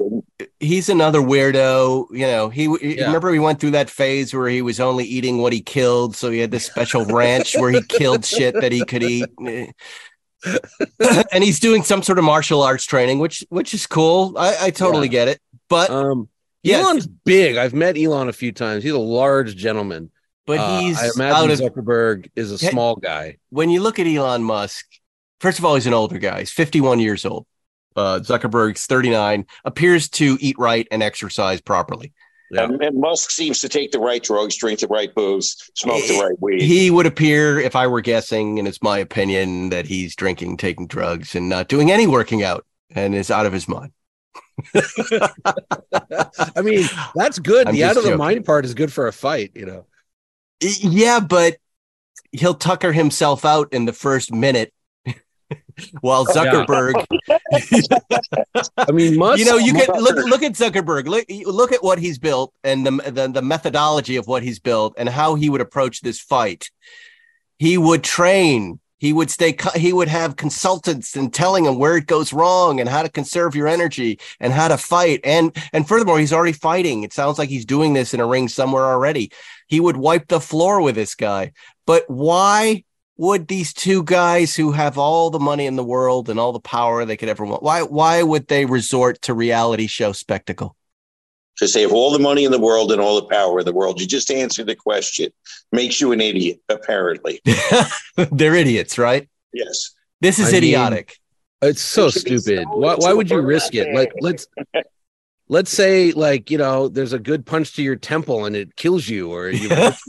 he's 0.61 0.89
another 0.89 1.21
weirdo. 1.21 2.07
You 2.11 2.27
know, 2.27 2.49
he 2.49 2.65
yeah. 2.81 3.07
remember 3.07 3.31
we 3.31 3.39
went 3.39 3.61
through 3.61 3.73
that 3.73 3.91
phase 3.91 4.33
where 4.33 4.49
he 4.49 4.63
was 4.63 4.81
only 4.81 5.05
eating 5.05 5.39
what 5.39 5.53
he 5.53 5.61
killed, 5.61 6.17
so 6.17 6.31
he 6.31 6.39
had 6.39 6.51
this 6.51 6.65
special 6.65 7.05
ranch 7.05 7.55
where 7.59 7.71
he 7.71 7.83
killed 7.83 8.25
shit 8.25 8.55
that 8.55 8.73
he 8.73 8.85
could 8.85 9.03
eat. 9.03 9.29
and 11.33 11.45
he's 11.45 11.61
doing 11.61 11.83
some 11.83 12.03
sort 12.03 12.19
of 12.19 12.25
martial 12.25 12.63
arts 12.63 12.85
training, 12.85 13.19
which 13.19 13.45
which 13.49 13.75
is 13.75 13.87
cool. 13.87 14.35
I, 14.37 14.57
I 14.61 14.71
totally 14.71 15.09
yeah. 15.09 15.13
get 15.13 15.29
it. 15.29 15.41
But 15.69 15.91
um, 15.91 16.29
yes. 16.63 16.85
Elon's 16.85 17.07
big. 17.07 17.57
I've 17.57 17.75
met 17.75 17.97
Elon 17.97 18.29
a 18.29 18.33
few 18.33 18.53
times. 18.53 18.83
He's 18.83 18.93
a 18.93 18.99
large 18.99 19.57
gentleman. 19.57 20.11
But 20.45 20.81
he's 20.81 20.99
uh, 20.99 21.03
I 21.05 21.11
imagine 21.15 21.51
of, 21.53 21.59
Zuckerberg 21.61 22.31
is 22.35 22.51
a 22.51 22.59
small 22.59 22.97
guy. 22.97 23.39
When 23.51 23.71
you 23.71 23.81
look 23.81 24.01
at 24.01 24.09
Elon 24.09 24.43
Musk, 24.43 24.85
First 25.43 25.59
of 25.59 25.65
all, 25.65 25.75
he's 25.75 25.89
an 25.89 25.93
older 25.93 26.19
guy. 26.19 26.39
He's 26.39 26.53
51 26.53 27.01
years 27.01 27.25
old. 27.25 27.47
Uh, 27.97 28.21
Zuckerberg's 28.21 28.87
39, 28.87 29.45
appears 29.65 30.09
to 30.11 30.39
eat 30.41 30.57
right 30.57 30.87
and 30.93 31.03
exercise 31.03 31.61
properly. 31.61 32.13
Yeah. 32.53 32.65
And, 32.65 32.83
and, 32.83 33.01
Musk 33.01 33.31
seems 33.31 33.61
to 33.61 33.69
take 33.69 33.93
the 33.93 33.99
right 33.99 34.23
drugs, 34.23 34.57
drink 34.57 34.81
the 34.81 34.87
right 34.87 35.13
booze, 35.15 35.71
smoke 35.75 36.07
the 36.07 36.21
right 36.23 36.39
weed. 36.39 36.61
He 36.61 36.91
would 36.91 37.07
appear, 37.07 37.59
if 37.59 37.75
I 37.75 37.87
were 37.87 38.03
guessing, 38.03 38.59
and 38.59 38.69
it's 38.69 38.83
my 38.83 38.99
opinion, 38.99 39.71
that 39.71 39.87
he's 39.87 40.15
drinking, 40.15 40.59
taking 40.59 40.87
drugs, 40.87 41.35
and 41.35 41.49
not 41.49 41.69
doing 41.69 41.91
any 41.91 42.07
working 42.07 42.43
out 42.43 42.67
and 42.91 43.15
is 43.15 43.31
out 43.31 43.47
of 43.47 43.55
his 43.55 43.67
mind. 43.67 43.93
I 46.55 46.61
mean, 46.63 46.87
that's 47.15 47.39
good. 47.39 47.69
I'm 47.69 47.75
the 47.75 47.85
out 47.85 47.97
of 47.97 48.03
joking. 48.03 48.11
the 48.11 48.19
mind 48.19 48.45
part 48.45 48.67
is 48.67 48.75
good 48.75 48.93
for 48.93 49.07
a 49.09 49.13
fight, 49.15 49.53
you 49.55 49.65
know. 49.65 49.87
Yeah, 50.61 51.21
but 51.21 51.57
he'll 52.33 52.55
tucker 52.55 52.93
himself 52.93 53.47
out 53.47 53.73
in 53.73 53.87
the 53.87 53.95
first 53.95 54.31
minute 54.31 54.75
while 56.01 56.27
Zuckerberg, 56.27 57.05
I 58.77 58.93
mean, 58.93 59.17
Musk, 59.19 59.39
you 59.39 59.45
know, 59.45 59.57
you 59.57 59.73
can 59.73 60.01
look 60.01 60.17
look 60.17 60.43
at 60.43 60.53
Zuckerberg. 60.53 61.07
Look 61.07 61.27
look 61.47 61.73
at 61.73 61.83
what 61.83 61.99
he's 61.99 62.19
built 62.19 62.53
and 62.65 62.87
the, 62.87 62.91
the 62.91 63.29
the 63.29 63.43
methodology 63.43 64.17
of 64.17 64.27
what 64.27 64.43
he's 64.43 64.59
built 64.59 64.95
and 64.97 65.09
how 65.09 65.35
he 65.35 65.51
would 65.51 65.61
approach 65.61 66.01
this 66.01 66.21
fight. 66.21 66.71
He 67.59 67.79
would 67.79 68.03
train. 68.03 68.81
He 68.99 69.13
would 69.13 69.31
stay. 69.31 69.57
He 69.75 69.93
would 69.93 70.09
have 70.09 70.37
consultants 70.37 71.17
and 71.17 71.35
telling 71.35 71.65
him 71.65 71.79
where 71.79 71.97
it 71.97 72.07
goes 72.07 72.33
wrong 72.33 72.79
and 72.79 72.89
how 72.89 73.03
to 73.03 73.09
conserve 73.09 73.57
your 73.57 73.67
energy 73.67 74.21
and 74.39 74.53
how 74.53 74.69
to 74.69 74.77
fight. 74.77 75.21
And 75.25 75.57
and 75.73 75.87
furthermore, 75.87 76.21
he's 76.21 76.33
already 76.33 76.53
fighting. 76.53 77.03
It 77.03 77.13
sounds 77.13 77.39
like 77.39 77.49
he's 77.49 77.65
doing 77.65 77.95
this 77.95 78.15
in 78.15 78.21
a 78.21 78.27
ring 78.27 78.49
somewhere 78.49 78.85
already. 78.85 79.33
He 79.67 79.81
would 79.81 79.97
wipe 79.97 80.29
the 80.29 80.41
floor 80.41 80.81
with 80.81 80.95
this 80.95 81.17
guy. 81.17 81.53
But 81.85 82.09
why 82.09 82.85
would 83.23 83.47
these 83.47 83.73
two 83.73 84.03
guys 84.03 84.57
who 84.57 84.73
have 84.73 84.99
all 84.99 85.31
the 85.31 85.39
money 85.39 85.67
in 85.67 85.77
the 85.77 85.85
world 85.85 86.29
and 86.29 86.41
all 86.41 86.53
the 86.53 86.59
power 86.59 87.05
they 87.05 87.17
could 87.17 87.29
ever 87.29 87.45
want 87.45 87.63
why 87.63 87.81
why 87.83 88.21
would 88.21 88.49
they 88.49 88.65
resort 88.65 89.23
to 89.23 89.33
reality 89.33 89.87
show 89.87 90.11
spectacle? 90.11 90.77
Because 91.55 91.73
they 91.73 91.83
have 91.83 91.93
all 91.93 92.11
the 92.11 92.19
money 92.19 92.45
in 92.45 92.51
the 92.51 92.59
world 92.59 92.91
and 92.91 93.01
all 93.01 93.15
the 93.21 93.29
power 93.29 93.61
in 93.61 93.65
the 93.65 93.73
world. 93.73 94.01
You 94.01 94.09
just 94.09 94.31
answered 94.33 94.67
the 94.67 94.75
question. 94.75 95.31
Makes 95.71 96.01
you 96.01 96.11
an 96.11 96.21
idiot 96.21 96.61
apparently. 96.69 97.41
They're 98.33 98.57
idiots 98.57 98.99
right? 98.99 99.29
Yes. 99.53 99.95
This 100.21 100.41
is 100.41 100.53
I 100.53 100.57
idiotic. 100.57 101.17
mean, 101.63 101.71
it's 101.71 101.83
so 101.83 102.09
stupid. 102.09 102.67
why, 102.71 102.97
why 102.97 103.13
would 103.13 103.31
you 103.31 103.41
risk 103.41 103.77
it? 103.77 103.95
Like 103.95 104.11
let's 104.21 104.49
let's 105.53 105.71
say 105.71 106.13
like 106.13 106.51
you 106.51 106.57
know 106.57 106.89
there's 106.89 107.13
a 107.13 107.19
good 107.19 107.45
punch 107.45 107.75
to 107.75 107.83
your 107.83 107.95
temple 107.95 108.47
and 108.47 108.57
it 108.57 108.75
kills 108.75 109.07
you 109.07 109.31
or 109.31 109.51
you 109.51 109.69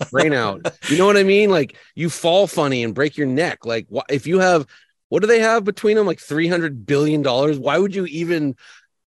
brain 0.10 0.32
out. 0.32 0.66
You 0.90 0.98
know 0.98 1.06
what 1.06 1.18
i 1.18 1.24
mean? 1.24 1.50
Like 1.50 1.76
you 1.96 2.10
fall 2.10 2.48
funny 2.48 2.82
and 2.82 2.96
break 2.96 3.18
your 3.18 3.28
neck. 3.28 3.66
Like 3.66 3.86
wh- 3.94 4.10
if 4.10 4.26
you 4.26 4.40
have 4.40 4.66
what 5.10 5.20
do 5.22 5.28
they 5.28 5.42
have 5.42 5.66
between 5.66 5.98
them? 5.98 6.08
Like 6.08 6.22
300 6.22 6.86
billion 6.86 7.22
dollars? 7.22 7.60
Why 7.60 7.78
would 7.78 7.94
you 7.94 8.06
even 8.06 8.56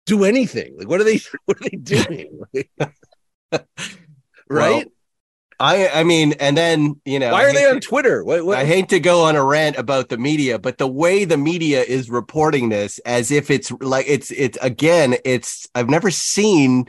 do 0.05 0.25
anything? 0.25 0.77
Like 0.77 0.89
what 0.89 0.99
are 0.99 1.05
they 1.05 1.21
what 1.45 1.57
are 1.61 1.69
they 1.69 1.77
doing? 1.77 2.41
Right 3.51 3.61
well, 4.49 4.83
I 5.59 5.87
I 5.87 6.03
mean, 6.03 6.33
and 6.39 6.57
then 6.57 6.99
you 7.05 7.19
know, 7.19 7.31
why 7.31 7.45
are 7.45 7.53
they 7.53 7.69
on 7.69 7.79
Twitter? 7.79 8.23
What, 8.23 8.45
what? 8.45 8.57
I 8.57 8.65
hate 8.65 8.89
to 8.89 8.99
go 8.99 9.23
on 9.23 9.35
a 9.35 9.43
rant 9.43 9.77
about 9.77 10.09
the 10.09 10.17
media, 10.17 10.59
but 10.59 10.77
the 10.77 10.87
way 10.87 11.23
the 11.23 11.37
media 11.37 11.81
is 11.81 12.09
reporting 12.09 12.69
this, 12.69 12.99
as 12.99 13.31
if 13.31 13.49
it's 13.49 13.71
like 13.71 14.05
it's 14.07 14.31
it's 14.31 14.57
again, 14.61 15.15
it's 15.23 15.67
I've 15.73 15.89
never 15.89 16.11
seen 16.11 16.87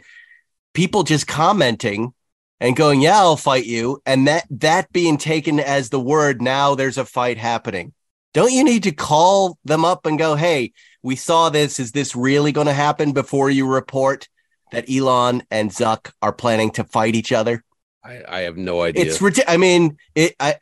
people 0.74 1.04
just 1.04 1.26
commenting 1.26 2.12
and 2.60 2.74
going, 2.74 3.00
"Yeah, 3.00 3.18
I'll 3.18 3.36
fight 3.36 3.66
you," 3.66 4.02
and 4.04 4.26
that 4.26 4.46
that 4.50 4.92
being 4.92 5.16
taken 5.16 5.60
as 5.60 5.90
the 5.90 6.00
word. 6.00 6.42
Now 6.42 6.74
there's 6.74 6.98
a 6.98 7.04
fight 7.04 7.38
happening. 7.38 7.92
Don't 8.34 8.52
you 8.52 8.64
need 8.64 8.82
to 8.82 8.92
call 8.92 9.58
them 9.64 9.84
up 9.84 10.06
and 10.06 10.18
go, 10.18 10.34
"Hey, 10.34 10.72
we 11.02 11.14
saw 11.14 11.50
this. 11.50 11.78
Is 11.78 11.92
this 11.92 12.16
really 12.16 12.50
going 12.50 12.66
to 12.66 12.72
happen?" 12.72 13.12
Before 13.12 13.48
you 13.48 13.66
report 13.68 14.28
that 14.72 14.90
Elon 14.90 15.44
and 15.52 15.70
Zuck 15.70 16.10
are 16.20 16.32
planning 16.32 16.70
to 16.72 16.84
fight 16.84 17.14
each 17.14 17.30
other. 17.30 17.62
I, 18.06 18.22
I 18.28 18.40
have 18.42 18.56
no 18.56 18.82
idea. 18.82 19.04
It's 19.04 19.20
ridiculous. 19.20 19.52
I 19.52 19.56
mean, 19.56 19.96
it, 20.14 20.34
I, 20.38 20.56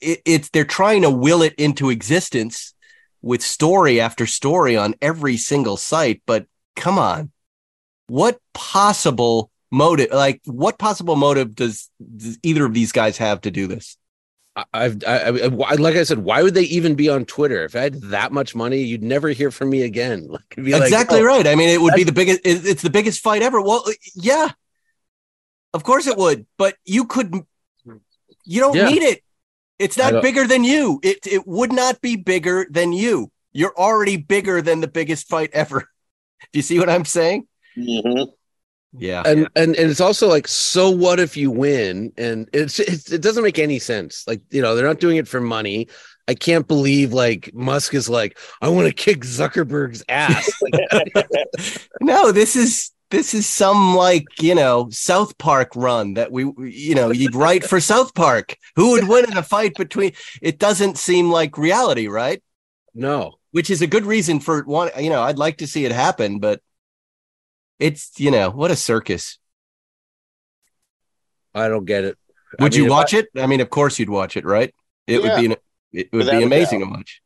it, 0.00 0.20
it's 0.24 0.50
they're 0.50 0.64
trying 0.64 1.02
to 1.02 1.10
will 1.10 1.42
it 1.42 1.54
into 1.54 1.90
existence 1.90 2.74
with 3.22 3.42
story 3.42 4.00
after 4.00 4.26
story 4.26 4.76
on 4.76 4.94
every 5.00 5.36
single 5.36 5.76
site. 5.76 6.22
But 6.26 6.46
come 6.76 6.98
on, 6.98 7.30
what 8.08 8.38
possible 8.52 9.50
motive? 9.70 10.10
Like, 10.12 10.42
what 10.44 10.78
possible 10.78 11.16
motive 11.16 11.54
does, 11.54 11.88
does 12.16 12.38
either 12.42 12.66
of 12.66 12.74
these 12.74 12.92
guys 12.92 13.16
have 13.18 13.40
to 13.42 13.50
do 13.50 13.66
this? 13.66 13.96
I've 14.74 15.02
I, 15.06 15.28
I, 15.28 15.74
like 15.76 15.96
I 15.96 16.02
said, 16.02 16.18
why 16.18 16.42
would 16.42 16.52
they 16.52 16.64
even 16.64 16.94
be 16.94 17.08
on 17.08 17.24
Twitter? 17.24 17.64
If 17.64 17.74
I 17.74 17.80
had 17.80 18.02
that 18.02 18.32
much 18.32 18.54
money, 18.54 18.82
you'd 18.82 19.02
never 19.02 19.30
hear 19.30 19.50
from 19.50 19.70
me 19.70 19.82
again. 19.82 20.28
Like, 20.28 20.42
it'd 20.58 20.72
like, 20.72 20.82
exactly 20.82 21.20
oh, 21.20 21.24
right. 21.24 21.46
I 21.46 21.54
mean, 21.54 21.70
it 21.70 21.80
would 21.80 21.94
be 21.94 22.04
the 22.04 22.12
biggest. 22.12 22.40
It's 22.44 22.82
the 22.82 22.90
biggest 22.90 23.20
fight 23.22 23.40
ever. 23.40 23.62
Well, 23.62 23.84
yeah, 24.14 24.50
of 25.74 25.84
course 25.84 26.06
it 26.06 26.16
would. 26.16 26.46
But 26.58 26.76
you 26.84 27.04
couldn't. 27.04 27.46
You 28.44 28.60
don't 28.60 28.74
Yeah. 28.76 28.88
need 28.88 29.02
it. 29.02 29.22
It's 29.78 29.96
not 29.96 30.22
bigger 30.22 30.46
than 30.46 30.64
you. 30.64 31.00
It 31.02 31.26
it 31.26 31.46
would 31.46 31.72
not 31.72 32.00
be 32.00 32.16
bigger 32.16 32.66
than 32.70 32.92
you. 32.92 33.30
You're 33.52 33.76
already 33.76 34.16
bigger 34.16 34.62
than 34.62 34.80
the 34.80 34.88
biggest 34.88 35.28
fight 35.28 35.50
ever. 35.52 35.80
Do 36.52 36.58
you 36.58 36.62
see 36.62 36.78
what 36.78 36.88
I'm 36.90 37.04
saying? 37.04 37.46
Mhm. 37.76 38.28
Yeah. 38.94 39.22
and 39.24 39.48
and 39.56 39.74
and 39.74 39.90
it's 39.90 40.00
also 40.02 40.28
like 40.28 40.46
so 40.46 40.90
what 40.90 41.18
if 41.18 41.34
you 41.36 41.50
win 41.50 42.12
and 42.18 42.48
it's, 42.52 42.78
it's 42.78 43.10
it 43.10 43.22
doesn't 43.22 43.42
make 43.42 43.58
any 43.58 43.78
sense 43.78 44.24
like 44.26 44.42
you 44.50 44.60
know 44.60 44.74
they're 44.76 44.86
not 44.86 45.00
doing 45.00 45.16
it 45.16 45.26
for 45.26 45.40
money 45.40 45.88
i 46.28 46.34
can't 46.34 46.68
believe 46.68 47.14
like 47.14 47.54
musk 47.54 47.94
is 47.94 48.10
like 48.10 48.38
i 48.60 48.68
want 48.68 48.86
to 48.86 48.92
kick 48.92 49.20
zuckerberg's 49.24 50.04
ass 50.10 50.50
like, 50.60 50.74
No, 52.02 52.32
this 52.32 52.54
is 52.54 52.90
this 53.12 53.34
is 53.34 53.46
some 53.46 53.94
like 53.94 54.24
you 54.40 54.56
know 54.56 54.88
South 54.90 55.38
Park 55.38 55.76
run 55.76 56.14
that 56.14 56.32
we 56.32 56.44
you 56.58 56.96
know 56.96 57.12
you'd 57.12 57.36
write 57.36 57.64
for 57.64 57.80
South 57.80 58.14
Park. 58.14 58.56
Who 58.74 58.90
would 58.92 59.06
win 59.06 59.30
in 59.30 59.36
a 59.36 59.42
fight 59.44 59.76
between? 59.76 60.12
It 60.40 60.58
doesn't 60.58 60.98
seem 60.98 61.30
like 61.30 61.56
reality, 61.56 62.08
right? 62.08 62.42
no 62.94 63.32
which 63.52 63.70
is 63.70 63.82
a 63.82 63.86
good 63.86 64.04
reason 64.04 64.40
for 64.40 64.62
one. 64.64 64.90
You 64.98 65.10
know, 65.10 65.22
I'd 65.22 65.38
like 65.38 65.58
to 65.58 65.66
see 65.66 65.84
it 65.84 65.92
happen, 65.92 66.40
but 66.40 66.60
it's 67.78 68.18
you 68.18 68.30
know 68.30 68.50
what 68.50 68.70
a 68.70 68.76
circus. 68.76 69.38
i 71.54 71.68
don't 71.68 71.84
get 71.84 72.04
it 72.04 72.18
I 72.58 72.64
Would 72.64 72.72
mean, 72.72 72.80
you 72.80 72.86
if 72.86 72.90
watch 72.90 73.14
it? 73.14 73.28
I 73.36 73.46
mean, 73.46 73.60
of 73.60 73.70
course 73.70 73.98
you'd 73.98 74.10
watch 74.10 74.36
it, 74.36 74.44
right? 74.44 74.74
It 75.06 75.22
would 75.22 75.36
be 75.36 75.46
an, 75.46 75.56
it 75.92 76.08
would 76.12 76.30
be 76.30 76.42
amazing 76.42 76.80
to 76.80 76.86
watch. 76.86 77.22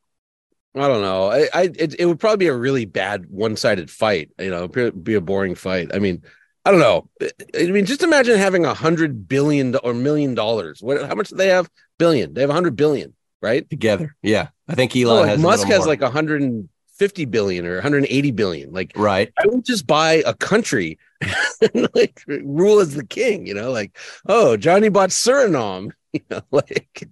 I, 0.76 0.88
don't 0.88 1.02
know. 1.02 1.30
I, 1.30 1.48
I 1.54 1.62
it, 1.74 1.94
it 1.98 2.06
would 2.06 2.20
probably 2.20 2.38
be 2.38 2.48
a 2.48 2.54
really 2.54 2.84
bad 2.84 3.26
one-sided 3.30 3.90
fight 3.90 4.30
you 4.38 4.50
know 4.50 4.68
be 4.68 5.14
a 5.14 5.20
boring 5.20 5.54
fight. 5.54 5.94
I 5.94 5.98
mean 5.98 6.22
i 6.64 6.70
don't 6.70 6.80
know. 6.80 7.08
I 7.54 7.66
mean 7.66 7.86
just 7.86 8.02
imagine 8.02 8.38
having 8.38 8.64
a 8.64 8.74
hundred 8.74 9.28
billion 9.28 9.76
or 9.76 9.94
million 9.94 10.34
dollars. 10.34 10.82
What 10.82 11.06
how 11.06 11.14
much 11.14 11.28
do 11.28 11.36
they 11.36 11.48
have? 11.48 11.70
Billion. 11.98 12.34
They 12.34 12.42
have 12.42 12.50
a 12.50 12.54
hundred 12.54 12.76
billion 12.76 13.14
right? 13.42 13.68
Together, 13.68 14.16
yeah. 14.22 14.48
I 14.68 14.74
think 14.74 14.96
Elon 14.96 15.20
like 15.20 15.28
has 15.28 15.40
Musk 15.40 15.68
has 15.68 15.86
like 15.86 16.00
150 16.00 17.24
billion 17.26 17.66
or 17.66 17.74
180 17.74 18.30
billion. 18.32 18.72
Like 18.72 18.92
right. 18.96 19.32
I 19.38 19.46
would 19.46 19.64
just 19.64 19.86
buy 19.86 20.22
a 20.26 20.34
country 20.34 20.98
and 21.74 21.88
like 21.94 22.22
rule 22.26 22.80
as 22.80 22.94
the 22.94 23.06
king, 23.06 23.46
you 23.46 23.54
know, 23.54 23.70
like, 23.70 23.96
oh, 24.28 24.56
Johnny 24.56 24.88
bought 24.88 25.10
Suriname, 25.10 25.92
you 26.12 26.20
know, 26.30 26.42
like 26.50 27.08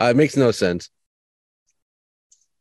uh, 0.00 0.06
it 0.06 0.16
makes 0.16 0.36
no 0.36 0.50
sense. 0.50 0.90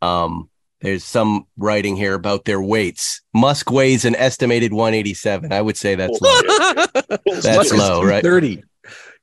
Um, 0.03 0.49
there's 0.81 1.05
some 1.05 1.47
writing 1.57 1.95
here 1.95 2.13
about 2.13 2.43
their 2.43 2.61
weights. 2.61 3.21
Musk 3.33 3.71
weighs 3.71 4.03
an 4.03 4.15
estimated 4.15 4.73
187. 4.73 5.53
I 5.53 5.61
would 5.61 5.77
say 5.77 5.95
that's 5.95 6.19
low. 6.19 6.41
That's 7.41 7.73
low, 7.73 8.03
right? 8.03 8.23
30. 8.23 8.63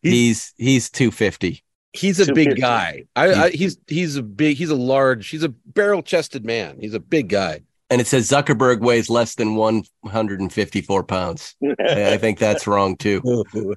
He's 0.03 0.55
he's 0.57 0.89
250. 0.91 1.63
He's 1.93 2.21
a 2.21 2.33
big 2.33 2.59
guy. 2.59 3.05
I, 3.15 3.33
I 3.33 3.51
he's 3.51 3.77
he's 3.87 4.17
a 4.17 4.23
big 4.23 4.57
he's 4.57 4.71
a 4.71 4.77
large 4.77 5.29
he's 5.29 5.43
a 5.43 5.49
barrel 5.49 6.03
chested 6.03 6.47
man. 6.47 6.79
He's 6.81 6.95
a 6.95 7.01
big 7.01 7.29
guy. 7.29 7.61
And 7.91 8.01
it 8.01 8.07
says 8.07 8.29
Zuckerberg 8.29 8.81
weighs 8.81 9.11
less 9.11 9.35
than 9.35 9.57
154 9.57 11.05
pounds. 11.05 11.57
I 11.81 12.15
I 12.15 12.19
think 12.19 12.39
that's 12.39 12.67
wrong 12.67 12.97
too. 12.97 13.45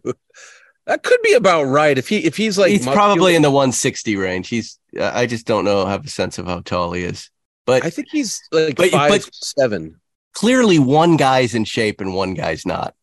that 0.86 1.04
could 1.04 1.22
be 1.24 1.34
about 1.34 1.64
right 1.64 1.98
if 1.98 2.08
he 2.10 2.18
if 2.26 2.36
he's 2.38 2.58
like 2.58 2.72
he's 2.72 2.86
muscular- 2.86 2.96
probably 2.96 3.36
in 3.36 3.42
the 3.42 3.52
160 3.52 4.16
range. 4.16 4.50
He's 4.50 4.80
uh, 5.00 5.12
I 5.14 5.26
just 5.26 5.46
don't 5.46 5.66
know 5.66 5.86
have 5.86 6.06
a 6.06 6.10
sense 6.10 6.38
of 6.38 6.46
how 6.48 6.60
tall 6.62 6.94
he 6.94 7.04
is. 7.04 7.30
But 7.66 7.86
I 7.86 7.90
think 7.90 8.10
he's 8.12 8.42
like 8.52 8.76
But- 8.76 8.92
five 8.92 9.10
but- 9.12 9.30
seven. 9.34 10.00
clearly 10.34 10.80
one 10.80 11.16
guy's 11.18 11.54
in 11.56 11.64
shape 11.66 12.02
and 12.02 12.14
one 12.14 12.34
guy's 12.34 12.66
not. 12.66 12.94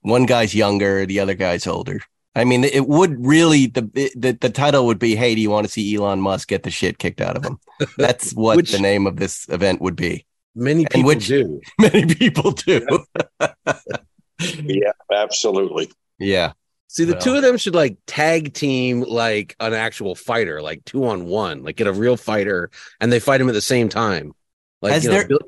One 0.00 0.26
guy's 0.26 0.54
younger, 0.54 1.06
the 1.06 1.20
other 1.20 1.34
guy's 1.34 1.66
older. 1.66 2.00
I 2.34 2.44
mean, 2.44 2.64
it 2.64 2.88
would 2.88 3.24
really 3.24 3.66
the 3.66 3.82
the, 4.16 4.32
the 4.32 4.50
title 4.50 4.86
would 4.86 4.98
be, 4.98 5.14
"Hey, 5.14 5.34
do 5.34 5.40
you 5.40 5.50
want 5.50 5.66
to 5.66 5.72
see 5.72 5.94
Elon 5.94 6.20
Musk 6.20 6.48
get 6.48 6.62
the 6.64 6.70
shit 6.70 6.98
kicked 6.98 7.20
out 7.20 7.36
of 7.36 7.44
him?" 7.44 7.58
That's 7.98 8.32
what 8.32 8.56
Which- 8.56 8.72
the 8.72 8.80
name 8.80 9.06
of 9.06 9.16
this 9.18 9.46
event 9.50 9.80
would 9.82 9.94
be. 9.96 10.26
Many 10.54 10.84
people 10.86 11.08
which- 11.08 11.28
do. 11.28 11.60
Many 11.78 12.06
people 12.14 12.50
do. 12.50 12.86
yeah, 14.40 14.92
absolutely. 15.12 15.90
yeah, 16.18 16.52
See, 16.94 17.04
the 17.04 17.14
Well. 17.14 17.22
two 17.22 17.34
of 17.36 17.42
them 17.42 17.56
should 17.56 17.74
like 17.74 17.96
tag 18.06 18.52
team 18.52 19.00
like 19.00 19.56
an 19.60 19.72
actual 19.72 20.14
fighter, 20.14 20.60
like 20.60 20.84
two 20.84 21.06
on 21.06 21.24
one, 21.24 21.62
like 21.62 21.76
get 21.76 21.86
a 21.86 21.92
real 21.92 22.18
fighter, 22.18 22.70
and 23.00 23.10
they 23.10 23.18
fight 23.18 23.40
him 23.40 23.48
at 23.48 23.54
the 23.54 23.62
same 23.62 23.88
time. 23.88 24.34
Like, 24.82 24.92
Has 24.92 25.04
you 25.04 25.10
know, 25.10 25.16
there- 25.16 25.28
Bill- 25.28 25.38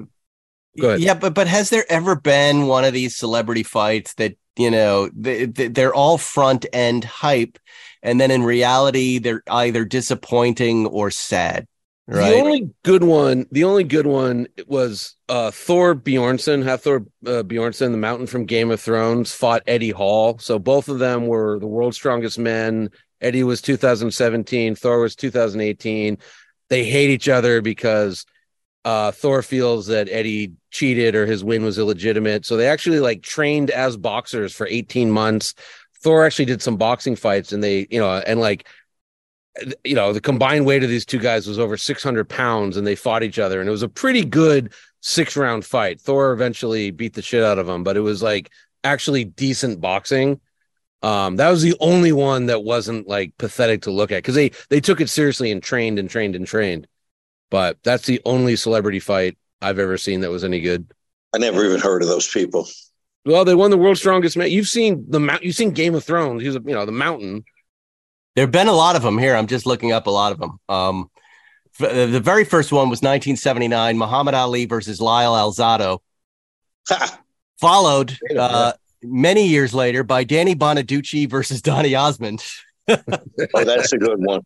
Go 0.81 0.89
ahead. 0.89 1.01
yeah, 1.01 1.13
but 1.13 1.35
but 1.35 1.47
has 1.47 1.69
there 1.69 1.85
ever 1.91 2.17
been 2.17 2.67
one 2.67 2.85
of 2.85 2.95
these 2.95 3.15
celebrity 3.15 3.63
fights 3.63 4.15
that 4.15 4.37
you 4.57 4.71
know 4.71 5.11
they, 5.15 5.45
they- 5.45 5.69
they're 5.69 5.93
all 5.95 6.17
front 6.17 6.65
end 6.73 7.05
hype, 7.05 7.59
and 8.03 8.19
then 8.19 8.31
in 8.31 8.43
reality 8.43 9.19
they're 9.19 9.43
either 9.51 9.85
disappointing 9.85 10.87
or 10.87 11.11
sad, 11.11 11.67
right? 12.07 12.31
The 12.31 12.37
only 12.37 12.71
good 12.83 13.05
one, 13.05 13.47
the 13.51 13.65
only 13.65 13.85
good 13.85 14.07
one 14.07 14.49
was 14.67 15.15
uh 15.29 15.51
Thor 15.51 15.95
Bjornsson, 15.95 16.63
Hafthor 16.63 17.07
uh, 17.27 17.43
Bjornsson, 17.43 17.93
the 17.93 17.99
mountain 17.99 18.27
from 18.27 18.45
Game 18.45 18.71
of 18.71 18.81
Thrones, 18.81 19.33
fought 19.33 19.63
Eddie 19.67 19.91
Hall. 19.91 20.39
So 20.39 20.59
both 20.59 20.89
of 20.89 20.99
them 20.99 21.27
were 21.27 21.59
the 21.59 21.67
world's 21.67 21.97
strongest 21.97 22.39
men. 22.39 22.91
Eddie 23.21 23.45
was 23.45 23.63
2017, 23.63 24.75
Thor 24.75 25.01
was 25.01 25.17
2018. 25.17 26.19
They 26.69 26.85
hate 26.85 27.11
each 27.11 27.29
other 27.29 27.63
because 27.63 28.25
uh 28.85 29.13
Thor 29.13 29.43
feels 29.43 29.87
that 29.87 30.09
Eddie 30.11 30.53
cheated 30.71 31.15
or 31.15 31.25
his 31.25 31.43
win 31.43 31.65
was 31.65 31.79
illegitimate. 31.79 32.45
So 32.45 32.57
they 32.57 32.69
actually 32.69 33.01
like 33.01 33.23
trained 33.23 33.71
as 33.71 33.97
boxers 33.97 34.53
for 34.53 34.67
18 34.67 35.11
months. 35.11 35.55
Thor 36.03 36.27
actually 36.27 36.45
did 36.45 36.61
some 36.61 36.77
boxing 36.77 37.17
fights 37.17 37.53
and 37.53 37.65
they, 37.65 37.87
you 37.91 37.99
know, 37.99 38.11
and 38.11 38.39
like 38.39 38.67
you 39.85 39.95
know, 39.95 40.13
the 40.13 40.21
combined 40.21 40.67
weight 40.67 40.83
of 40.83 40.91
these 40.91 41.07
two 41.07 41.19
guys 41.19 41.47
was 41.47 41.59
over 41.59 41.77
600 41.77 42.29
pounds 42.29 42.77
and 42.77 42.87
they 42.87 42.97
fought 42.97 43.23
each 43.23 43.39
other. 43.39 43.61
And 43.61 43.69
it 43.69 43.73
was 43.73 43.83
a 43.83 43.89
pretty 43.89 44.25
good 44.25 44.73
six 45.01 45.37
round 45.37 45.65
fight. 45.65 46.01
Thor 46.01 46.33
eventually 46.33 46.91
beat 46.91 47.15
the 47.15 47.23
shit 47.23 47.45
out 47.45 47.59
of 47.59 47.69
him, 47.69 47.85
but 47.85 47.97
it 47.97 48.01
was 48.01 48.23
like 48.23 48.51
actually 48.83 49.25
decent 49.25 49.81
boxing. 49.81 50.41
Um, 51.03 51.37
that 51.37 51.51
was 51.51 51.63
the 51.63 51.77
only 51.81 52.13
one 52.13 52.47
that 52.47 52.65
wasn't 52.65 53.07
like 53.07 53.37
pathetic 53.37 53.83
to 53.83 53.91
look 53.91 54.11
at 54.11 54.19
because 54.19 54.35
they 54.35 54.53
they 54.71 54.81
took 54.81 55.03
it 55.03 55.11
seriously 55.11 55.53
and 55.53 55.63
trained 55.63 55.99
and 55.99 56.09
trained 56.09 56.35
and 56.35 56.47
trained. 56.47 56.89
But 57.51 57.79
that's 57.83 58.07
the 58.07 58.23
only 58.25 58.57
celebrity 58.57 59.01
fight 59.01 59.37
I've 59.61 59.79
ever 59.79 59.99
seen 59.99 60.21
that 60.21 60.31
was 60.31 60.45
any 60.45 60.61
good. 60.61 60.91
I 61.35 61.39
never 61.39 61.65
even 61.65 61.81
heard 61.81 62.03
of 62.03 62.09
those 62.09 62.27
people. 62.27 62.67
Well, 63.27 63.45
they 63.45 63.55
won 63.55 63.71
the 63.71 63.79
world's 63.79 64.01
strongest 64.01 64.37
man. 64.37 64.51
You've 64.51 64.69
seen 64.69 65.05
the 65.09 65.21
mount. 65.21 65.43
You've 65.43 65.55
seen 65.55 65.71
Game 65.71 65.95
of 65.95 66.05
Thrones. 66.05 66.43
He's 66.43 66.57
a, 66.57 66.61
you 66.65 66.75
know 66.75 66.87
the 66.87 66.93
mountain. 66.93 67.45
There 68.35 68.43
have 68.43 68.51
been 68.51 68.69
a 68.69 68.73
lot 68.73 68.97
of 68.97 69.03
them 69.03 69.19
here. 69.19 69.37
I'm 69.37 69.47
just 69.47 69.67
looking 69.67 69.93
up 69.93 70.07
a 70.07 70.11
lot 70.11 70.33
of 70.33 70.39
them. 70.39 70.59
Um, 70.69 71.11
f- 71.81 72.11
the 72.11 72.21
very 72.21 72.45
first 72.45 72.73
one 72.73 72.91
was 72.91 72.99
1979, 72.99 73.97
Muhammad 73.97 74.35
Ali 74.35 74.67
versus 74.67 75.01
Lyle 75.01 75.33
Alzado, 75.33 76.01
followed 77.61 78.19
uh, 78.37 78.73
many 79.03 79.47
years 79.47 79.73
later 79.73 80.03
by 80.03 80.25
Danny 80.25 80.57
Bonaducci 80.57 81.29
versus 81.29 81.63
Donny 81.63 81.95
Osmond. 81.95 82.45
oh, 82.89 82.97
that's 83.65 83.93
a 83.93 83.99
good 83.99 84.19
one. 84.19 84.41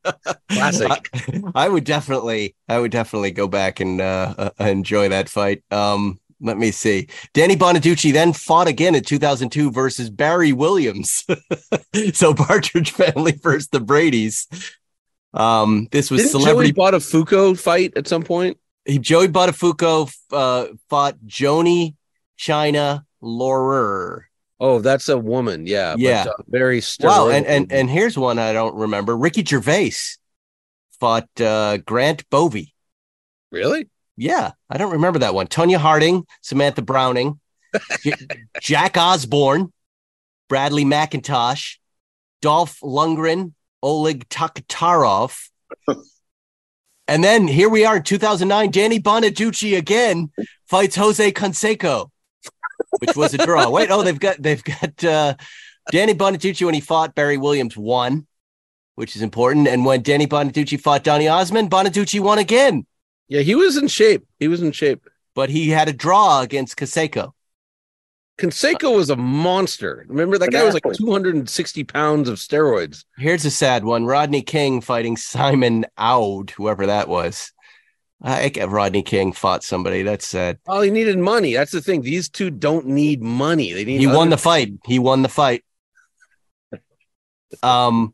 Classic. 0.51 0.91
I, 0.91 1.43
I 1.55 1.69
would 1.69 1.85
definitely, 1.85 2.55
I 2.69 2.79
would 2.79 2.93
definitely 2.93 3.31
go 3.31 3.49
back 3.49 3.81
and 3.81 4.01
uh, 4.01 4.35
uh, 4.39 4.65
enjoy 4.65 5.09
that 5.09 5.29
fight. 5.29 5.63
Um, 5.71 6.21
let 6.41 6.57
me 6.57 6.71
see. 6.71 7.09
Danny 7.35 7.57
Bonaducci 7.57 8.13
then 8.13 8.33
fought 8.33 8.69
again 8.69 8.95
in 8.95 9.03
2002 9.03 9.71
versus 9.71 10.11
Barry 10.11 10.53
Williams. 10.53 11.25
so 12.13 12.35
Partridge 12.35 12.93
Family 12.93 13.33
versus 13.43 13.69
the 13.69 13.81
Brady's. 13.81 14.47
Um, 15.35 15.89
this 15.91 16.11
was 16.11 16.23
Didn't 16.23 16.41
celebrity. 16.41 16.73
Joey 16.73 16.93
Buttafuoco 16.93 17.59
fight 17.59 17.97
at 17.97 18.07
some 18.07 18.23
point? 18.23 18.59
He- 18.85 18.99
Joey 18.99 19.29
Buttafuoco 19.29 20.13
uh, 20.33 20.67
fought 20.89 21.17
Joanie 21.27 21.97
Chyna 22.39 23.05
Laurer. 23.21 24.27
Oh, 24.61 24.81
that's 24.81 25.09
a 25.09 25.19
woman. 25.19 25.67
Yeah. 25.67 25.95
Yeah. 25.99 26.25
But, 26.25 26.31
uh, 26.31 26.43
very 26.49 26.83
Wow, 27.01 27.29
and 27.29 27.47
and 27.47 27.73
and 27.73 27.89
here's 27.89 28.19
one 28.19 28.39
I 28.39 28.53
don't 28.53 28.75
remember. 28.75 29.17
Ricky 29.17 29.45
Gervais 29.45 29.93
fought 30.99 31.29
uh, 31.41 31.77
Grant 31.79 32.29
Bovey. 32.31 32.75
really? 33.53 33.89
Yeah, 34.19 34.51
I 34.69 34.79
don't 34.79 34.93
remember 34.95 35.21
that 35.21 35.33
one. 35.33 35.47
Tonya 35.47 35.77
Harding, 35.77 36.27
Samantha 36.43 36.83
Browning, 36.83 37.39
J- 38.03 38.15
Jack 38.61 38.97
Osborne, 38.97 39.73
Bradley 40.49 40.85
McIntosh, 40.85 41.77
Dolph 42.43 42.81
Lundgren, 42.81 43.53
Oleg 43.81 44.29
Taktarov. 44.29 45.49
and 47.09 47.23
then 47.23 47.47
here 47.47 47.69
we 47.69 47.85
are 47.85 47.99
in 47.99 48.03
2009. 48.03 48.73
Danny 48.73 48.99
Bonaducci 48.99 49.79
again 49.79 50.33
fights 50.67 50.97
Jose 50.97 51.31
Canseco, 51.31 52.11
which 52.99 53.15
was 53.15 53.35
a 53.35 53.39
draw. 53.39 53.71
Wait, 53.71 53.93
oh, 53.93 54.03
they've 54.03 54.19
got 54.19 54.43
they've 54.43 54.65
got 54.65 55.05
uh, 55.05 55.35
Danny 55.93 56.15
Bonaducci 56.15 56.65
when 56.65 56.75
he 56.75 56.81
fought 56.81 57.15
Barry 57.15 57.37
Williams 57.37 57.77
won, 57.77 58.27
which 58.97 59.15
is 59.15 59.23
important. 59.23 59.69
And 59.69 59.85
when 59.85 60.03
Danny 60.03 60.27
Bonaducci 60.27 60.81
fought 60.81 61.05
Donny 61.05 61.29
Osmond, 61.29 61.71
Bonaducci 61.71 62.19
won 62.19 62.39
again. 62.39 62.85
Yeah, 63.29 63.41
he 63.43 63.55
was 63.55 63.77
in 63.77 63.89
shape. 63.89 64.27
He 64.39 64.49
was 64.49 64.63
in 64.63 64.73
shape. 64.73 65.09
But 65.35 65.51
he 65.51 65.71
had 65.71 65.89
a 65.89 65.93
draw 65.93 66.41
against 66.41 66.77
Kaseko. 66.77 67.33
Canseco 68.39 68.95
was 68.95 69.11
a 69.11 69.17
monster. 69.17 70.05
Remember 70.09 70.39
that 70.39 70.53
guy 70.53 70.63
was 70.63 70.75
like 70.75 70.85
260 70.95 71.85
pounds 71.85 72.29
of 72.29 72.39
steroids. 72.39 73.05
Here's 73.17 73.45
a 73.45 73.51
sad 73.51 73.85
one: 73.85 74.05
Rodney 74.07 74.43
King 74.43 74.81
fighting 74.81 75.17
Simon 75.17 75.87
Aouad, 75.99 76.51
whoever 76.51 76.87
that 76.87 77.09
was. 77.09 77.53
I 78.23 78.49
get 78.49 78.69
Rodney 78.69 79.03
King 79.03 79.33
fought 79.33 79.63
somebody. 79.63 80.03
That's 80.03 80.27
sad. 80.27 80.59
Oh, 80.67 80.81
he 80.81 80.91
needed 80.91 81.19
money. 81.19 81.55
That's 81.55 81.71
the 81.71 81.81
thing. 81.81 82.03
These 82.03 82.29
two 82.29 82.51
don't 82.51 82.87
need 82.87 83.23
money. 83.23 83.73
They 83.73 83.85
need. 83.85 84.01
He 84.01 84.07
won 84.07 84.31
the 84.31 84.39
fight. 84.39 84.73
He 84.85 84.99
won 84.99 85.23
the 85.23 85.29
fight. 85.29 85.65
Um, 87.63 88.13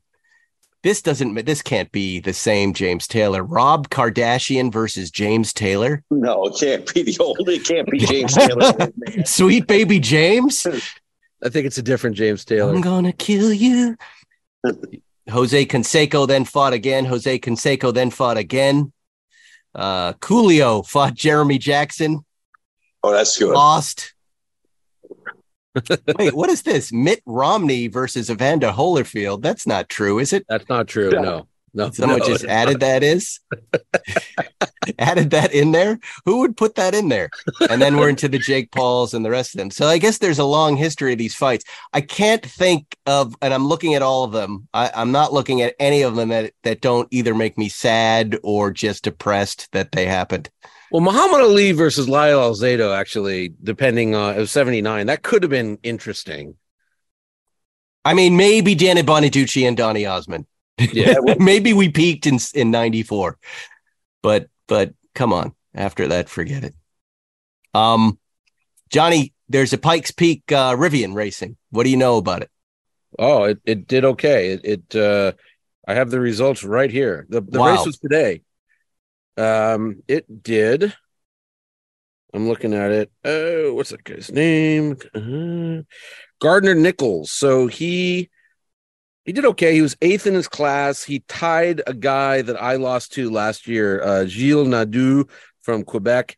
this 0.85 1.01
doesn't. 1.03 1.47
This 1.47 1.63
can't 1.63 1.91
be 1.91 2.21
the 2.21 2.35
same 2.35 2.75
James 2.75 3.09
Taylor. 3.09 3.43
Rob 3.43 3.89
Kardashian 3.89 4.71
versus 4.71 5.11
James 5.11 5.53
Taylor. 5.53 6.05
No, 6.11 6.45
it 6.45 6.57
can't 6.61 6.95
be 6.95 7.03
the 7.03 7.17
old. 7.19 7.49
It 7.49 7.65
can't 7.67 7.91
be 7.91 7.99
James 7.99 8.35
Taylor. 8.37 8.93
Sweet 9.25 9.67
baby 9.67 9.99
James. 9.99 10.65
I 11.43 11.49
think 11.49 11.67
it's 11.67 11.79
a 11.79 11.83
different 11.83 12.17
James 12.17 12.45
Taylor. 12.45 12.73
I'm 12.73 12.83
gonna 12.83 13.13
kill 13.13 13.53
you. 13.53 13.97
Jose 15.31 15.67
Canseco 15.67 16.29
then 16.29 16.45
fought 16.45 16.75
again. 16.75 17.07
Jose 17.07 17.39
Canseco 17.39 17.93
then 17.93 18.11
fought 18.11 18.37
again. 18.37 18.93
Uh, 19.75 20.13
Coolio 20.15 20.87
fought 20.87 21.15
Jeremy 21.15 21.59
Jackson. 21.59 22.25
Oh, 23.03 23.13
that's 23.13 23.39
good. 23.39 23.55
Lost. 23.55 24.14
Wait, 26.19 26.35
what 26.35 26.51
is 26.51 26.63
this? 26.63 26.93
Mitt 26.93 27.23
Romney 27.27 27.89
versus 27.89 28.31
Evander 28.31 28.71
Holyfield. 28.71 29.43
That's 29.43 29.67
not 29.67 29.89
true, 29.89 30.19
is 30.19 30.33
it? 30.33 30.45
That's 30.49 30.69
not 30.69 30.89
true. 30.89 31.11
No. 31.11 31.47
No. 31.77 31.91
Someone 31.91 32.21
no, 32.21 32.27
just 32.27 32.45
added 32.45 32.79
that 32.81 33.03
is 33.03 33.41
added 34.99 35.31
that 35.31 35.53
in 35.53 35.73
there. 35.73 35.99
Who 36.25 36.39
would 36.39 36.57
put 36.57 36.77
that 36.77 36.95
in 36.95 37.09
there? 37.09 37.31
And 37.69 37.83
then 37.83 37.97
we're 37.97 38.09
into 38.09 38.29
the 38.29 38.39
Jake 38.39 38.71
Pauls 38.71 39.13
and 39.13 39.25
the 39.25 39.31
rest 39.31 39.55
of 39.55 39.59
them. 39.59 39.73
So 39.73 39.89
I 39.89 39.99
guess 39.99 40.19
there's 40.19 40.39
a 40.39 40.45
long 40.45 40.77
history 40.77 41.13
of 41.13 41.19
these 41.19 41.35
fights. 41.35 41.65
I 41.93 42.01
can't 42.01 42.47
think 42.47 42.97
of, 43.07 43.35
and 43.43 43.53
I'm 43.53 43.67
looking 43.67 43.95
at 43.95 44.03
all 44.03 44.23
of 44.23 44.31
them. 44.31 44.69
I, 44.73 44.91
I'm 44.95 45.11
not 45.11 45.33
looking 45.33 45.63
at 45.63 45.75
any 45.81 46.03
of 46.03 46.15
them 46.15 46.29
that 46.29 46.53
that 46.63 46.81
don't 46.81 47.09
either 47.11 47.35
make 47.35 47.59
me 47.59 47.69
sad 47.69 48.39
or 48.45 48.71
just 48.71 49.03
depressed 49.03 49.69
that 49.73 49.91
they 49.91 50.07
happened. 50.07 50.51
Well, 50.91 51.01
Muhammad 51.01 51.41
Ali 51.41 51.73
versus 51.73 52.09
Lyle 52.09 52.39
Alzado, 52.39 52.97
actually, 52.97 53.55
depending 53.63 54.15
on 54.15 54.37
it 54.37 54.39
was 54.39 54.51
79, 54.51 55.07
that 55.07 55.23
could 55.23 55.43
have 55.43 55.51
been 55.51 55.79
interesting. 55.83 56.57
I 58.05 58.15
mean, 58.15 58.37
maybe 58.37 58.75
Danny 58.75 59.03
Bonaducci 59.03 59.67
and 59.67 59.77
Donny 59.77 60.07
Osmond. 60.07 60.47
Yeah, 60.79 61.15
maybe 61.39 61.73
we 61.73 61.89
peaked 61.89 62.27
in 62.27 62.39
in 62.55 62.71
'94, 62.71 63.39
but 64.23 64.49
but 64.67 64.93
come 65.15 65.33
on, 65.33 65.55
after 65.75 66.09
that, 66.09 66.29
forget 66.29 66.65
it. 66.65 66.75
Um, 67.73 68.19
Johnny, 68.91 69.33
there's 69.49 69.73
a 69.73 69.79
Pikes 69.79 70.11
Peak 70.11 70.43
uh, 70.53 70.75
Rivian 70.75 71.15
racing. 71.15 71.57
What 71.71 71.85
do 71.85 71.91
you 71.91 71.97
know 71.97 72.17
about 72.19 72.43
it? 72.43 72.51
Oh, 73.19 73.45
it, 73.45 73.61
it 73.65 73.87
did 73.87 74.05
okay. 74.05 74.51
It, 74.51 74.61
it 74.65 74.97
uh, 74.97 75.33
I 75.87 75.95
have 75.95 76.11
the 76.11 76.21
results 76.21 76.65
right 76.65 76.91
here. 76.91 77.27
The 77.29 77.41
the 77.41 77.61
wow. 77.61 77.75
race 77.75 77.87
was 77.87 77.99
today. 77.99 78.43
Um, 79.37 80.03
it 80.09 80.43
did. 80.43 80.95
I'm 82.33 82.49
looking 82.49 82.75
at 82.75 82.91
it. 82.91 83.13
Oh, 83.25 83.75
what's 83.75 83.91
that 83.91 84.03
guy's 84.05 84.31
name? 84.33 84.97
Uh, 85.15 85.83
Gardner 86.41 86.75
Nichols. 86.75 87.31
So 87.31 87.69
he 87.69 88.29
he 89.25 89.33
did 89.33 89.45
okay. 89.47 89.75
He 89.75 89.83
was 89.83 89.97
eighth 90.03 90.27
in 90.27 90.35
his 90.35 90.49
class. 90.49 91.03
He 91.03 91.21
tied 91.21 91.81
a 91.87 91.95
guy 91.95 92.43
that 92.43 92.61
I 92.61 92.77
lost 92.77 93.13
to 93.15 93.31
last 93.31 93.67
year, 93.67 94.03
uh, 94.03 94.27
Gilles 94.27 94.67
Nadeau 94.67 95.25
from 95.63 95.83
Quebec. 95.85 96.37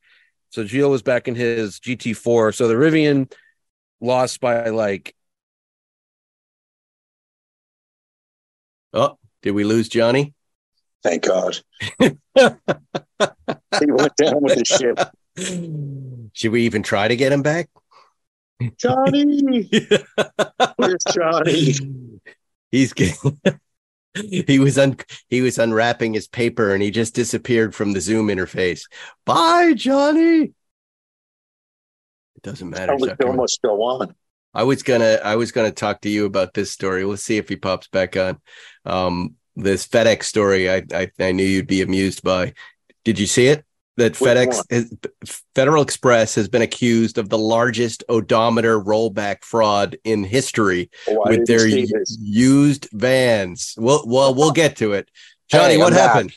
So 0.50 0.64
Gilles 0.64 0.90
was 0.90 1.02
back 1.02 1.26
in 1.28 1.34
his 1.34 1.80
GT4. 1.80 2.54
So 2.54 2.68
the 2.68 2.74
Rivian 2.74 3.32
lost 4.00 4.40
by 4.40 4.68
like. 4.68 5.14
Oh, 8.92 9.18
did 9.42 9.50
we 9.52 9.64
lose 9.64 9.88
Johnny? 9.88 10.35
Thank 11.06 11.24
God. 11.24 11.56
he 12.00 12.16
went 12.34 14.16
down 14.16 14.42
with 14.42 14.58
the 14.58 14.64
ship. 14.64 14.98
Should 16.32 16.50
we 16.50 16.62
even 16.62 16.82
try 16.82 17.06
to 17.06 17.14
get 17.14 17.30
him 17.30 17.42
back? 17.42 17.68
Johnny, 18.76 19.70
where's 20.76 21.04
Johnny? 21.14 21.74
He's 22.72 22.92
getting. 22.92 23.40
he 24.14 24.58
was 24.58 24.78
un 24.78 24.96
he 25.28 25.42
was 25.42 25.58
unwrapping 25.58 26.14
his 26.14 26.26
paper 26.26 26.74
and 26.74 26.82
he 26.82 26.90
just 26.90 27.14
disappeared 27.14 27.72
from 27.72 27.92
the 27.92 28.00
Zoom 28.00 28.26
interface. 28.26 28.88
Bye, 29.24 29.74
Johnny. 29.76 30.42
It 30.42 30.54
doesn't 32.42 32.68
matter. 32.68 32.92
I 32.92 32.96
was 32.96 33.12
almost 33.22 33.62
go 33.62 33.80
on. 33.82 34.12
I 34.52 34.64
was 34.64 34.82
gonna 34.82 35.20
I 35.22 35.36
was 35.36 35.52
gonna 35.52 35.70
talk 35.70 36.00
to 36.00 36.08
you 36.08 36.24
about 36.24 36.52
this 36.52 36.72
story. 36.72 37.04
Let's 37.04 37.22
see 37.22 37.36
if 37.36 37.48
he 37.48 37.54
pops 37.54 37.86
back 37.86 38.16
on. 38.16 38.40
Um, 38.84 39.36
this 39.56 39.86
FedEx 39.86 40.24
story 40.24 40.70
I, 40.70 40.82
I, 40.92 41.10
I 41.18 41.32
knew 41.32 41.44
you'd 41.44 41.66
be 41.66 41.82
amused 41.82 42.22
by. 42.22 42.52
Did 43.04 43.18
you 43.18 43.26
see 43.26 43.46
it? 43.46 43.64
That 43.96 44.12
FedEx 44.12 44.62
has, 44.70 44.94
Federal 45.54 45.82
Express 45.82 46.34
has 46.34 46.48
been 46.48 46.60
accused 46.60 47.16
of 47.16 47.30
the 47.30 47.38
largest 47.38 48.04
odometer 48.10 48.78
rollback 48.78 49.42
fraud 49.42 49.96
in 50.04 50.22
history 50.22 50.90
oh, 51.08 51.22
with 51.30 51.46
their 51.46 51.66
used 51.66 52.88
vans. 52.92 53.74
Well, 53.78 54.04
well, 54.06 54.34
we'll 54.34 54.52
get 54.52 54.76
to 54.76 54.92
it. 54.92 55.10
Johnny, 55.48 55.74
hey, 55.74 55.78
what 55.78 55.94
I'm 55.94 55.98
happened? 55.98 56.28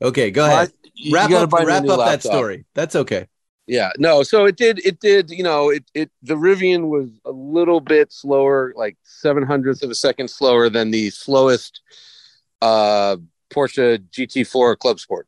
Back. 0.00 0.08
Okay, 0.08 0.30
go 0.30 0.46
ahead. 0.46 0.72
wrap 1.10 1.32
up, 1.32 1.52
wrap 1.52 1.88
up 1.88 1.98
that 1.98 2.22
story. 2.22 2.66
That's 2.74 2.94
okay. 2.94 3.26
Yeah, 3.66 3.90
no. 3.98 4.22
So 4.22 4.46
it 4.46 4.56
did. 4.56 4.78
It 4.86 5.00
did. 5.00 5.28
You 5.30 5.42
know, 5.42 5.70
it 5.70 5.84
it 5.94 6.10
the 6.22 6.34
Rivian 6.36 6.88
was 6.88 7.10
a 7.24 7.32
little 7.32 7.80
bit 7.80 8.12
slower, 8.12 8.72
like 8.76 8.96
seven 9.02 9.42
hundredths 9.42 9.82
of 9.82 9.90
a 9.90 9.94
second 9.94 10.28
slower 10.28 10.70
than 10.70 10.90
the 10.90 11.10
slowest 11.10 11.82
uh, 12.62 13.16
Porsche 13.50 13.98
GT4 14.10 14.78
Club 14.78 15.00
Sport, 15.00 15.26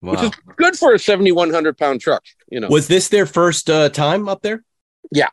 wow. 0.00 0.12
which 0.12 0.22
is 0.22 0.30
good 0.56 0.76
for 0.76 0.94
a 0.94 0.98
7,100 0.98 1.76
pound 1.76 2.00
truck. 2.00 2.24
You 2.50 2.60
know, 2.60 2.68
was 2.68 2.88
this 2.88 3.08
their 3.08 3.26
first 3.26 3.68
uh, 3.68 3.88
time 3.88 4.28
up 4.28 4.42
there? 4.42 4.64
Yeah, 5.10 5.28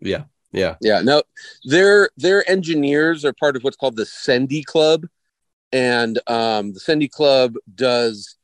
yeah, 0.00 0.24
yeah, 0.52 0.76
yeah. 0.80 1.00
No, 1.02 1.22
their 1.64 2.10
their 2.16 2.48
engineers 2.50 3.24
are 3.24 3.32
part 3.32 3.56
of 3.56 3.62
what's 3.62 3.76
called 3.76 3.96
the 3.96 4.04
Sendy 4.04 4.64
Club, 4.64 5.06
and 5.72 6.18
um, 6.26 6.72
the 6.72 6.80
Sendy 6.80 7.10
Club 7.10 7.54
does 7.74 8.36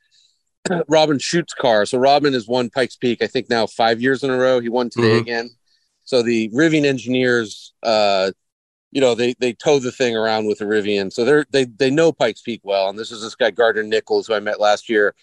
Robin 0.89 1.19
Shute's 1.19 1.55
car. 1.55 1.87
So 1.87 1.99
Robin 1.99 2.33
has 2.33 2.47
won 2.47 2.71
Pikes 2.71 2.97
Peak, 2.97 3.23
I 3.23 3.27
think 3.27 3.51
now 3.51 3.67
five 3.67 4.01
years 4.01 4.23
in 4.23 4.31
a 4.31 4.37
row. 4.37 4.61
He 4.61 4.69
won 4.69 4.91
today 4.91 5.11
mm-hmm. 5.11 5.21
again. 5.21 5.51
So 6.05 6.23
the 6.23 6.49
Rivian 6.51 6.85
engineers 6.85 7.73
uh, 7.83 8.31
you 8.97 9.03
know 9.03 9.15
they 9.15 9.35
they 9.41 9.53
tow 9.53 9.79
the 9.79 9.93
thing 9.93 10.17
around 10.17 10.47
with 10.47 10.63
a 10.63 10.65
Rivian, 10.65 11.13
so 11.13 11.27
they're 11.27 11.45
they 11.51 11.65
they 11.65 11.91
know 11.91 12.13
Pikes 12.13 12.41
Peak 12.41 12.63
well. 12.65 12.89
And 12.89 12.99
this 12.99 13.13
is 13.13 13.21
this 13.21 13.35
guy 13.35 13.51
Gardner 13.51 13.83
Nichols 13.83 14.27
who 14.27 14.33
I 14.33 14.41
met 14.41 14.59
last 14.59 14.89
year, 14.89 15.15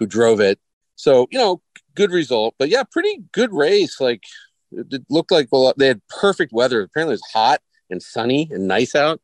who 0.00 0.06
drove 0.06 0.40
it. 0.40 0.58
So 0.96 1.28
you 1.30 1.38
know, 1.38 1.62
good 1.94 2.10
result, 2.10 2.56
but 2.58 2.70
yeah, 2.70 2.82
pretty 2.82 3.22
good 3.30 3.52
race. 3.52 4.00
Like 4.00 4.24
it 4.72 5.04
looked 5.08 5.30
like 5.30 5.46
well, 5.52 5.72
they 5.76 5.86
had 5.86 6.00
perfect 6.08 6.52
weather. 6.52 6.82
Apparently, 6.82 7.12
it 7.12 7.20
was 7.22 7.30
hot 7.32 7.60
and 7.88 8.02
sunny 8.02 8.48
and 8.50 8.66
nice 8.66 8.96
out. 8.96 9.20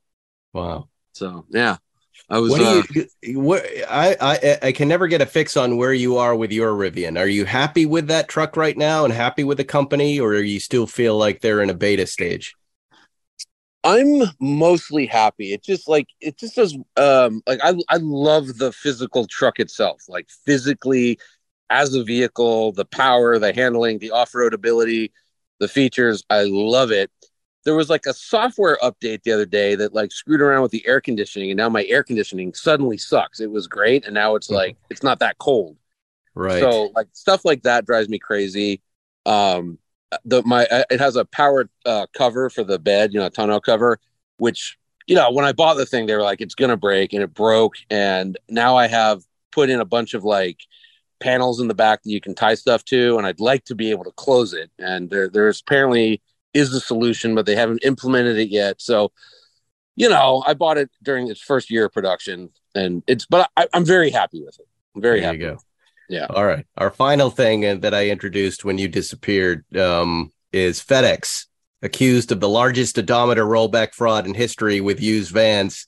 Wow. 0.53 0.87
So 1.15 1.45
yeah, 1.51 1.79
I 2.31 2.39
was. 2.39 2.53
What 2.53 2.63
uh, 2.63 2.83
you, 3.25 3.41
what, 3.41 3.67
I, 3.91 4.17
I 4.21 4.59
I 4.63 4.71
can 4.71 4.87
never 4.87 5.09
get 5.09 5.21
a 5.21 5.27
fix 5.27 5.57
on 5.57 5.79
where 5.79 5.93
you 5.93 6.17
are 6.17 6.37
with 6.37 6.53
your 6.53 6.71
Rivian. 6.75 7.19
Are 7.19 7.27
you 7.27 7.45
happy 7.45 7.87
with 7.87 8.07
that 8.07 8.29
truck 8.29 8.57
right 8.57 8.77
now 8.77 9.05
and 9.05 9.13
happy 9.13 9.43
with 9.43 9.59
the 9.59 9.65
company, 9.65 10.21
or 10.21 10.29
are 10.29 10.41
you 10.41 10.61
still 10.61 10.87
feel 10.87 11.19
like 11.19 11.41
they're 11.41 11.61
in 11.61 11.71
a 11.71 11.75
beta 11.75 12.07
stage? 12.07 12.55
I'm 13.87 14.23
mostly 14.41 15.07
happy. 15.07 15.53
It 15.53 15.63
just 15.63 15.89
like 15.89 16.09
it 16.21 16.37
just 16.37 16.57
does 16.57 16.77
um 16.97 17.41
like 17.47 17.61
I 17.63 17.75
I 17.89 17.99
love 17.99 18.59
the 18.59 18.73
physical 18.73 19.27
truck 19.29 19.61
itself. 19.61 20.03
Like 20.09 20.29
physically 20.45 21.21
as 21.71 21.95
a 21.95 22.03
vehicle, 22.03 22.73
the 22.73 22.85
power, 22.85 23.39
the 23.39 23.53
handling, 23.53 23.99
the 23.99 24.11
off-road 24.11 24.55
ability, 24.55 25.13
the 25.61 25.69
features, 25.69 26.25
I 26.31 26.45
love 26.45 26.91
it. 26.91 27.11
There 27.65 27.77
was 27.77 27.89
like 27.89 28.07
a 28.07 28.13
software 28.13 28.79
update 28.83 29.23
the 29.23 29.33
other 29.33 29.47
day 29.47 29.77
that 29.77 29.95
like 29.95 30.13
screwed 30.13 30.41
around 30.41 30.63
with 30.63 30.73
the 30.73 30.87
air 30.87 31.01
conditioning 31.01 31.51
and 31.51 31.59
now 31.59 31.69
my 31.69 31.85
air 31.85 32.03
conditioning 32.03 32.55
suddenly 32.55 32.99
sucks. 32.99 33.39
It 33.39 33.51
was 33.51 33.69
great 33.69 34.05
and 34.05 34.15
now 34.15 34.35
it's 34.35 34.49
mm-hmm. 34.49 34.57
like 34.57 34.77
it's 34.91 35.05
not 35.05 35.21
that 35.21 35.39
cold. 35.39 35.77
Right. 36.35 36.61
So 36.61 36.91
like 36.97 37.09
stuff 37.13 37.45
like 37.45 37.63
that 37.63 37.87
drives 37.87 38.09
me 38.09 38.19
crazy. 38.19 38.83
Um 39.27 39.79
the 40.25 40.43
my 40.45 40.67
uh, 40.67 40.85
it 40.91 41.01
has 41.01 41.17
a 41.17 41.25
powered 41.25 41.69
uh, 41.85 42.07
cover 42.17 42.51
for 42.51 42.65
the 42.65 42.79
bed, 42.79 43.13
you 43.13 43.21
know, 43.21 43.27
a 43.27 43.31
tonneau 43.31 43.61
cover, 43.61 43.99
which 44.39 44.77
you 45.07 45.15
know, 45.15 45.31
when 45.31 45.45
I 45.45 45.53
bought 45.53 45.75
the 45.75 45.87
thing, 45.87 46.07
they 46.07 46.15
were 46.15 46.23
like, 46.23 46.41
it's 46.41 46.55
to 46.55 46.77
break 46.77 47.13
and 47.13 47.23
it 47.23 47.33
broke. 47.33 47.77
And 47.91 48.39
now 48.49 48.77
I 48.77 48.89
have 48.89 49.23
put 49.53 49.71
in 49.71 49.81
a 49.81 49.85
bunch 49.85 50.15
of 50.15 50.25
like 50.25 50.59
panels 51.21 51.61
in 51.61 51.69
the 51.69 51.75
back 51.75 52.03
that 52.03 52.11
you 52.11 52.21
can 52.21 52.35
tie 52.35 52.55
stuff 52.55 52.85
to. 52.87 53.17
And 53.17 53.27
I'd 53.27 53.41
like 53.41 53.65
to 53.67 53.75
be 53.75 53.91
able 53.91 54.05
to 54.05 54.11
close 54.13 54.53
it. 54.53 54.71
And 54.79 55.09
there, 55.09 55.29
there's 55.29 55.61
apparently 55.61 56.23
is 56.55 56.73
the 56.73 56.81
solution, 56.81 57.35
but 57.35 57.47
they 57.47 57.55
haven't 57.55 57.85
implemented 57.85 58.37
it 58.37 58.49
yet. 58.49 58.81
So, 58.81 59.13
you 59.95 60.09
know, 60.09 60.43
I 60.47 60.55
bought 60.55 60.79
it 60.79 60.91
during 61.03 61.31
its 61.31 61.41
first 61.41 61.71
year 61.71 61.87
of 61.87 61.93
production 61.93 62.51
and 62.75 63.03
it's, 63.07 63.27
but 63.27 63.49
I, 63.57 63.69
am 63.73 63.85
very 63.85 64.11
happy 64.11 64.43
with 64.43 64.59
it. 64.59 64.67
I'm 64.95 65.03
very 65.03 65.21
there 65.21 65.29
happy. 65.29 65.39
You 65.39 65.51
go. 65.53 65.59
Yeah. 66.09 66.27
All 66.31 66.45
right. 66.45 66.67
Our 66.77 66.91
final 66.91 67.31
thing 67.31 67.65
uh, 67.65 67.75
that 67.77 67.95
I 67.95 68.09
introduced 68.09 68.65
when 68.65 68.79
you 68.79 68.89
disappeared 68.89 69.65
um, 69.77 70.33
is 70.53 70.81
FedEx 70.81 71.47
accused 71.83 72.33
of 72.33 72.41
the 72.41 72.49
largest 72.49 72.99
odometer 72.99 73.45
rollback 73.45 73.95
fraud 73.95 74.27
in 74.27 74.35
history 74.35 74.81
with 74.81 75.01
used 75.01 75.33
vans. 75.33 75.87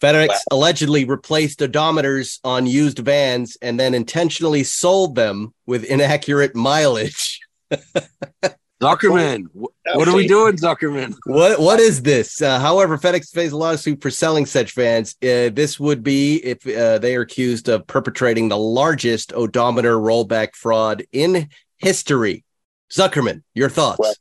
FedEx 0.00 0.28
wow. 0.28 0.38
allegedly 0.50 1.04
replaced 1.04 1.60
odometers 1.60 2.38
on 2.42 2.66
used 2.66 2.98
vans 3.00 3.56
and 3.60 3.78
then 3.78 3.94
intentionally 3.94 4.64
sold 4.64 5.14
them 5.14 5.52
with 5.66 5.84
inaccurate 5.84 6.54
mileage. 6.54 7.40
Zuckerman, 8.80 9.44
what 9.52 10.08
are 10.08 10.16
we 10.16 10.26
doing, 10.26 10.56
Zuckerman? 10.56 11.14
What 11.26 11.60
what 11.60 11.80
is 11.80 12.00
this? 12.00 12.40
Uh, 12.40 12.58
however, 12.58 12.96
FedEx 12.96 13.30
faced 13.30 13.52
a 13.52 13.56
lawsuit 13.56 14.00
for 14.00 14.10
selling 14.10 14.46
such 14.46 14.74
vans. 14.74 15.16
Uh, 15.22 15.50
this 15.52 15.78
would 15.78 16.02
be 16.02 16.36
if 16.36 16.66
uh, 16.66 16.98
they 16.98 17.14
are 17.14 17.20
accused 17.20 17.68
of 17.68 17.86
perpetrating 17.86 18.48
the 18.48 18.56
largest 18.56 19.34
odometer 19.34 19.98
rollback 19.98 20.54
fraud 20.54 21.04
in 21.12 21.50
history. 21.76 22.44
Zuckerman, 22.90 23.42
your 23.54 23.68
thoughts? 23.68 23.98
Well, 23.98 24.14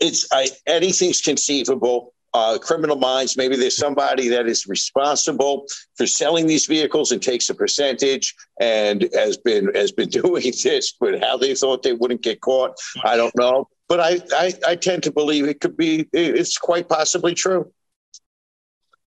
it's 0.00 0.26
I, 0.32 0.48
anything's 0.66 1.20
conceivable. 1.20 2.14
Uh, 2.34 2.58
criminal 2.58 2.96
minds. 2.96 3.38
Maybe 3.38 3.56
there's 3.56 3.78
somebody 3.78 4.28
that 4.28 4.46
is 4.46 4.66
responsible 4.66 5.66
for 5.96 6.06
selling 6.06 6.46
these 6.46 6.66
vehicles 6.66 7.10
and 7.10 7.22
takes 7.22 7.48
a 7.48 7.54
percentage 7.54 8.34
and 8.60 9.08
has 9.14 9.38
been 9.38 9.74
has 9.74 9.92
been 9.92 10.08
doing 10.22 10.52
this. 10.62 10.92
But 11.00 11.24
how 11.24 11.38
they 11.38 11.54
thought 11.54 11.82
they 11.82 11.94
wouldn't 11.94 12.20
get 12.22 12.42
caught, 12.42 12.76
I 13.02 13.16
don't 13.16 13.34
know. 13.34 13.68
But 13.88 14.00
I 14.00 14.20
I, 14.32 14.52
I 14.68 14.76
tend 14.76 15.04
to 15.04 15.10
believe 15.10 15.46
it 15.46 15.60
could 15.60 15.76
be. 15.76 16.06
It's 16.12 16.58
quite 16.58 16.88
possibly 16.88 17.34
true. 17.34 17.72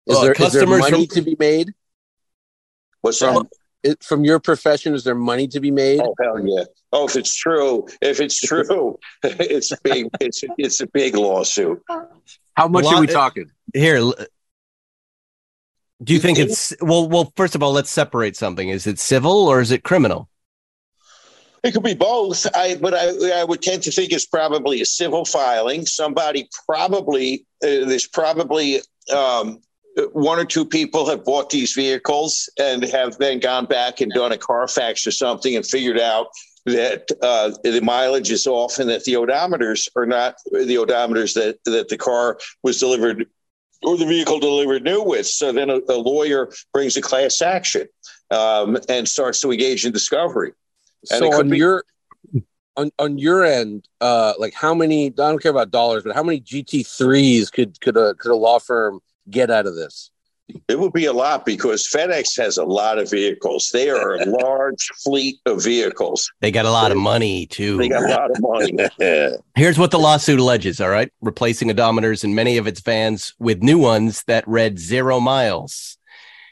Is, 0.06 0.20
there, 0.20 0.32
is 0.32 0.52
there 0.52 0.66
money 0.66 1.06
from- 1.06 1.14
to 1.14 1.22
be 1.22 1.36
made? 1.38 1.72
What's 3.00 3.18
from, 3.18 3.48
it, 3.82 4.02
from 4.02 4.24
your 4.24 4.40
profession, 4.40 4.94
is 4.94 5.04
there 5.04 5.14
money 5.14 5.46
to 5.48 5.60
be 5.60 5.70
made? 5.70 6.00
Oh 6.00 6.14
hell 6.20 6.40
yeah! 6.44 6.64
Oh, 6.92 7.06
if 7.06 7.16
it's 7.16 7.34
true, 7.34 7.86
if 8.00 8.20
it's 8.20 8.40
true, 8.48 8.98
it's 9.22 9.72
a 9.72 9.78
big, 9.82 10.08
it's 10.20 10.42
it's 10.58 10.80
a 10.80 10.86
big 10.86 11.14
lawsuit. 11.16 11.82
How 12.54 12.68
much 12.68 12.86
are 12.86 13.00
we 13.00 13.06
talking 13.06 13.50
here? 13.72 13.98
Do 16.02 16.12
you 16.12 16.18
think 16.18 16.38
it's 16.38 16.74
well? 16.80 17.08
Well, 17.08 17.32
first 17.36 17.54
of 17.54 17.62
all, 17.62 17.72
let's 17.72 17.90
separate 17.90 18.36
something. 18.36 18.68
Is 18.68 18.86
it 18.86 18.98
civil 18.98 19.48
or 19.48 19.60
is 19.60 19.70
it 19.70 19.84
criminal? 19.84 20.28
It 21.62 21.72
could 21.72 21.82
be 21.82 21.94
both. 21.94 22.46
I, 22.54 22.76
but 22.76 22.92
I, 22.92 23.40
I 23.40 23.44
would 23.44 23.62
tend 23.62 23.82
to 23.84 23.90
think 23.90 24.12
it's 24.12 24.26
probably 24.26 24.82
a 24.82 24.86
civil 24.86 25.24
filing. 25.24 25.86
Somebody 25.86 26.48
probably 26.66 27.46
uh, 27.62 27.86
there's 27.86 28.06
probably 28.06 28.82
um, 29.14 29.60
one 30.12 30.38
or 30.38 30.44
two 30.44 30.66
people 30.66 31.08
have 31.08 31.24
bought 31.24 31.50
these 31.50 31.72
vehicles 31.72 32.50
and 32.58 32.84
have 32.84 33.16
then 33.18 33.40
gone 33.40 33.64
back 33.66 34.00
and 34.00 34.12
done 34.12 34.32
a 34.32 34.38
Carfax 34.38 35.06
or 35.06 35.10
something 35.10 35.56
and 35.56 35.64
figured 35.64 35.98
out 35.98 36.26
that 36.66 37.10
uh, 37.22 37.52
the 37.62 37.80
mileage 37.80 38.30
is 38.30 38.46
off 38.46 38.78
and 38.78 38.88
that 38.88 39.04
the 39.04 39.14
odometers 39.14 39.88
are 39.96 40.06
not 40.06 40.36
the 40.50 40.76
odometers 40.76 41.34
that, 41.34 41.58
that 41.64 41.88
the 41.88 41.98
car 41.98 42.38
was 42.62 42.78
delivered 42.80 43.26
or 43.82 43.98
the 43.98 44.06
vehicle 44.06 44.40
delivered 44.40 44.82
new 44.82 45.02
with. 45.02 45.26
So 45.26 45.52
then 45.52 45.68
a, 45.68 45.80
a 45.88 45.98
lawyer 45.98 46.50
brings 46.72 46.96
a 46.96 47.02
class 47.02 47.42
action 47.42 47.86
um, 48.30 48.78
and 48.88 49.06
starts 49.06 49.40
to 49.42 49.52
engage 49.52 49.84
in 49.84 49.92
discovery. 49.92 50.52
And 51.10 51.18
so 51.18 51.34
on 51.34 51.50
be- 51.50 51.58
your 51.58 51.84
on, 52.76 52.90
on 52.98 53.18
your 53.18 53.44
end, 53.44 53.88
uh, 54.00 54.34
like 54.38 54.54
how 54.54 54.74
many? 54.74 55.06
I 55.06 55.10
don't 55.10 55.40
care 55.40 55.50
about 55.50 55.70
dollars, 55.70 56.02
but 56.02 56.14
how 56.14 56.22
many 56.22 56.40
GT 56.40 56.86
threes 56.86 57.50
could 57.50 57.80
could 57.80 57.96
a 57.96 58.14
could 58.14 58.32
a 58.32 58.36
law 58.36 58.58
firm 58.58 59.00
get 59.28 59.50
out 59.50 59.66
of 59.66 59.76
this? 59.76 60.10
It 60.68 60.78
would 60.78 60.92
be 60.92 61.06
a 61.06 61.12
lot 61.12 61.46
because 61.46 61.88
FedEx 61.88 62.36
has 62.38 62.58
a 62.58 62.64
lot 62.64 62.98
of 62.98 63.10
vehicles. 63.10 63.70
They 63.72 63.90
are 63.90 64.16
a 64.16 64.24
large 64.42 64.88
fleet 65.02 65.38
of 65.46 65.62
vehicles. 65.62 66.30
They 66.40 66.50
got 66.50 66.66
a 66.66 66.70
lot 66.70 66.90
of 66.90 66.98
money 66.98 67.46
too. 67.46 67.78
They 67.78 67.88
got 67.88 68.04
a 68.04 68.14
lot 68.14 68.30
of 68.30 68.40
money. 68.40 68.76
Here's 69.54 69.78
what 69.78 69.90
the 69.90 69.98
lawsuit 69.98 70.40
alleges, 70.40 70.80
all 70.80 70.90
right? 70.90 71.10
Replacing 71.22 71.68
odometers 71.68 72.24
in 72.24 72.34
many 72.34 72.58
of 72.58 72.66
its 72.66 72.80
vans 72.80 73.34
with 73.38 73.62
new 73.62 73.78
ones 73.78 74.22
that 74.26 74.46
read 74.46 74.78
zero 74.78 75.20
miles 75.20 75.96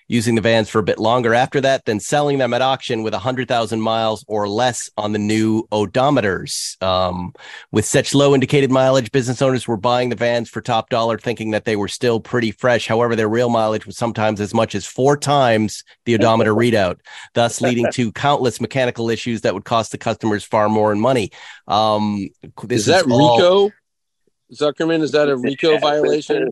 using 0.09 0.35
the 0.35 0.41
vans 0.41 0.69
for 0.69 0.79
a 0.79 0.83
bit 0.83 0.99
longer 0.99 1.35
after 1.35 1.61
that, 1.61 1.85
then 1.85 2.01
selling 2.01 2.39
them 2.39 2.53
at 2.53 2.63
auction 2.63 3.03
with 3.03 3.13
100,000 3.13 3.81
miles 3.81 4.25
or 4.29 4.49
less 4.49 4.91
on 4.97 5.13
the 5.13 5.19
new 5.19 5.67
odometers. 5.73 6.81
Um, 6.83 7.33
with 7.71 7.85
such 7.85 8.15
low 8.15 8.35
indicated 8.35 8.71
mileage, 8.71 9.11
business 9.13 9.41
owners 9.41 9.67
were 9.67 9.77
buying 9.77 10.09
the 10.09 10.17
vans 10.17 10.49
for 10.49 10.61
top 10.61 10.91
dollar, 10.91 11.19
thinking 11.19 11.53
that 11.53 11.65
they 11.65 11.77
were 11.77 11.89
still 11.89 12.21
pretty 12.21 12.51
fresh. 12.51 12.87
However, 12.87 13.17
their 13.17 13.29
real 13.29 13.49
mileage 13.49 13.87
was 13.87 13.97
sometimes 13.97 14.41
as 14.41 14.53
much 14.53 14.75
as 14.75 14.85
four 14.87 15.17
times 15.17 15.85
the 16.05 16.15
odometer 16.15 16.55
readout, 16.55 16.99
thus 17.35 17.61
leading 17.61 17.87
to 17.93 18.13
countless 18.13 18.61
mechanical 18.61 19.11
issues 19.11 19.43
that 19.43 19.55
would 19.55 19.65
cost 19.65 19.93
the 19.93 19.99
customers 19.99 20.45
far 20.45 20.69
more 20.69 20.93
in 20.93 21.01
money. 21.01 21.31
Um, 21.69 22.29
is 22.69 22.87
that 22.87 23.07
is 23.07 23.13
all- 23.13 23.37
RICO? 23.39 23.71
Zuckerman, 24.53 25.01
is 25.01 25.13
that 25.13 25.31
a 25.31 25.37
RICO 25.37 25.79
violation? 25.81 26.51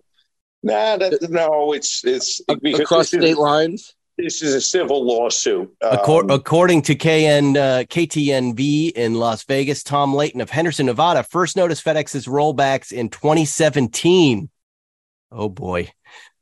Nah, 0.63 0.97
that, 0.99 1.31
no, 1.31 1.73
it's 1.73 2.05
it's 2.05 2.41
across 2.49 3.09
state 3.09 3.39
lines. 3.39 3.95
This 4.19 4.43
is 4.43 4.55
a 4.55 4.61
civil 4.61 5.07
lawsuit. 5.07 5.75
Um, 5.81 6.31
according 6.31 6.83
to 6.83 6.95
KN 6.95 7.57
uh, 7.57 7.85
KTNV 7.89 8.93
in 8.93 9.15
Las 9.15 9.45
Vegas, 9.45 9.83
Tom 9.83 10.15
Layton 10.15 10.43
of 10.43 10.51
Henderson, 10.51 10.87
Nevada, 10.87 11.23
first 11.23 11.57
noticed 11.57 11.85
FedEx's 11.85 12.27
rollbacks 12.27 12.93
in 12.93 13.09
2017. 13.09 14.51
Oh 15.33 15.49
boy. 15.49 15.91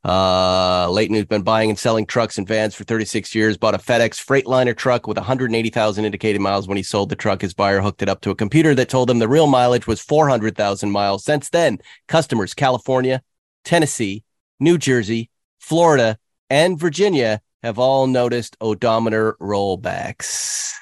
Uh, 0.05 0.89
Layton, 0.91 1.17
who's 1.17 1.27
been 1.27 1.43
buying 1.43 1.71
and 1.71 1.79
selling 1.79 2.07
trucks 2.07 2.39
and 2.39 2.47
vans 2.47 2.75
for 2.75 2.85
36 2.85 3.35
years, 3.35 3.57
bought 3.57 3.75
a 3.75 3.79
FedEx 3.79 4.25
Freightliner 4.25 4.77
truck 4.77 5.07
with 5.07 5.17
180,000 5.17 6.05
indicated 6.05 6.41
miles. 6.41 6.67
When 6.67 6.77
he 6.77 6.83
sold 6.83 7.11
the 7.11 7.17
truck, 7.17 7.43
his 7.43 7.53
buyer 7.53 7.81
hooked 7.81 8.03
it 8.03 8.09
up 8.09 8.21
to 8.23 8.31
a 8.31 8.35
computer 8.35 8.75
that 8.77 8.89
told 8.89 9.11
him 9.11 9.19
the 9.19 9.29
real 9.29 9.49
mileage 9.49 9.87
was 9.87 10.01
400,000 10.01 10.91
miles. 10.91 11.25
Since 11.25 11.51
then, 11.51 11.79
customers, 12.07 12.55
California, 12.55 13.23
Tennessee, 13.69 14.25
New 14.59 14.79
Jersey, 14.79 15.29
Florida, 15.59 16.19
and 16.49 16.81
Virginia 16.81 17.43
have 17.63 17.79
all 17.79 18.07
noticed 18.07 18.57
odometer 18.63 19.37
rollbacks. 19.43 20.73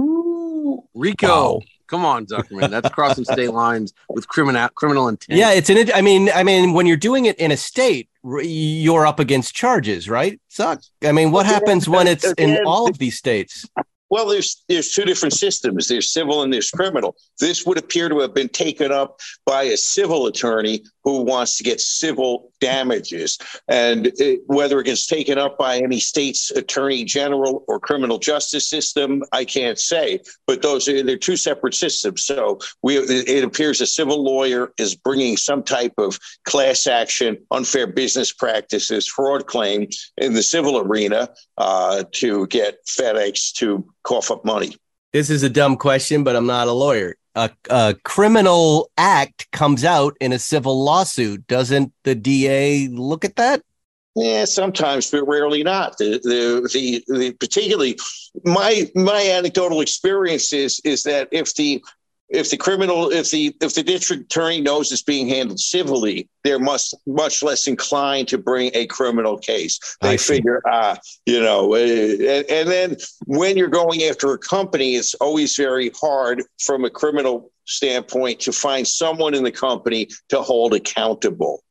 Ooh, 0.00 0.84
Rico. 0.94 1.26
Wow. 1.26 1.60
Come 1.88 2.04
on, 2.04 2.26
Zuckerman. 2.26 2.70
That's 2.70 2.88
crossing 2.90 3.24
state 3.24 3.50
lines 3.52 3.92
with 4.08 4.28
criminal 4.28 4.68
criminal 4.76 5.08
intent. 5.08 5.40
Yeah, 5.40 5.50
it's 5.50 5.70
an. 5.70 5.90
I 5.92 6.02
mean, 6.02 6.30
I 6.32 6.44
mean, 6.44 6.72
when 6.72 6.86
you're 6.86 6.96
doing 6.96 7.26
it 7.26 7.36
in 7.40 7.50
a 7.50 7.56
state, 7.56 8.08
you're 8.22 9.06
up 9.06 9.18
against 9.18 9.52
charges, 9.52 10.08
right? 10.08 10.40
Suck. 10.48 10.82
I 11.02 11.10
mean, 11.10 11.32
what 11.32 11.46
happens 11.46 11.88
when 11.88 12.06
it's 12.06 12.30
in 12.34 12.60
all 12.64 12.88
of 12.88 12.98
these 12.98 13.18
states? 13.18 13.66
Well, 14.08 14.26
there's 14.26 14.62
there's 14.68 14.92
two 14.92 15.04
different 15.04 15.34
systems. 15.34 15.88
There's 15.88 16.12
civil 16.12 16.42
and 16.42 16.52
there's 16.52 16.70
criminal. 16.70 17.16
This 17.40 17.66
would 17.66 17.78
appear 17.78 18.08
to 18.08 18.20
have 18.20 18.34
been 18.34 18.48
taken 18.48 18.92
up 18.92 19.20
by 19.44 19.64
a 19.64 19.76
civil 19.76 20.26
attorney 20.26 20.84
who 21.02 21.22
wants 21.22 21.56
to 21.58 21.64
get 21.64 21.80
civil 21.80 22.52
damages, 22.60 23.38
and 23.68 24.06
it, 24.18 24.40
whether 24.46 24.80
it 24.80 24.84
gets 24.84 25.06
taken 25.06 25.38
up 25.38 25.58
by 25.58 25.78
any 25.78 26.00
state's 26.00 26.50
attorney 26.50 27.04
general 27.04 27.64
or 27.68 27.80
criminal 27.80 28.18
justice 28.18 28.68
system, 28.68 29.22
I 29.32 29.44
can't 29.44 29.78
say. 29.78 30.20
But 30.46 30.62
those 30.62 30.88
are 30.88 31.02
they're 31.02 31.16
two 31.16 31.36
separate 31.36 31.74
systems. 31.74 32.24
So 32.24 32.58
we 32.82 32.98
it 32.98 33.44
appears 33.44 33.80
a 33.80 33.86
civil 33.86 34.22
lawyer 34.22 34.72
is 34.78 34.94
bringing 34.94 35.36
some 35.36 35.62
type 35.62 35.94
of 35.98 36.18
class 36.44 36.86
action, 36.86 37.38
unfair 37.50 37.86
business 37.86 38.32
practices, 38.32 39.06
fraud 39.06 39.46
claim 39.46 39.88
in 40.16 40.34
the 40.34 40.42
civil 40.42 40.78
arena 40.78 41.30
uh, 41.58 42.04
to 42.12 42.46
get 42.48 42.78
FedEx 42.86 43.52
to 43.54 43.86
cough 44.02 44.30
up 44.30 44.44
money. 44.44 44.76
This 45.12 45.30
is 45.30 45.42
a 45.42 45.48
dumb 45.48 45.76
question, 45.76 46.24
but 46.24 46.36
I'm 46.36 46.46
not 46.46 46.68
a 46.68 46.72
lawyer. 46.72 47.16
A, 47.36 47.50
a, 47.70 47.94
criminal 48.02 48.90
act 48.96 49.50
comes 49.52 49.84
out 49.84 50.16
in 50.20 50.32
a 50.32 50.38
civil 50.38 50.82
lawsuit. 50.82 51.46
Doesn't 51.46 51.92
the 52.02 52.14
DA 52.14 52.88
look 52.88 53.24
at 53.24 53.36
that? 53.36 53.62
Yeah, 54.14 54.46
sometimes, 54.46 55.10
but 55.10 55.28
rarely 55.28 55.62
not. 55.62 55.98
The, 55.98 56.18
the, 56.22 56.68
the, 56.72 57.04
the 57.06 57.32
particularly 57.32 57.98
my 58.44 58.90
my 58.94 59.22
anecdotal 59.28 59.82
experience 59.82 60.54
is 60.54 60.80
is 60.84 61.02
that 61.02 61.28
if 61.32 61.54
the 61.54 61.84
if 62.28 62.50
the 62.50 62.56
criminal 62.56 63.10
if 63.10 63.30
the 63.30 63.54
if 63.60 63.74
the 63.74 63.82
district 63.82 64.24
attorney 64.24 64.60
knows 64.60 64.90
it's 64.90 65.02
being 65.02 65.28
handled 65.28 65.60
civilly 65.60 66.28
they're 66.44 66.58
much 66.58 66.92
much 67.06 67.42
less 67.42 67.66
inclined 67.66 68.26
to 68.26 68.38
bring 68.38 68.70
a 68.74 68.86
criminal 68.86 69.38
case 69.38 69.78
they 70.00 70.16
figure 70.16 70.60
ah 70.66 70.96
you 71.24 71.40
know 71.40 71.74
eh, 71.74 72.38
and, 72.38 72.50
and 72.50 72.68
then 72.68 72.96
when 73.26 73.56
you're 73.56 73.68
going 73.68 74.02
after 74.04 74.32
a 74.32 74.38
company 74.38 74.96
it's 74.96 75.14
always 75.14 75.56
very 75.56 75.90
hard 76.00 76.42
from 76.60 76.84
a 76.84 76.90
criminal 76.90 77.52
standpoint 77.64 78.40
to 78.40 78.52
find 78.52 78.86
someone 78.86 79.34
in 79.34 79.44
the 79.44 79.52
company 79.52 80.08
to 80.28 80.40
hold 80.40 80.74
accountable 80.74 81.62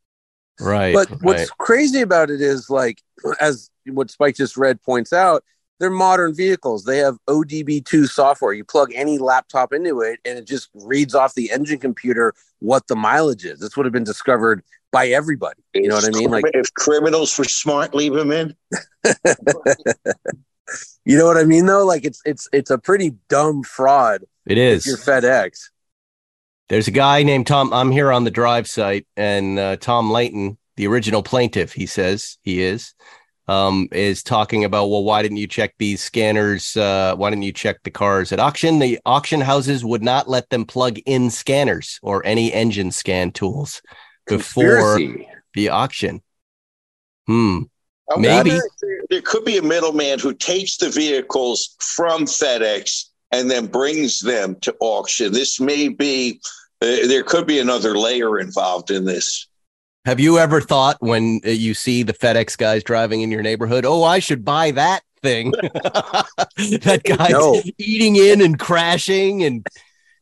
Right. 0.59 0.93
But 0.93 1.09
right. 1.09 1.21
what's 1.21 1.49
crazy 1.51 2.01
about 2.01 2.29
it 2.29 2.41
is 2.41 2.69
like, 2.69 3.01
as 3.39 3.69
what 3.85 4.09
Spike 4.09 4.35
just 4.35 4.57
read 4.57 4.81
points 4.81 5.11
out, 5.13 5.43
they're 5.79 5.89
modern 5.89 6.33
vehicles. 6.33 6.83
They 6.85 6.99
have 6.99 7.17
ODB2 7.27 8.07
software. 8.07 8.53
You 8.53 8.63
plug 8.63 8.91
any 8.95 9.17
laptop 9.17 9.73
into 9.73 10.01
it 10.01 10.19
and 10.25 10.37
it 10.37 10.45
just 10.47 10.69
reads 10.73 11.13
off 11.15 11.33
the 11.33 11.51
engine 11.51 11.79
computer 11.79 12.33
what 12.59 12.87
the 12.87 12.95
mileage 12.95 13.45
is. 13.45 13.59
That's 13.59 13.75
what 13.75 13.85
have 13.85 13.93
been 13.93 14.03
discovered 14.03 14.63
by 14.91 15.07
everybody. 15.09 15.61
You 15.73 15.89
know 15.89 15.95
what 15.95 16.05
I 16.05 16.17
mean? 16.17 16.31
Like 16.31 16.45
if 16.53 16.73
criminals 16.73 17.37
were 17.37 17.43
smart, 17.43 17.93
leave 17.93 18.13
them 18.13 18.31
in. 18.31 18.55
you 21.05 21.17
know 21.17 21.25
what 21.25 21.37
I 21.37 21.43
mean 21.43 21.65
though? 21.65 21.85
Like 21.85 22.05
it's 22.05 22.21
it's 22.25 22.47
it's 22.53 22.71
a 22.71 22.77
pretty 22.77 23.15
dumb 23.27 23.63
fraud 23.63 24.23
It 24.45 24.57
is. 24.57 24.87
if 24.87 24.93
is. 24.93 25.07
you're 25.07 25.21
FedEx. 25.21 25.69
There's 26.69 26.87
a 26.87 26.91
guy 26.91 27.23
named 27.23 27.45
Tom. 27.45 27.71
I'm 27.73 27.91
here 27.91 28.11
on 28.11 28.23
the 28.23 28.31
drive 28.31 28.67
site, 28.67 29.05
and 29.15 29.59
uh, 29.59 29.75
Tom 29.75 30.09
Layton, 30.09 30.57
the 30.77 30.87
original 30.87 31.21
plaintiff, 31.21 31.73
he 31.73 31.85
says 31.85 32.39
he 32.41 32.63
is, 32.63 32.95
um, 33.47 33.87
is 33.91 34.23
talking 34.23 34.63
about, 34.63 34.89
well, 34.89 35.03
why 35.03 35.21
didn't 35.21 35.37
you 35.37 35.47
check 35.47 35.75
these 35.77 36.01
scanners? 36.01 36.75
Uh, 36.75 37.15
why 37.15 37.29
didn't 37.29 37.43
you 37.43 37.51
check 37.51 37.83
the 37.83 37.91
cars 37.91 38.31
at 38.31 38.39
auction? 38.39 38.79
The 38.79 38.99
auction 39.05 39.41
houses 39.41 39.85
would 39.85 40.03
not 40.03 40.27
let 40.27 40.49
them 40.49 40.65
plug 40.65 40.99
in 41.05 41.29
scanners 41.29 41.99
or 42.01 42.25
any 42.25 42.51
engine 42.51 42.91
scan 42.91 43.31
tools 43.31 43.81
before 44.27 44.97
Conspiracy. 44.97 45.27
the 45.53 45.69
auction. 45.69 46.21
Hmm. 47.27 47.63
I 48.11 48.19
Maybe. 48.19 48.51
there, 48.51 48.61
there 49.09 49.21
could 49.21 49.45
be 49.45 49.57
a 49.57 49.63
middleman 49.63 50.19
who 50.19 50.33
takes 50.33 50.77
the 50.77 50.89
vehicles 50.89 51.75
from 51.79 52.25
FedEx 52.25 53.05
and 53.31 53.49
then 53.49 53.65
brings 53.65 54.19
them 54.19 54.55
to 54.61 54.75
auction. 54.79 55.33
This 55.33 55.59
may 55.59 55.89
be, 55.89 56.39
uh, 56.81 57.07
there 57.07 57.23
could 57.23 57.47
be 57.47 57.59
another 57.59 57.97
layer 57.97 58.39
involved 58.39 58.91
in 58.91 59.05
this. 59.05 59.47
Have 60.05 60.19
you 60.19 60.37
ever 60.37 60.61
thought 60.61 60.97
when 60.99 61.41
uh, 61.45 61.49
you 61.49 61.73
see 61.73 62.03
the 62.03 62.13
FedEx 62.13 62.57
guys 62.57 62.83
driving 62.83 63.21
in 63.21 63.31
your 63.31 63.41
neighborhood, 63.41 63.85
oh, 63.85 64.03
I 64.03 64.19
should 64.19 64.45
buy 64.45 64.71
that 64.71 65.01
thing? 65.21 65.51
that 65.51 67.01
guy's 67.03 67.31
No. 67.31 67.61
eating 67.77 68.15
in 68.15 68.41
and 68.41 68.57
crashing, 68.59 69.43
and 69.43 69.65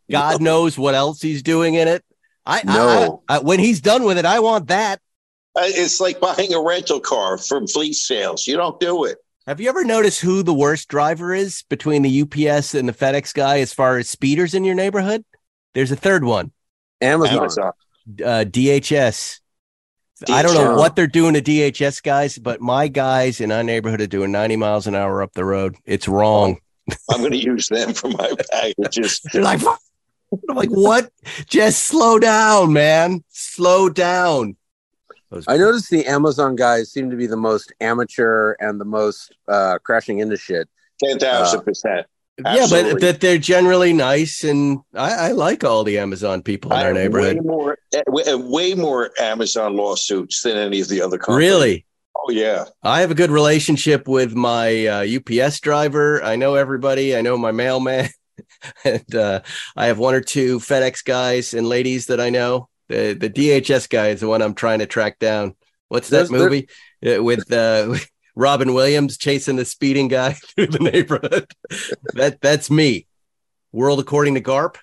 God 0.09 0.41
knows 0.41 0.77
what 0.77 0.95
else 0.95 1.21
he's 1.21 1.43
doing 1.43 1.73
in 1.75 1.88
it. 1.88 2.03
I, 2.45 2.59
I- 2.59 2.63
No. 2.63 3.23
I- 3.27 3.39
when 3.39 3.59
he's 3.59 3.81
done 3.81 4.03
with 4.03 4.17
it, 4.17 4.25
I 4.25 4.39
want 4.39 4.67
that. 4.67 4.99
It's 5.55 5.99
like 5.99 6.19
buying 6.19 6.53
a 6.53 6.61
rental 6.61 6.99
car 6.99 7.38
from 7.38 7.67
fleet 7.67 7.93
sales. 7.93 8.47
You 8.47 8.57
don't 8.57 8.79
do 8.79 9.03
it. 9.05 9.17
Have 9.45 9.59
you 9.59 9.67
ever 9.69 9.84
noticed 9.84 10.21
who 10.21 10.41
the 10.41 10.53
worst 10.53 10.88
driver 10.88 11.34
is 11.34 11.63
between 11.69 12.01
the 12.01 12.21
UPS 12.21 12.73
and 12.73 12.88
the 12.88 12.93
FedEx 12.93 13.34
guy 13.34 13.59
as 13.59 13.73
far 13.73 13.97
as 13.97 14.09
speeders 14.09 14.53
in 14.53 14.63
your 14.63 14.73
neighborhood? 14.75 15.23
There's 15.73 15.91
a 15.91 15.95
third 15.97 16.23
one, 16.23 16.51
Amazon. 17.01 17.38
Amazon. 17.39 17.71
uh, 18.23 18.45
DHS. 18.47 19.41
I 20.30 20.41
don't 20.41 20.53
know 20.53 20.76
what 20.76 20.95
they're 20.95 21.07
doing 21.07 21.34
to 21.34 21.41
DHS 21.41 22.01
guys, 22.03 22.38
but 22.38 22.61
my 22.61 22.88
guys 22.88 23.41
in 23.41 23.51
our 23.51 23.64
neighborhood 23.64 24.01
are 24.01 24.07
doing 24.07 24.32
90 24.32 24.55
miles 24.57 24.88
an 24.88 24.95
hour 24.95 25.22
up 25.22 25.34
the 25.34 25.45
road. 25.45 25.76
It's 25.86 26.07
wrong. 26.07 26.59
I'm 27.09 27.20
going 27.20 27.32
to 27.32 27.38
use 27.38 27.68
them 27.68 27.93
for 27.93 28.09
my 28.09 28.32
packages. 28.51 29.22
They're 29.34 29.41
like, 29.41 29.61
I'm 30.49 30.55
like, 30.55 30.70
what? 30.70 31.11
Just 31.47 31.84
slow 31.84 32.20
down, 32.20 32.74
man. 32.74 33.24
Slow 33.30 33.89
down. 33.89 34.57
I 35.47 35.57
noticed 35.57 35.89
the 35.89 36.05
Amazon 36.05 36.55
guys 36.55 36.91
seem 36.91 37.09
to 37.09 37.16
be 37.16 37.26
the 37.26 37.38
most 37.38 37.74
amateur 37.82 38.55
and 38.59 38.80
the 38.80 38.86
most 38.86 39.36
uh, 39.47 39.80
crashing 39.84 40.20
into 40.20 40.38
shit. 40.38 40.70
10,000%. 42.41 42.55
Yeah, 42.55 42.67
but 42.91 43.01
that 43.01 43.21
they're 43.21 43.38
generally 43.38 43.93
nice, 43.93 44.43
and 44.43 44.79
I, 44.95 45.27
I 45.27 45.31
like 45.31 45.63
all 45.63 45.84
the 45.84 45.99
Amazon 45.99 46.41
people 46.41 46.71
in 46.73 46.79
I 46.79 46.86
our 46.86 46.93
neighborhood. 46.93 47.38
Way 47.38 47.41
more, 47.43 47.77
uh, 47.95 48.01
way, 48.07 48.71
uh, 48.73 48.75
more 48.75 49.11
Amazon 49.19 49.75
lawsuits 49.75 50.41
than 50.41 50.57
any 50.57 50.81
of 50.81 50.88
the 50.88 51.01
other 51.01 51.17
companies. 51.17 51.38
Really, 51.49 51.86
Oh, 52.15 52.31
yeah. 52.31 52.65
I 52.81 53.01
have 53.01 53.11
a 53.11 53.15
good 53.15 53.31
relationship 53.31 54.07
with 54.07 54.34
my 54.34 54.88
uh, 54.88 55.05
UPS 55.17 55.59
driver. 55.59 56.23
I 56.23 56.36
know 56.38 56.55
everybody. 56.55 57.15
I 57.15 57.21
know 57.21 57.38
my 57.38 57.51
mailman, 57.51 58.09
and 58.86 59.13
uh, 59.15 59.41
I 59.75 59.88
have 59.88 59.99
one 59.99 60.15
or 60.15 60.21
two 60.21 60.59
FedEx 60.59 61.03
guys 61.03 61.53
and 61.53 61.67
ladies 61.67 62.05
that 62.07 62.19
I 62.21 62.29
know. 62.29 62.69
The 62.89 63.13
the 63.13 63.29
DHS 63.29 63.89
guy 63.89 64.07
is 64.09 64.21
the 64.21 64.27
one 64.27 64.41
I'm 64.41 64.53
trying 64.55 64.79
to 64.79 64.86
track 64.86 65.19
down. 65.19 65.55
What's 65.89 66.09
that 66.09 66.29
There's- 66.29 66.31
movie 66.31 66.67
Uh, 67.05 67.21
with 67.23 67.51
uh, 67.51 67.95
Robin 68.36 68.73
Williams 68.73 69.17
chasing 69.17 69.55
the 69.57 69.65
speeding 69.65 70.07
guy 70.07 70.34
through 70.55 70.67
the 70.67 70.79
neighborhood? 70.79 71.51
that 72.13 72.39
that's 72.41 72.69
me. 72.71 73.07
World 73.71 73.99
according 73.99 74.36
to 74.36 74.41
Garp. 74.41 74.77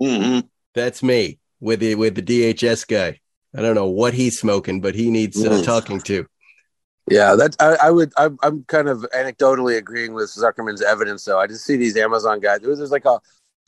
hmm 0.00 0.40
That's 0.74 1.02
me 1.02 1.38
with 1.60 1.80
the 1.80 1.94
with 1.94 2.14
the 2.14 2.22
DHS 2.22 2.86
guy. 2.86 3.20
I 3.54 3.60
don't 3.60 3.74
know 3.74 3.88
what 3.88 4.14
he's 4.14 4.38
smoking, 4.38 4.80
but 4.80 4.94
he 4.94 5.10
needs 5.10 5.44
uh, 5.44 5.50
Mm. 5.50 5.64
talking 5.64 6.00
to. 6.02 6.26
Yeah, 7.10 7.34
that 7.34 7.56
I, 7.60 7.76
I 7.88 7.90
would. 7.90 8.12
I'm, 8.16 8.38
I'm 8.42 8.64
kind 8.64 8.88
of 8.88 9.04
anecdotally 9.14 9.76
agreeing 9.76 10.14
with 10.14 10.30
Zuckerman's 10.30 10.82
evidence, 10.82 11.24
though. 11.24 11.38
I 11.38 11.46
just 11.48 11.64
see 11.64 11.76
these 11.76 11.96
Amazon 11.96 12.38
guys. 12.40 12.60
There's, 12.60 12.78
there's 12.78 12.92
like 12.92 13.04
a 13.04 13.20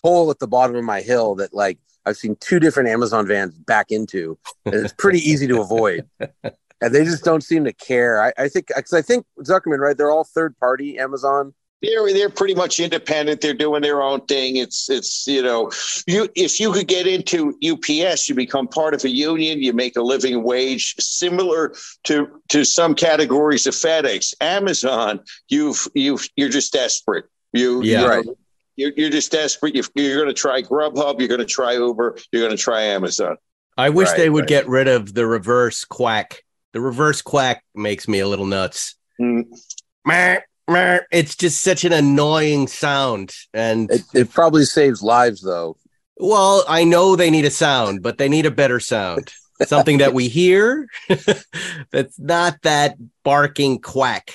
hole 0.03 0.30
at 0.30 0.39
the 0.39 0.47
bottom 0.47 0.76
of 0.76 0.85
my 0.85 1.01
hill 1.01 1.35
that 1.37 1.53
like 1.53 1.78
I've 2.07 2.16
seen 2.16 2.37
two 2.37 2.61
different 2.61 2.89
Amazon 2.89 3.26
vans 3.26 3.53
back 3.59 3.91
into, 3.91 4.39
and 4.64 4.74
it's 4.74 4.95
pretty 4.95 5.18
easy 5.18 5.47
to 5.49 5.61
avoid. 5.61 6.09
And 6.85 6.95
they 6.95 7.05
just 7.05 7.24
don't 7.24 7.43
seem 7.43 7.64
to 7.64 7.72
care. 7.72 8.22
I, 8.22 8.32
I 8.39 8.49
think 8.49 8.68
because 8.68 8.93
I 8.93 9.03
think 9.03 9.26
Zuckerman, 9.41 9.78
right? 9.78 9.97
They're 9.97 10.11
all 10.11 10.24
third 10.24 10.57
party 10.59 10.99
Amazon. 10.99 11.55
They're 11.82 12.12
they're 12.12 12.30
pretty 12.30 12.55
much 12.55 12.80
independent. 12.80 13.41
They're 13.41 13.53
doing 13.53 13.82
their 13.82 14.01
own 14.03 14.24
thing. 14.26 14.57
It's 14.57 14.89
it's 14.89 15.26
you 15.26 15.43
know, 15.43 15.70
you 16.07 16.28
if 16.35 16.59
you 16.59 16.72
could 16.72 16.89
get 16.89 17.07
into 17.07 17.59
UPS, 17.62 18.28
you 18.28 18.35
become 18.35 18.68
part 18.68 18.95
of 18.95 19.05
a 19.05 19.11
union. 19.11 19.62
You 19.62 19.72
make 19.74 19.97
a 19.97 20.03
living 20.03 20.43
wage, 20.43 20.95
similar 20.99 21.74
to 22.05 22.41
to 22.49 22.64
some 22.64 22.95
categories 22.95 23.66
of 23.66 23.74
FedEx, 23.74 24.35
Amazon. 24.41 25.20
You've 25.49 25.87
you 25.95 26.18
you're 26.37 26.49
just 26.49 26.72
desperate. 26.72 27.26
You 27.53 27.82
Yeah. 27.82 28.01
you 28.01 28.07
know, 28.07 28.09
Right. 28.09 28.26
You're, 28.76 28.93
you're 28.97 29.11
just 29.11 29.30
desperate. 29.30 29.76
You've, 29.76 29.89
you're 29.95 30.16
going 30.16 30.26
to 30.26 30.35
try 30.35 30.61
Grubhub. 30.61 31.20
You're 31.20 31.28
going 31.28 31.39
to 31.39 31.47
try 31.47 31.74
Uber. 31.74 32.18
You're 32.32 32.43
going 32.43 32.57
to 32.57 32.61
try 32.61 32.82
Amazon. 32.82 33.37
I 33.76 33.91
wish 33.91 34.09
Right, 34.09 34.16
they 34.16 34.30
would 34.30 34.43
right. 34.43 34.49
get 34.49 34.68
rid 34.68 34.89
of 34.89 35.14
the 35.14 35.26
reverse 35.28 35.85
quack. 35.85 36.43
The 36.75 36.81
reverse 36.81 37.22
quack 37.22 37.64
makes 37.75 38.07
me 38.09 38.18
a 38.18 38.29
little 38.29 38.47
nuts. 38.47 38.97
Mm. 39.20 39.45
Meh, 40.05 40.41
meh. 40.68 40.99
It's 41.12 41.37
just 41.37 41.62
such 41.62 41.85
an 41.85 41.93
annoying 41.93 42.66
sound. 42.66 43.33
And 43.55 43.91
It, 43.91 44.03
it 44.12 44.31
probably 44.31 44.64
saves 44.64 45.03
lives, 45.03 45.41
though. 45.41 45.77
well, 46.16 46.64
I 46.68 46.85
know 46.85 47.14
they 47.16 47.31
need 47.31 47.45
a 47.45 47.51
sound, 47.51 48.03
but 48.03 48.18
they 48.18 48.29
need 48.29 48.45
a 48.45 48.51
better 48.51 48.81
sound. 48.81 49.33
Something 49.64 49.99
that 49.99 50.12
we 50.14 50.27
hear 50.29 50.89
that's 51.93 52.18
not 52.18 52.61
that 52.62 52.97
barking 53.22 53.79
quack. 53.81 54.33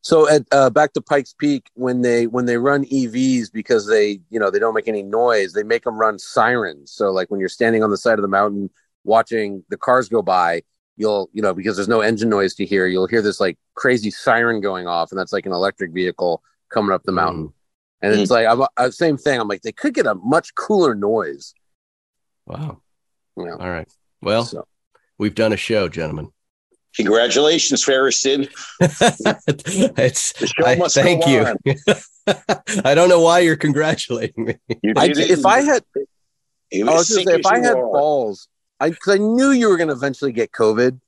So 0.00 0.26
at 0.30 0.42
uh, 0.50 0.70
back 0.70 0.94
to 0.94 1.02
Pikes 1.02 1.34
Peak, 1.38 1.66
when 1.74 2.00
they 2.00 2.26
when 2.26 2.46
they 2.46 2.56
run 2.56 2.86
EVs 2.86 3.52
because 3.52 3.86
they 3.86 4.20
you 4.30 4.40
know 4.40 4.50
they 4.50 4.58
don't 4.58 4.74
make 4.74 4.88
any 4.88 5.02
noise, 5.02 5.52
they 5.52 5.62
make 5.62 5.84
them 5.84 5.98
run 5.98 6.18
sirens. 6.18 6.90
So 6.90 7.10
like 7.10 7.30
when 7.30 7.38
you're 7.38 7.50
standing 7.50 7.82
on 7.84 7.90
the 7.90 7.98
side 7.98 8.18
of 8.18 8.22
the 8.22 8.28
mountain 8.28 8.70
watching 9.04 9.62
the 9.68 9.76
cars 9.76 10.08
go 10.08 10.22
by, 10.22 10.62
you'll 11.00 11.30
you 11.32 11.40
know 11.40 11.54
because 11.54 11.76
there's 11.76 11.88
no 11.88 12.02
engine 12.02 12.28
noise 12.28 12.54
to 12.54 12.66
hear, 12.66 12.86
you'll 12.86 13.06
hear 13.06 13.22
this 13.22 13.40
like 13.40 13.58
crazy 13.74 14.10
siren 14.10 14.60
going 14.60 14.86
off, 14.86 15.10
and 15.10 15.18
that's 15.18 15.32
like 15.32 15.46
an 15.46 15.52
electric 15.52 15.92
vehicle 15.92 16.42
coming 16.68 16.92
up 16.92 17.02
the 17.04 17.12
mountain. 17.12 17.52
And 18.02 18.14
it's 18.14 18.30
like 18.30 18.46
I'm 18.46 18.62
uh, 18.76 18.90
same 18.90 19.16
thing. 19.16 19.40
I'm 19.40 19.48
like 19.48 19.62
they 19.62 19.72
could 19.72 19.94
get 19.94 20.06
a 20.06 20.14
much 20.14 20.54
cooler 20.54 20.94
noise. 20.94 21.54
Wow. 22.46 22.82
You 23.36 23.46
know, 23.46 23.56
All 23.56 23.70
right. 23.70 23.88
Well, 24.20 24.44
so. 24.44 24.66
we've 25.18 25.34
done 25.34 25.52
a 25.52 25.56
show, 25.56 25.88
gentlemen. 25.88 26.30
Congratulations, 26.96 27.84
Feresten. 27.84 28.48
it's 29.98 30.32
The 30.32 30.46
show 30.46 30.66
I, 30.66 30.76
must 30.76 30.96
thank 30.96 31.26
you. 31.26 31.46
I 32.84 32.94
don't 32.94 33.08
know 33.08 33.20
why 33.20 33.38
you're 33.40 33.56
congratulating 33.56 34.44
me. 34.44 34.54
You 34.82 34.94
I, 34.96 35.12
if 35.14 35.46
I 35.46 35.60
had 35.60 35.84
I 36.74 36.82
was 36.82 37.08
think 37.08 37.26
gonna 37.28 37.36
say 37.36 37.40
if 37.40 37.46
I 37.46 37.58
had 37.58 37.76
are. 37.76 37.92
balls, 37.92 38.48
I 38.80 38.90
because 38.90 39.14
I 39.14 39.18
knew 39.18 39.50
you 39.50 39.68
were 39.68 39.76
gonna 39.76 39.92
eventually 39.92 40.32
get 40.32 40.52
COVID. 40.52 41.00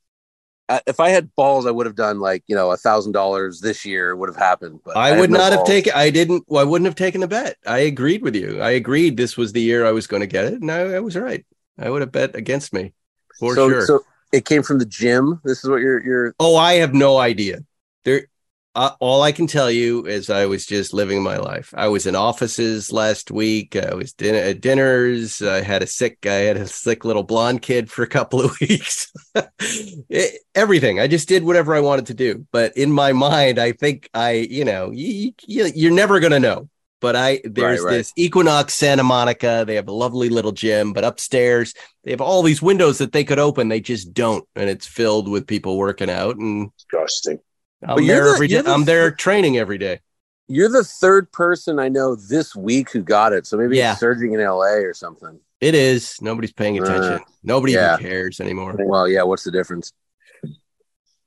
Uh, 0.69 0.79
if 0.87 0.99
I 0.99 1.09
had 1.09 1.33
balls, 1.35 1.65
I 1.65 1.71
would 1.71 1.85
have 1.85 1.95
done 1.95 2.19
like 2.19 2.43
you 2.47 2.55
know 2.55 2.71
a 2.71 2.77
thousand 2.77 3.11
dollars 3.11 3.59
this 3.59 3.83
year. 3.83 4.15
Would 4.15 4.29
have 4.29 4.37
happened. 4.37 4.79
But 4.85 4.95
I 4.95 5.09
had 5.09 5.19
would 5.19 5.31
no 5.31 5.39
not 5.39 5.51
have 5.51 5.65
taken. 5.65 5.91
I 5.95 6.09
didn't. 6.09 6.45
Well, 6.47 6.61
I 6.61 6.63
wouldn't 6.63 6.85
have 6.85 6.95
taken 6.95 7.21
the 7.21 7.27
bet. 7.27 7.57
I 7.65 7.79
agreed 7.79 8.21
with 8.21 8.35
you. 8.35 8.61
I 8.61 8.71
agreed 8.71 9.17
this 9.17 9.35
was 9.35 9.51
the 9.51 9.61
year 9.61 9.85
I 9.85 9.91
was 9.91 10.07
going 10.07 10.21
to 10.21 10.27
get 10.27 10.45
it, 10.45 10.61
and 10.61 10.71
I, 10.71 10.79
I 10.93 10.99
was 10.99 11.17
right. 11.17 11.45
I 11.77 11.89
would 11.89 12.01
have 12.01 12.11
bet 12.11 12.35
against 12.35 12.71
me 12.71 12.93
for 13.39 13.55
so, 13.55 13.69
sure. 13.69 13.85
So 13.85 14.05
it 14.31 14.45
came 14.45 14.63
from 14.63 14.79
the 14.79 14.85
gym. 14.85 15.41
This 15.43 15.63
is 15.63 15.69
what 15.69 15.81
you're. 15.81 16.03
You're. 16.03 16.35
oh, 16.39 16.55
I 16.55 16.75
have 16.75 16.93
no 16.93 17.17
idea. 17.17 17.59
There. 18.05 18.27
Uh, 18.75 18.91
all 18.99 19.21
I 19.21 19.31
can 19.31 19.45
tell 19.45 19.69
you 19.69 20.07
is 20.07 20.31
I 20.31 20.47
was 20.47 20.65
just 20.65 20.93
living 20.93 21.21
my 21.21 21.37
life. 21.37 21.71
I 21.77 21.89
was 21.89 22.07
in 22.07 22.15
offices 22.15 22.91
last 22.91 23.29
week. 23.29 23.75
I 23.75 23.93
was 23.93 24.13
din- 24.13 24.33
at 24.33 24.61
dinners. 24.61 25.41
I 25.43 25.61
had 25.61 25.83
a 25.83 25.87
sick. 25.87 26.25
I 26.25 26.33
had 26.49 26.57
a 26.57 26.65
sick 26.65 27.05
little 27.05 27.21
blonde 27.23 27.61
kid 27.61 27.91
for 27.91 28.01
a 28.01 28.07
couple 28.07 28.41
of 28.41 28.59
weeks. 28.61 29.11
It- 29.59 30.41
everything. 30.55 30.99
I 30.99 31.07
just 31.07 31.27
did 31.27 31.43
whatever 31.43 31.75
I 31.75 31.81
wanted 31.81 32.07
to 32.07 32.13
do. 32.15 32.47
But 32.51 32.75
in 32.75 32.91
my 32.91 33.13
mind, 33.13 33.59
I 33.59 33.73
think 33.73 34.09
I, 34.13 34.31
you 34.31 34.65
know, 34.65 34.89
you, 34.91 35.33
you, 35.45 35.71
you're 35.75 35.91
never 35.91 36.19
going 36.19 36.31
to 36.33 36.39
know. 36.39 36.67
but 36.99 37.15
I 37.15 37.41
there's 37.43 37.79
Right, 37.81 37.85
right. 37.91 37.97
this 37.97 38.11
Equinox 38.15 38.73
Santa 38.73 39.03
Monica. 39.03 39.65
They 39.67 39.75
have 39.75 39.87
a 39.87 39.93
lovely 39.93 40.29
little 40.29 40.51
gym, 40.51 40.93
but 40.93 41.03
upstairs 41.03 41.73
they 42.03 42.11
have 42.11 42.21
all 42.21 42.41
these 42.41 42.61
windows 42.61 42.97
that 42.97 43.11
they 43.11 43.23
could 43.23 43.39
open. 43.39 43.67
They 43.69 43.81
just 43.81 44.13
don't, 44.15 44.45
and 44.55 44.67
it's 44.69 44.87
filled 44.87 45.29
with 45.29 45.45
people 45.45 45.77
working 45.77 46.09
out. 46.09 46.37
And 46.37 46.71
Disgusting. 46.77 47.39
I'm 47.87 48.05
there 48.07 48.25
the- 48.25 48.29
every 48.31 48.47
day. 48.47 48.61
the- 48.61 48.71
I'm 48.71 48.85
there 48.85 49.11
training 49.11 49.57
every 49.57 49.77
day. 49.77 49.99
You're 50.47 50.69
the 50.69 50.83
third 50.83 51.31
person 51.31 51.79
I 51.79 51.89
know 51.89 52.15
this 52.15 52.55
week 52.55 52.91
who 52.91 53.01
got 53.01 53.33
it. 53.33 53.47
So 53.47 53.57
maybe 53.57 53.77
Yeah. 53.77 53.91
it's 53.91 53.99
surging 53.99 54.33
in 54.33 54.39
LA 54.41 54.81
or 54.83 54.93
something. 54.93 55.39
It 55.61 55.73
is. 55.75 56.17
Nobody's 56.21 56.51
paying 56.51 56.79
Uh, 56.79 56.83
attention. 56.83 57.19
Nobody 57.43 57.73
yeah. 57.73 57.93
even 57.95 58.05
cares 58.05 58.41
anymore. 58.41 58.75
Well, 58.77 59.07
yeah. 59.07 59.23
What's 59.23 59.43
the 59.43 59.51
difference? 59.51 59.93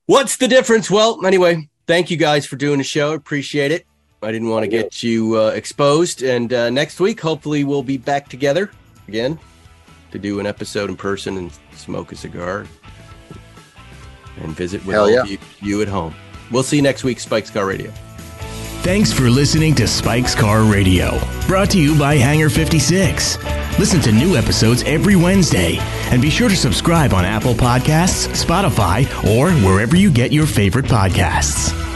What's 0.07 0.37
the 0.37 0.47
difference? 0.47 0.91
Well, 0.91 1.25
anyway, 1.27 1.69
thank 1.87 2.11
you 2.11 2.17
guys 2.17 2.47
for 2.47 2.57
doing 2.57 2.79
the 2.79 2.85
show. 2.85 3.15
Appreciate 3.15 3.73
it. 3.73 3.87
I 4.23 4.31
didn't 4.33 4.49
want 4.51 4.65
to 4.65 4.69
get 4.69 5.03
you 5.03 5.37
uh, 5.41 5.49
exposed. 5.49 6.23
And 6.23 6.53
uh, 6.53 6.71
next 6.71 7.01
week, 7.01 7.21
hopefully, 7.21 7.65
we'll 7.65 7.83
be 7.83 7.97
back 7.97 8.29
together 8.29 8.71
again 9.09 9.39
to 10.13 10.19
do 10.19 10.39
an 10.41 10.47
episode 10.47 10.91
in 10.91 10.97
person 10.97 11.37
and 11.39 11.51
smoke 11.75 12.13
a 12.13 12.17
cigar 12.17 12.67
and 14.43 14.55
visit 14.55 14.85
with 14.85 14.95
Hell 14.95 15.05
all 15.05 15.11
yeah. 15.11 15.21
of 15.23 15.31
you, 15.31 15.39
you 15.61 15.83
at 15.83 15.89
home. 15.89 16.15
We'll 16.51 16.63
see 16.63 16.77
you 16.77 16.83
next 16.83 17.05
week, 17.05 17.21
Spikes 17.21 17.51
Car 17.51 17.67
Radio. 17.67 17.91
Thanks 18.83 19.13
for 19.13 19.29
listening 19.29 19.75
to 19.77 19.89
Spike's 19.89 20.35
Car 20.35 20.63
Radio, 20.63 21.19
brought 21.49 21.71
to 21.71 21.79
you 21.81 21.99
by 21.99 22.15
Hangar 22.15 22.49
56. 22.49 23.37
Listen 23.81 24.01
to 24.01 24.13
new 24.13 24.37
episodes 24.37 24.85
every 24.85 25.17
Wednesday, 25.17 25.79
and 26.13 26.23
be 26.23 26.31
sure 26.31 26.49
to 26.49 26.57
subscribe 26.57 27.13
on 27.13 27.25
Apple 27.25 27.55
Podcasts, 27.55 28.29
Spotify, 28.29 29.05
or 29.37 29.51
wherever 29.67 29.97
you 29.97 30.11
get 30.11 30.33
your 30.33 30.47
favorite 30.47 30.87
podcasts. 30.87 31.96